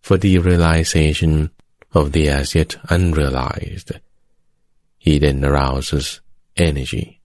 [0.00, 1.50] for the realization
[1.92, 3.92] of the as yet unrealized.
[4.98, 6.20] He then arouses
[6.56, 7.20] energy.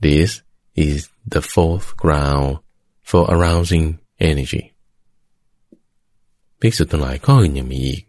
[0.00, 0.42] This
[0.74, 2.58] is the fourth ground
[3.02, 4.64] for arousing energy.
[6.60, 8.02] ภิกษุทั้งหลายข้ออื่นยังมีอีก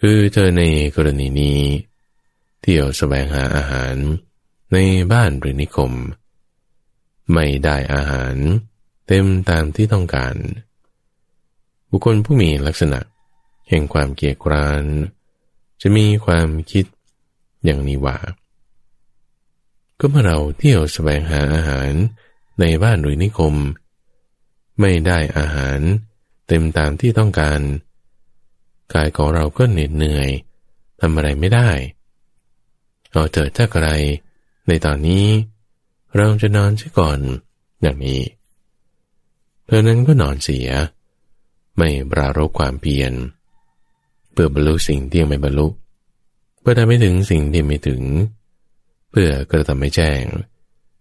[0.00, 0.62] คือเธอใน
[0.96, 1.60] กรณีนี้
[2.60, 3.94] เที่ยวแสวงหาอาหาร
[4.73, 4.77] ใน
[5.11, 5.91] บ้านหรือนิคม
[7.33, 8.35] ไม่ได้อาหาร
[9.07, 10.35] เต็มตามที่ต้องการ
[11.89, 12.99] บุคคลผู้มีลักษณะ
[13.69, 14.83] แห่งความเกียจคร้าน
[15.81, 16.85] จะมีความคิด
[17.63, 18.17] อย่างนี้ว่า
[19.99, 21.91] ก็เมื่อเราเที่ยวแสวงหาอาหาร
[22.59, 23.55] ในบ้านหรือนิคม
[24.79, 25.79] ไม่ได้อาหาร
[26.47, 27.59] เต็มตามที่ต้องการ
[28.93, 30.29] กายของเราก็เหน็ดเหนื่อย
[30.99, 31.69] ทำอะไรไม่ได้
[33.11, 33.89] เอาเจอถ้าอะไร
[34.67, 35.25] ในตอนนี้
[36.15, 37.19] เราจะนอนเสียก่อน
[37.81, 38.21] อย่างนี้
[39.65, 40.67] เธอนั้นก็นอนเสีย
[41.77, 43.13] ไม่ปรารบความเพียร
[44.31, 45.67] เพื่อบรรลุสิ่งที่ยังไม่บรรลุ
[46.59, 48.01] เพื่อทำให้ถึงสิ่งที่ไม่ถึง
[49.09, 50.23] เพื่อกระทำให้แจ้ง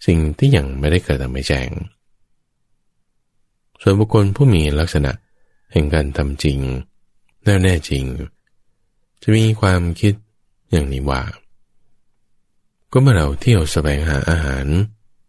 [0.07, 1.71] สิ่งที่ยังไม่ได้กระทำให้แจ้ง
[3.81, 5.13] ส่วนบุคคลผู้มีลักษณะ
[5.73, 6.59] แห่งการทำจริง
[7.45, 8.05] แน่แน่จริง
[9.23, 10.15] จะมีความคิด
[10.71, 11.23] อย่างนี้ว่า
[12.93, 14.67] ก็เมื่อเราเที่ยวแสวงหาอาหาร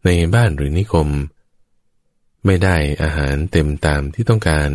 [0.05, 1.09] ในบ้านหรือนิคม
[2.45, 4.69] ไม่ได้อาหารเต็มตามที่ต้องการ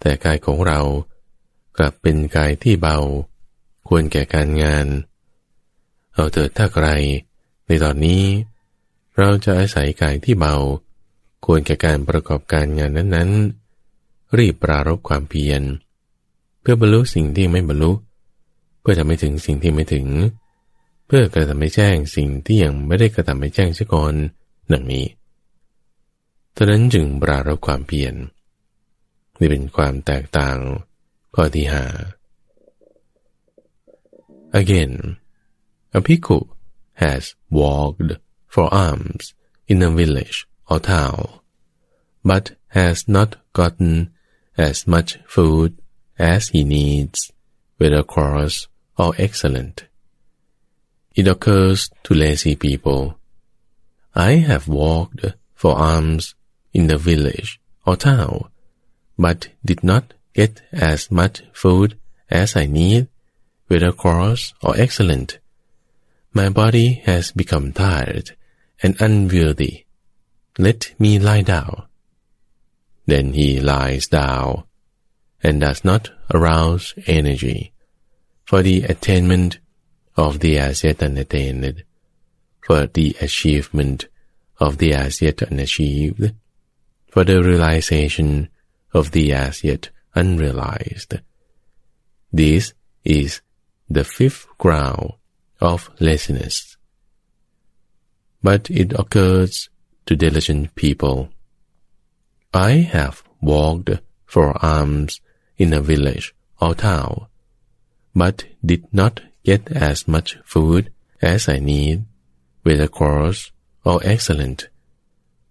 [0.00, 0.80] แต่กายของเรา
[1.78, 2.98] กลับเป็นกายที่เบา
[3.88, 4.86] ควรแก่การงาน
[6.14, 6.88] เอาเถิดถ้าใคร
[7.66, 8.22] ในตอนนี้
[9.18, 10.56] เราจะอาศัยกายที่เบา
[11.46, 15.62] ควรแก่การประกอบการงานนั้นๆ รีบปรารบความเพียร
[16.60, 17.92] เพื่อบรรลุสิ่งที่ไม่บรรลุ
[18.80, 20.06] เพื่อทำให้ถึงสิ่งที่ไม่ถึง
[21.14, 24.14] พื่อกระทำให้แจ้งสิ่งที่ยังไม่ได้กระทำให้แจ้งเสียก่อน
[24.72, 25.06] ดังนี้
[26.56, 28.14] ฉะนั้นจึงปรารบความเพียร
[29.38, 30.58] นี่เป็นความแตกต่าง
[31.34, 31.84] ข้อที่หา
[34.60, 34.94] Again
[35.98, 36.38] a bhikkhu
[37.02, 37.22] has
[37.60, 38.12] walked
[38.54, 39.24] for alms
[39.72, 40.38] in a village
[40.70, 41.20] or town
[42.30, 42.44] but
[42.78, 43.30] has not
[43.60, 43.94] gotten
[44.68, 45.70] as much food
[46.34, 47.18] as he needs
[47.78, 48.58] whether coarse
[49.02, 49.76] or excellent
[51.14, 53.18] It occurs to lazy people.
[54.14, 55.24] I have walked
[55.54, 56.34] for alms
[56.72, 58.48] in the village or town,
[59.18, 61.98] but did not get as much food
[62.30, 63.08] as I need,
[63.66, 65.38] whether coarse or excellent.
[66.32, 68.34] My body has become tired
[68.82, 69.86] and unwieldy.
[70.58, 71.84] Let me lie down.
[73.06, 74.64] Then he lies down
[75.42, 77.72] and does not arouse energy
[78.44, 79.58] for the attainment
[80.16, 81.84] of the as yet unattained,
[82.60, 84.06] for the achievement
[84.58, 86.34] of the as yet unachieved,
[87.08, 88.48] for the realization
[88.92, 91.14] of the as yet unrealized.
[92.32, 92.74] This
[93.04, 93.40] is
[93.88, 95.12] the fifth ground
[95.60, 96.76] of laziness.
[98.42, 99.68] But it occurs
[100.06, 101.28] to diligent people.
[102.52, 103.90] I have walked
[104.26, 105.20] for alms
[105.56, 107.26] in a village or town,
[108.14, 112.04] but did not get as much food as I need,
[112.64, 113.52] with a coarse
[113.84, 114.68] or oh, excellent.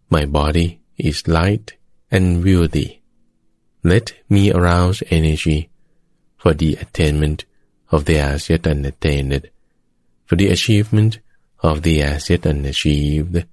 [0.09, 1.73] My body is light
[2.09, 3.01] and wealthy.
[3.83, 5.69] Let me arouse energy
[6.37, 7.45] for the attainment
[7.89, 9.49] of the as yet unattained,
[10.25, 11.19] for the achievement
[11.59, 13.45] of the as yet unachieved,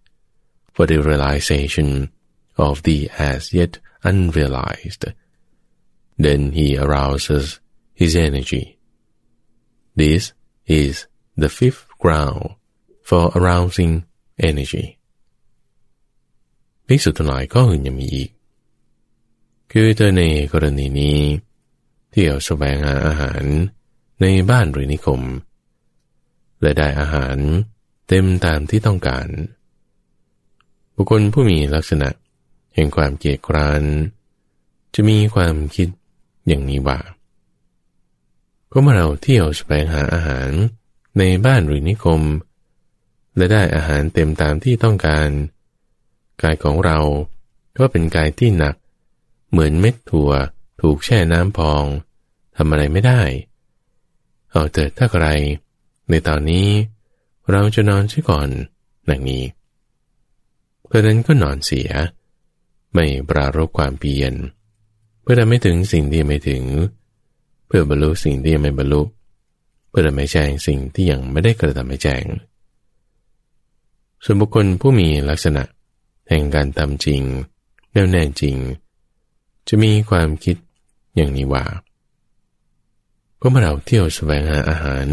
[0.72, 2.10] for the realization
[2.56, 5.06] of the as yet unrealized.
[6.16, 7.60] Then he arouses
[7.94, 8.77] his energy.
[10.00, 10.22] This
[10.80, 10.94] is
[11.42, 12.44] the fifth ground
[13.08, 13.94] for arousing
[14.48, 14.86] energy
[16.86, 18.30] ภิกษุทั้งหลายก็อื่นยังมีอีก
[19.72, 20.22] คือเธอใน
[20.52, 21.18] กรณีนี้
[22.12, 23.44] ที่เอาแสวงหาอาหาร
[24.20, 25.20] ในบ้านหรือนิคม
[26.60, 27.36] และได้อาหาร
[28.08, 29.28] เต็มตามที่ต้องการ
[30.94, 32.08] บุคคลผู้มีลักษณะ
[32.74, 33.82] แห่งความเกียดคร้าน
[34.94, 35.88] จะมีความคิด
[36.46, 36.98] อย่างนี้ว่า
[38.72, 40.50] ก็เมื่อเราเที่ยวแสวงหาอาหาร
[41.18, 42.22] ในบ้านหรือนิคม
[43.36, 45.28] และได้อาหารเต็มตามที่ต้องการ
[46.42, 46.98] กายของเรา
[47.78, 48.74] ก็เป็นกายที่หนัก
[49.50, 50.30] เหมือนเม็ดถั่ว
[50.80, 51.84] ถูกแช่น้ำพอง
[52.56, 53.22] ทำอะไรไม่ได้
[54.50, 55.26] เอาเถิดถ้าใคร
[56.10, 56.68] ในตอนนี้
[57.50, 58.48] เราจะนอนช่ก่อน
[59.08, 59.44] ดังนี้
[60.86, 61.90] เพราะนั้นก็นอนเสีย
[62.94, 64.34] ไม่ปรารบความเปลี่ยน
[65.22, 66.62] เพื่อทำไม่ถึงสิ่งที่ไม่ถึง
[67.68, 69.02] เพื่อบรรลุสิ่งที่ยังไม่บรรลุ
[69.88, 72.24] เพื่อไม่แจ้งสิ่งที่ยังไม่ได้กระทำให้แจ้ง
[74.24, 75.62] ส่วนบุคคลผู้มีลักษณะ
[76.28, 77.22] แห่งการทำจริง
[77.92, 78.56] แน่วแน่จริง
[79.68, 80.56] จะมีความคิด
[81.16, 81.64] อย่างนี้ว่า
[83.40, 85.06] ก็เมื่อเราเที่ยวแสวงหาอาหาร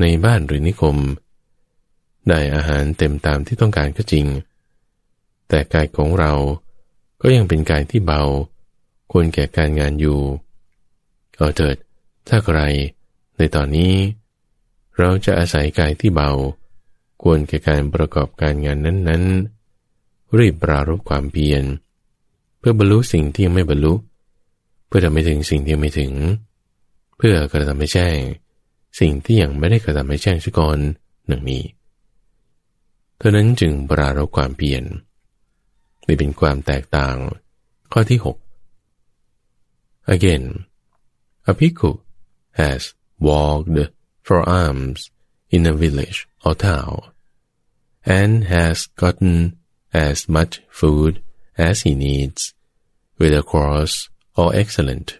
[0.00, 0.96] ในบ้านหรือนิคม
[2.28, 4.26] ได้อาหารเต็มตามที่ต้องการก็จริง
[5.48, 6.32] แต่กายของเรา
[7.22, 8.22] ก็ยังเป็นกายที่เบา
[9.12, 10.18] ควรแก่การงานอยู่
[11.40, 11.76] เอาเถิด
[12.28, 12.58] ถ้าใคร
[13.36, 13.94] ในตอนนี้
[14.98, 16.30] เราจะอาศัยกายที่เบา
[17.22, 19.24] ควรแก่การประกอบการงานนั้น
[19.80, 21.62] ๆ รีบปรารบความเพียร
[22.58, 23.94] เพื่อบรรลุสิ่งที่ยังไม่บรรลุ
[24.86, 26.12] เพื่อทำให้ถึงสิ่งที่ยังไม่ถึง
[27.16, 28.18] เพื่อกระทำให้แจ้ง
[29.00, 30.78] สิ่งที่ยังไม่ได้กระทำให้แจ้งชิกร
[31.26, 31.64] หนึ่งนี้
[33.18, 34.84] เท่านั้นจึงปรารบความเพียร
[36.06, 37.16] นี่เป็นความแตกต่าง
[37.92, 40.44] ข้อที่ 6 again
[41.50, 41.98] a bhikkhu
[42.52, 43.90] has walked
[44.22, 45.10] for alms
[45.50, 47.00] in a village or town,
[48.06, 49.58] and has gotten
[49.92, 51.20] as much food
[51.58, 52.54] as he needs,
[53.16, 55.18] whether coarse or excellent.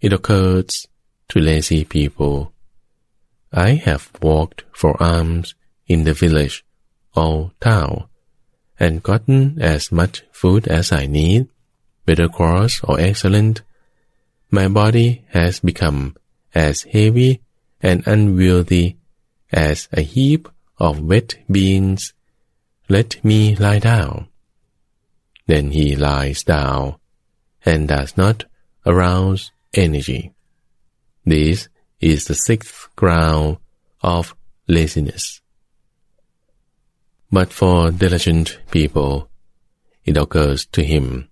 [0.00, 0.86] It occurs
[1.28, 2.52] to lazy people.
[3.52, 5.54] I have walked for alms
[5.86, 6.64] in the village
[7.14, 8.08] or town,
[8.78, 11.48] and gotten as much food as I need,
[12.06, 13.62] whether coarse or excellent.
[14.50, 16.14] My body has become
[16.54, 17.42] as heavy
[17.82, 18.96] and unwieldy
[19.52, 20.48] as a heap
[20.78, 22.12] of wet beans.
[22.88, 24.28] Let me lie down.
[25.46, 26.96] Then he lies down
[27.64, 28.44] and does not
[28.84, 30.32] arouse energy.
[31.24, 31.68] This
[32.00, 33.58] is the sixth ground
[34.00, 34.34] of
[34.68, 35.40] laziness.
[37.30, 39.28] But for diligent people,
[40.04, 41.28] it occurs to him,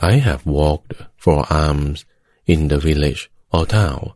[0.00, 2.04] I have walked for alms
[2.48, 4.14] in the village or town,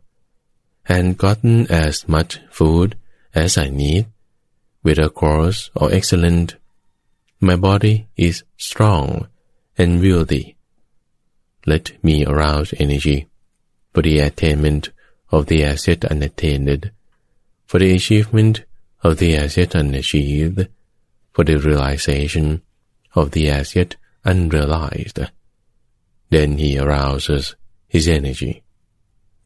[0.89, 2.97] and gotten as much food
[3.33, 4.07] as I need,
[4.81, 6.55] whether coarse or excellent.
[7.39, 9.27] My body is strong
[9.77, 10.55] and wieldy.
[11.65, 13.27] Let me arouse energy
[13.93, 14.89] for the attainment
[15.31, 16.91] of the as yet unattained,
[17.65, 18.65] for the achievement
[19.03, 20.67] of the as yet unachieved,
[21.31, 22.61] for the realization
[23.13, 23.95] of the as yet
[24.25, 25.19] unrealized.
[26.29, 27.55] Then he arouses
[27.93, 28.53] his energy.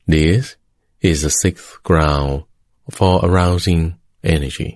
[0.08, 0.56] This
[1.02, 2.34] is the sixth ground
[2.98, 3.82] for arousing
[4.36, 4.70] energy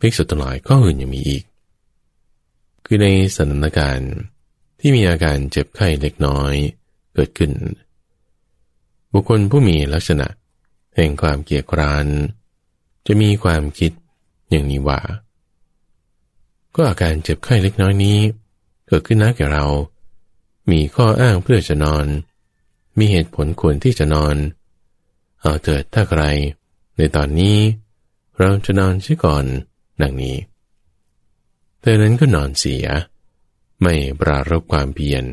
[0.00, 1.44] ภิกษุทั้งหลายก็อื่นยังมีอีก
[2.84, 4.12] คือในสถานการณ์
[4.80, 6.54] ที่มีอาการเจ็บไข้เล็กน้อย
[7.14, 7.52] เกิดขึ้น
[9.12, 10.26] บุคคลผู้มีลักษณะ
[10.96, 12.06] แห่งความเกียดคร้าน
[13.06, 13.92] จะมีความคิด
[14.50, 15.00] อย่างนี้ว่า
[16.74, 18.18] ก็อาการเจ็บไข้เล็กน้อยนี้
[18.86, 19.64] เกิดขึ้นนะแก่เรา
[20.70, 22.06] มีข้ออ้างเพื่อจะนอน
[22.98, 24.36] มีเหตุผลควรที่จะนอน
[25.40, 26.22] เอาเถิดถ้าใคร
[26.96, 27.56] ในตอนนี้
[28.38, 29.44] เราจะนอนเสียก่อน
[30.02, 30.36] ดังนี้
[31.80, 32.84] เธอนั้นก็นอนเสีย
[33.82, 35.24] ไม่ปรารบความเพียร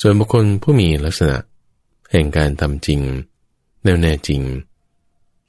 [0.00, 1.36] ส่วนบุคคลผู้มีลักษณะ
[2.10, 3.00] แห่งการทำจริง
[3.82, 4.42] แน่วแน่จริง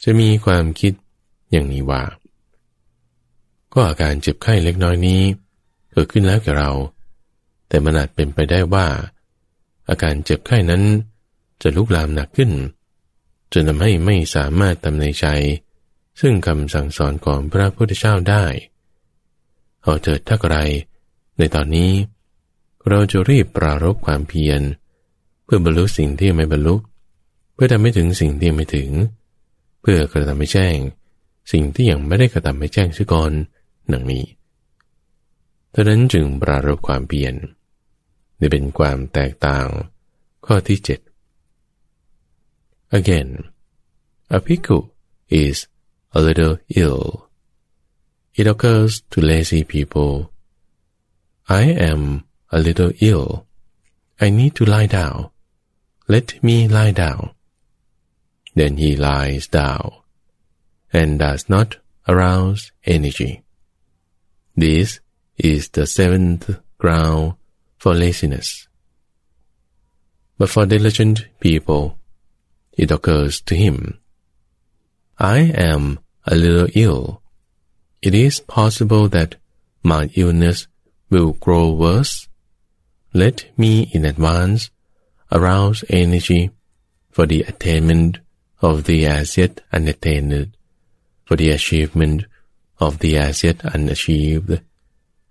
[0.04, 0.94] จะมีความคิด
[1.52, 2.04] อย่างนี้ว่า
[3.74, 5.22] ก็อาการเจ็บไข้เล็กน้อยนี้
[5.92, 6.72] เกิดขึ้นแล้วแก่เรา
[7.68, 8.88] แต่มันอาจเป็นไปได้ว่า
[9.90, 10.84] อาการเจ็บไข้นั้น
[11.62, 12.52] จะลุกลามหนักขึ้น
[13.54, 15.26] จนทำให้ไม่สามารถทำในใจ
[16.22, 18.46] ซึ่งคำสั่งสอนของพระพุทธเจ้าได้
[19.82, 20.58] เอาเถิดถ้าไร
[21.38, 21.92] ในตอนนี้
[22.90, 24.62] เราจะรีบปรารบความเพียร
[25.46, 26.76] เพื่อบรรลุสิ่งที่ไม่บรรลุ
[27.54, 28.90] เพื่อทำให้ถึงสิ่งที่ไม่ถึง
[29.82, 30.78] เพื่อกระทำให้แจ้ง
[31.52, 33.32] สิ่งที่ยังไม่ได้กระทำให้แจ้งเสียก่อน
[33.90, 34.26] หนังนี้
[35.74, 37.34] ดังนั้นจึงปรารบความเพียร
[38.40, 39.68] นี่เป็นความแตกต่าง
[40.46, 41.00] ข้อที่เจ็ด
[43.00, 43.30] Again,
[44.30, 44.84] a pickle
[45.28, 45.68] is
[46.18, 47.30] a little ill.
[48.34, 50.32] It occurs to lazy people.
[51.50, 53.46] I am a little ill.
[54.22, 55.32] I need to lie down.
[56.08, 57.32] Let me lie down.
[58.56, 59.92] Then he lies down
[60.94, 61.78] and does not
[62.08, 63.44] arouse energy.
[64.56, 65.02] This
[65.38, 67.36] is the seventh ground
[67.78, 68.68] for laziness.
[70.38, 71.98] But for diligent people,
[72.74, 74.00] it occurs to him
[75.20, 77.24] I am a little ill.
[78.04, 79.36] It is possible that
[79.82, 80.68] my illness
[81.10, 82.28] will grow worse.
[83.14, 84.70] Let me in advance
[85.32, 86.52] arouse energy
[87.10, 88.20] for the attainment
[88.62, 90.56] of the as yet unattained,
[91.26, 92.26] for the achievement
[92.80, 94.62] of the as yet unachieved,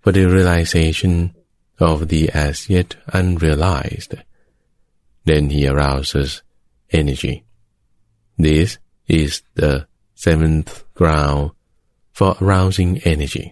[0.01, 1.33] for the realization
[1.79, 4.15] of the as yet unrealized.
[5.25, 6.41] Then he arouses
[6.91, 7.43] energy.
[8.37, 8.77] This
[9.07, 11.51] is the seventh ground
[12.17, 13.45] for arousing energy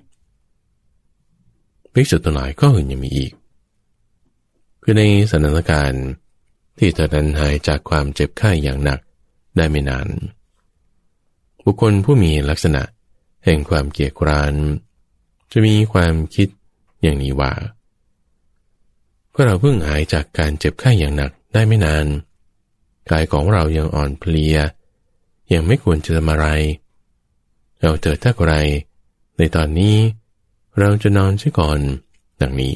[1.93, 3.33] ภิกษุตัวหลายก็อื่นยังมีอีก
[4.83, 6.05] คือในสถานการณ์
[6.77, 8.99] ที่เธอนั้นหายจากความเจ็บไข้อย่างหนัก
[9.55, 10.07] ได้ไม่นาน
[11.63, 12.83] บุคคลผู้มีลักษณะ
[13.45, 14.53] แห่งความเกียจคร้าน
[15.51, 16.47] จะมีความคิด
[17.01, 17.53] อย่างนี้ว่า
[19.35, 22.05] ก็เราเพิ่งหายจากการเจ็บไข้อย่างหนักได้ไม่นาน
[23.09, 24.57] กายของเรายังอ่อนเพลีย
[25.53, 26.47] ยังไม่ควรจะทำอะไร
[27.81, 28.55] เราเถิดถ้าไร
[29.37, 29.97] ในตอนนี้
[30.79, 31.79] เราจะนอนเสียก่อน
[32.41, 32.75] ดังนี้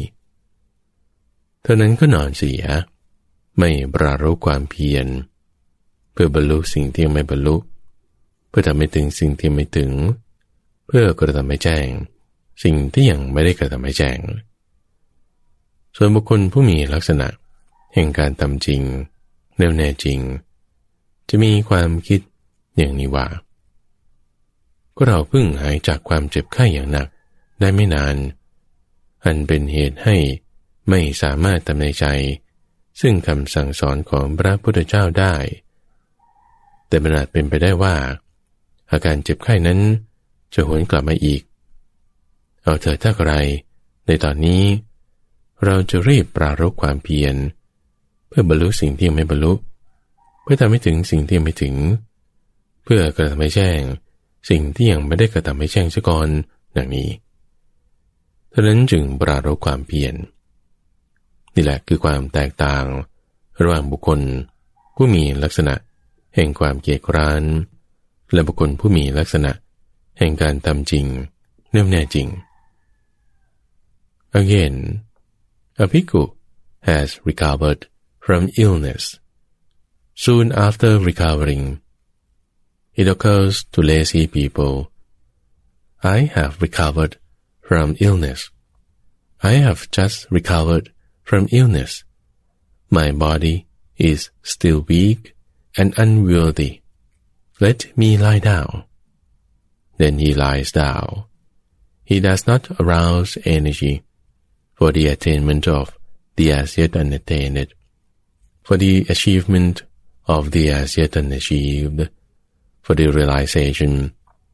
[1.62, 2.64] เท่านั้นก็นอนเสีย
[3.58, 5.08] ไม่ปรารู้ความเพียร
[6.12, 7.56] เพื่อบรรลุสิ่งที่ไม่บรรลุ
[8.50, 9.92] เพื่อทำให้ถึงสิ่งที่ไม่ถึง
[10.86, 11.88] เพื่อกระทำให้แจ้ง
[12.64, 14.20] สิ่งที่ยังไม่ได้กระทำให้แจ้ง
[15.96, 17.28] ส่วนบุคคลผู้มีลักษณะ
[17.94, 18.82] แห่งการทำจริง
[19.58, 20.20] แน่วแน่จริง
[21.30, 22.20] จะมีความคิด
[22.78, 23.28] อย่างนี้ว่า
[24.96, 27.08] ก็เราเพิ่งหายจากความเจ็บไข้อย่างหนัก
[27.60, 28.16] ได้ไม่นาน
[29.26, 30.16] อันเป็นเหตุให้
[30.90, 32.06] ไม่สามารถทำในใจ
[33.02, 35.36] ซึ่งคำสั่งสอนของพระพุทธเจ้าได้
[36.88, 37.96] แต่มันอาจเป็นไปได้ว่า
[38.92, 39.80] อาการเจ็บไข้นั้น
[40.54, 41.42] จะหวนกลับมาอีก
[42.64, 43.34] เอาเถิดถ้าไร
[44.06, 44.64] ในตอนนี้
[45.66, 47.36] เราจะรีบปรารบความเพียร
[48.28, 49.54] เพื่อบรรลุสิ่งที่ยังไม่บรรลุ
[50.42, 51.76] เพื่อทำให้ถึงสิ่งที่ยังไม่ถึง
[52.84, 53.80] เพื่อกระทำให้แจ้ง
[54.50, 56.28] สิ่งที่ยังไม่ได้กระทำให้แจ้งซะก่อน
[56.76, 57.10] ดังนี้
[58.52, 60.16] ท่านั้นจึงปรารบความเพียร
[61.56, 62.86] นี่แหละคือความแตกต่าง
[63.62, 64.20] ระหว่างบุคคล
[64.96, 65.74] ผู้มีลักษณะ
[66.36, 67.44] แห่งความเกียจคร้าน
[68.34, 69.52] และบุคคลผู้มีลักษณะ
[70.20, 71.06] แห่งการทำจริง
[71.72, 72.28] แน่แน่จริง
[74.42, 74.76] Again,
[75.80, 76.36] a bhikkhu
[76.82, 77.88] has recovered
[78.20, 79.18] from illness.
[80.14, 81.80] Soon after recovering,
[82.96, 84.92] It occurs to lazy people.
[86.04, 87.16] I have recovered
[87.62, 88.50] from illness.
[89.42, 90.92] I have just recovered
[91.24, 92.04] from illness.
[92.90, 95.34] My body is still weak
[95.78, 96.82] and unwieldy.
[97.62, 98.84] Let me lie down.
[99.98, 101.24] Then he lies down.
[102.04, 104.04] He does not arouse energy
[104.80, 105.98] for the attainment of
[106.38, 107.68] the as yet unattained,
[108.64, 109.84] for the achievement
[110.26, 112.10] of the as yet unachieved,
[112.82, 114.14] for the realization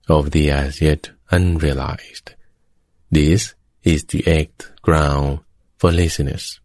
[0.10, 2.34] of the as yet unrealized.
[3.12, 3.54] This
[3.84, 5.42] is the eighth ground
[5.78, 6.60] for laziness.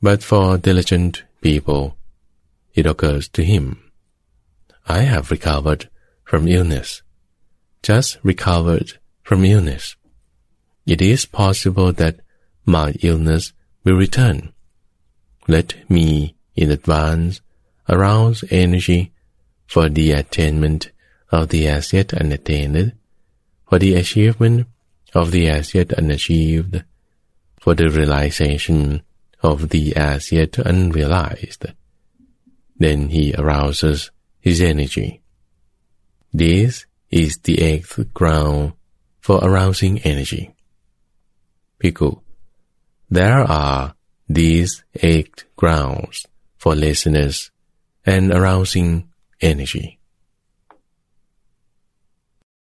[0.00, 1.96] But for diligent people,
[2.74, 3.90] it occurs to him,
[4.86, 5.90] I have recovered
[6.22, 7.02] from illness,
[7.82, 9.96] just recovered from illness.
[10.86, 12.20] It is possible that
[12.64, 13.52] my illness
[13.84, 14.52] will return.
[15.46, 17.40] Let me, in advance,
[17.88, 19.12] arouse energy
[19.66, 20.90] for the attainment
[21.30, 22.92] of the as yet unattained,
[23.68, 24.66] for the achievement
[25.14, 26.84] of the as yet unachieved,
[27.60, 29.02] for the realization
[29.42, 31.66] of the as yet unrealized.
[32.76, 34.10] Then he arouses
[34.40, 35.22] his energy.
[36.32, 38.72] This is the eighth ground
[39.20, 40.54] for arousing energy.
[41.82, 42.20] Piku,
[43.10, 43.94] there are
[44.28, 46.26] these eight grounds
[46.56, 47.50] for laziness
[48.06, 49.08] and arousing
[49.40, 49.98] energy.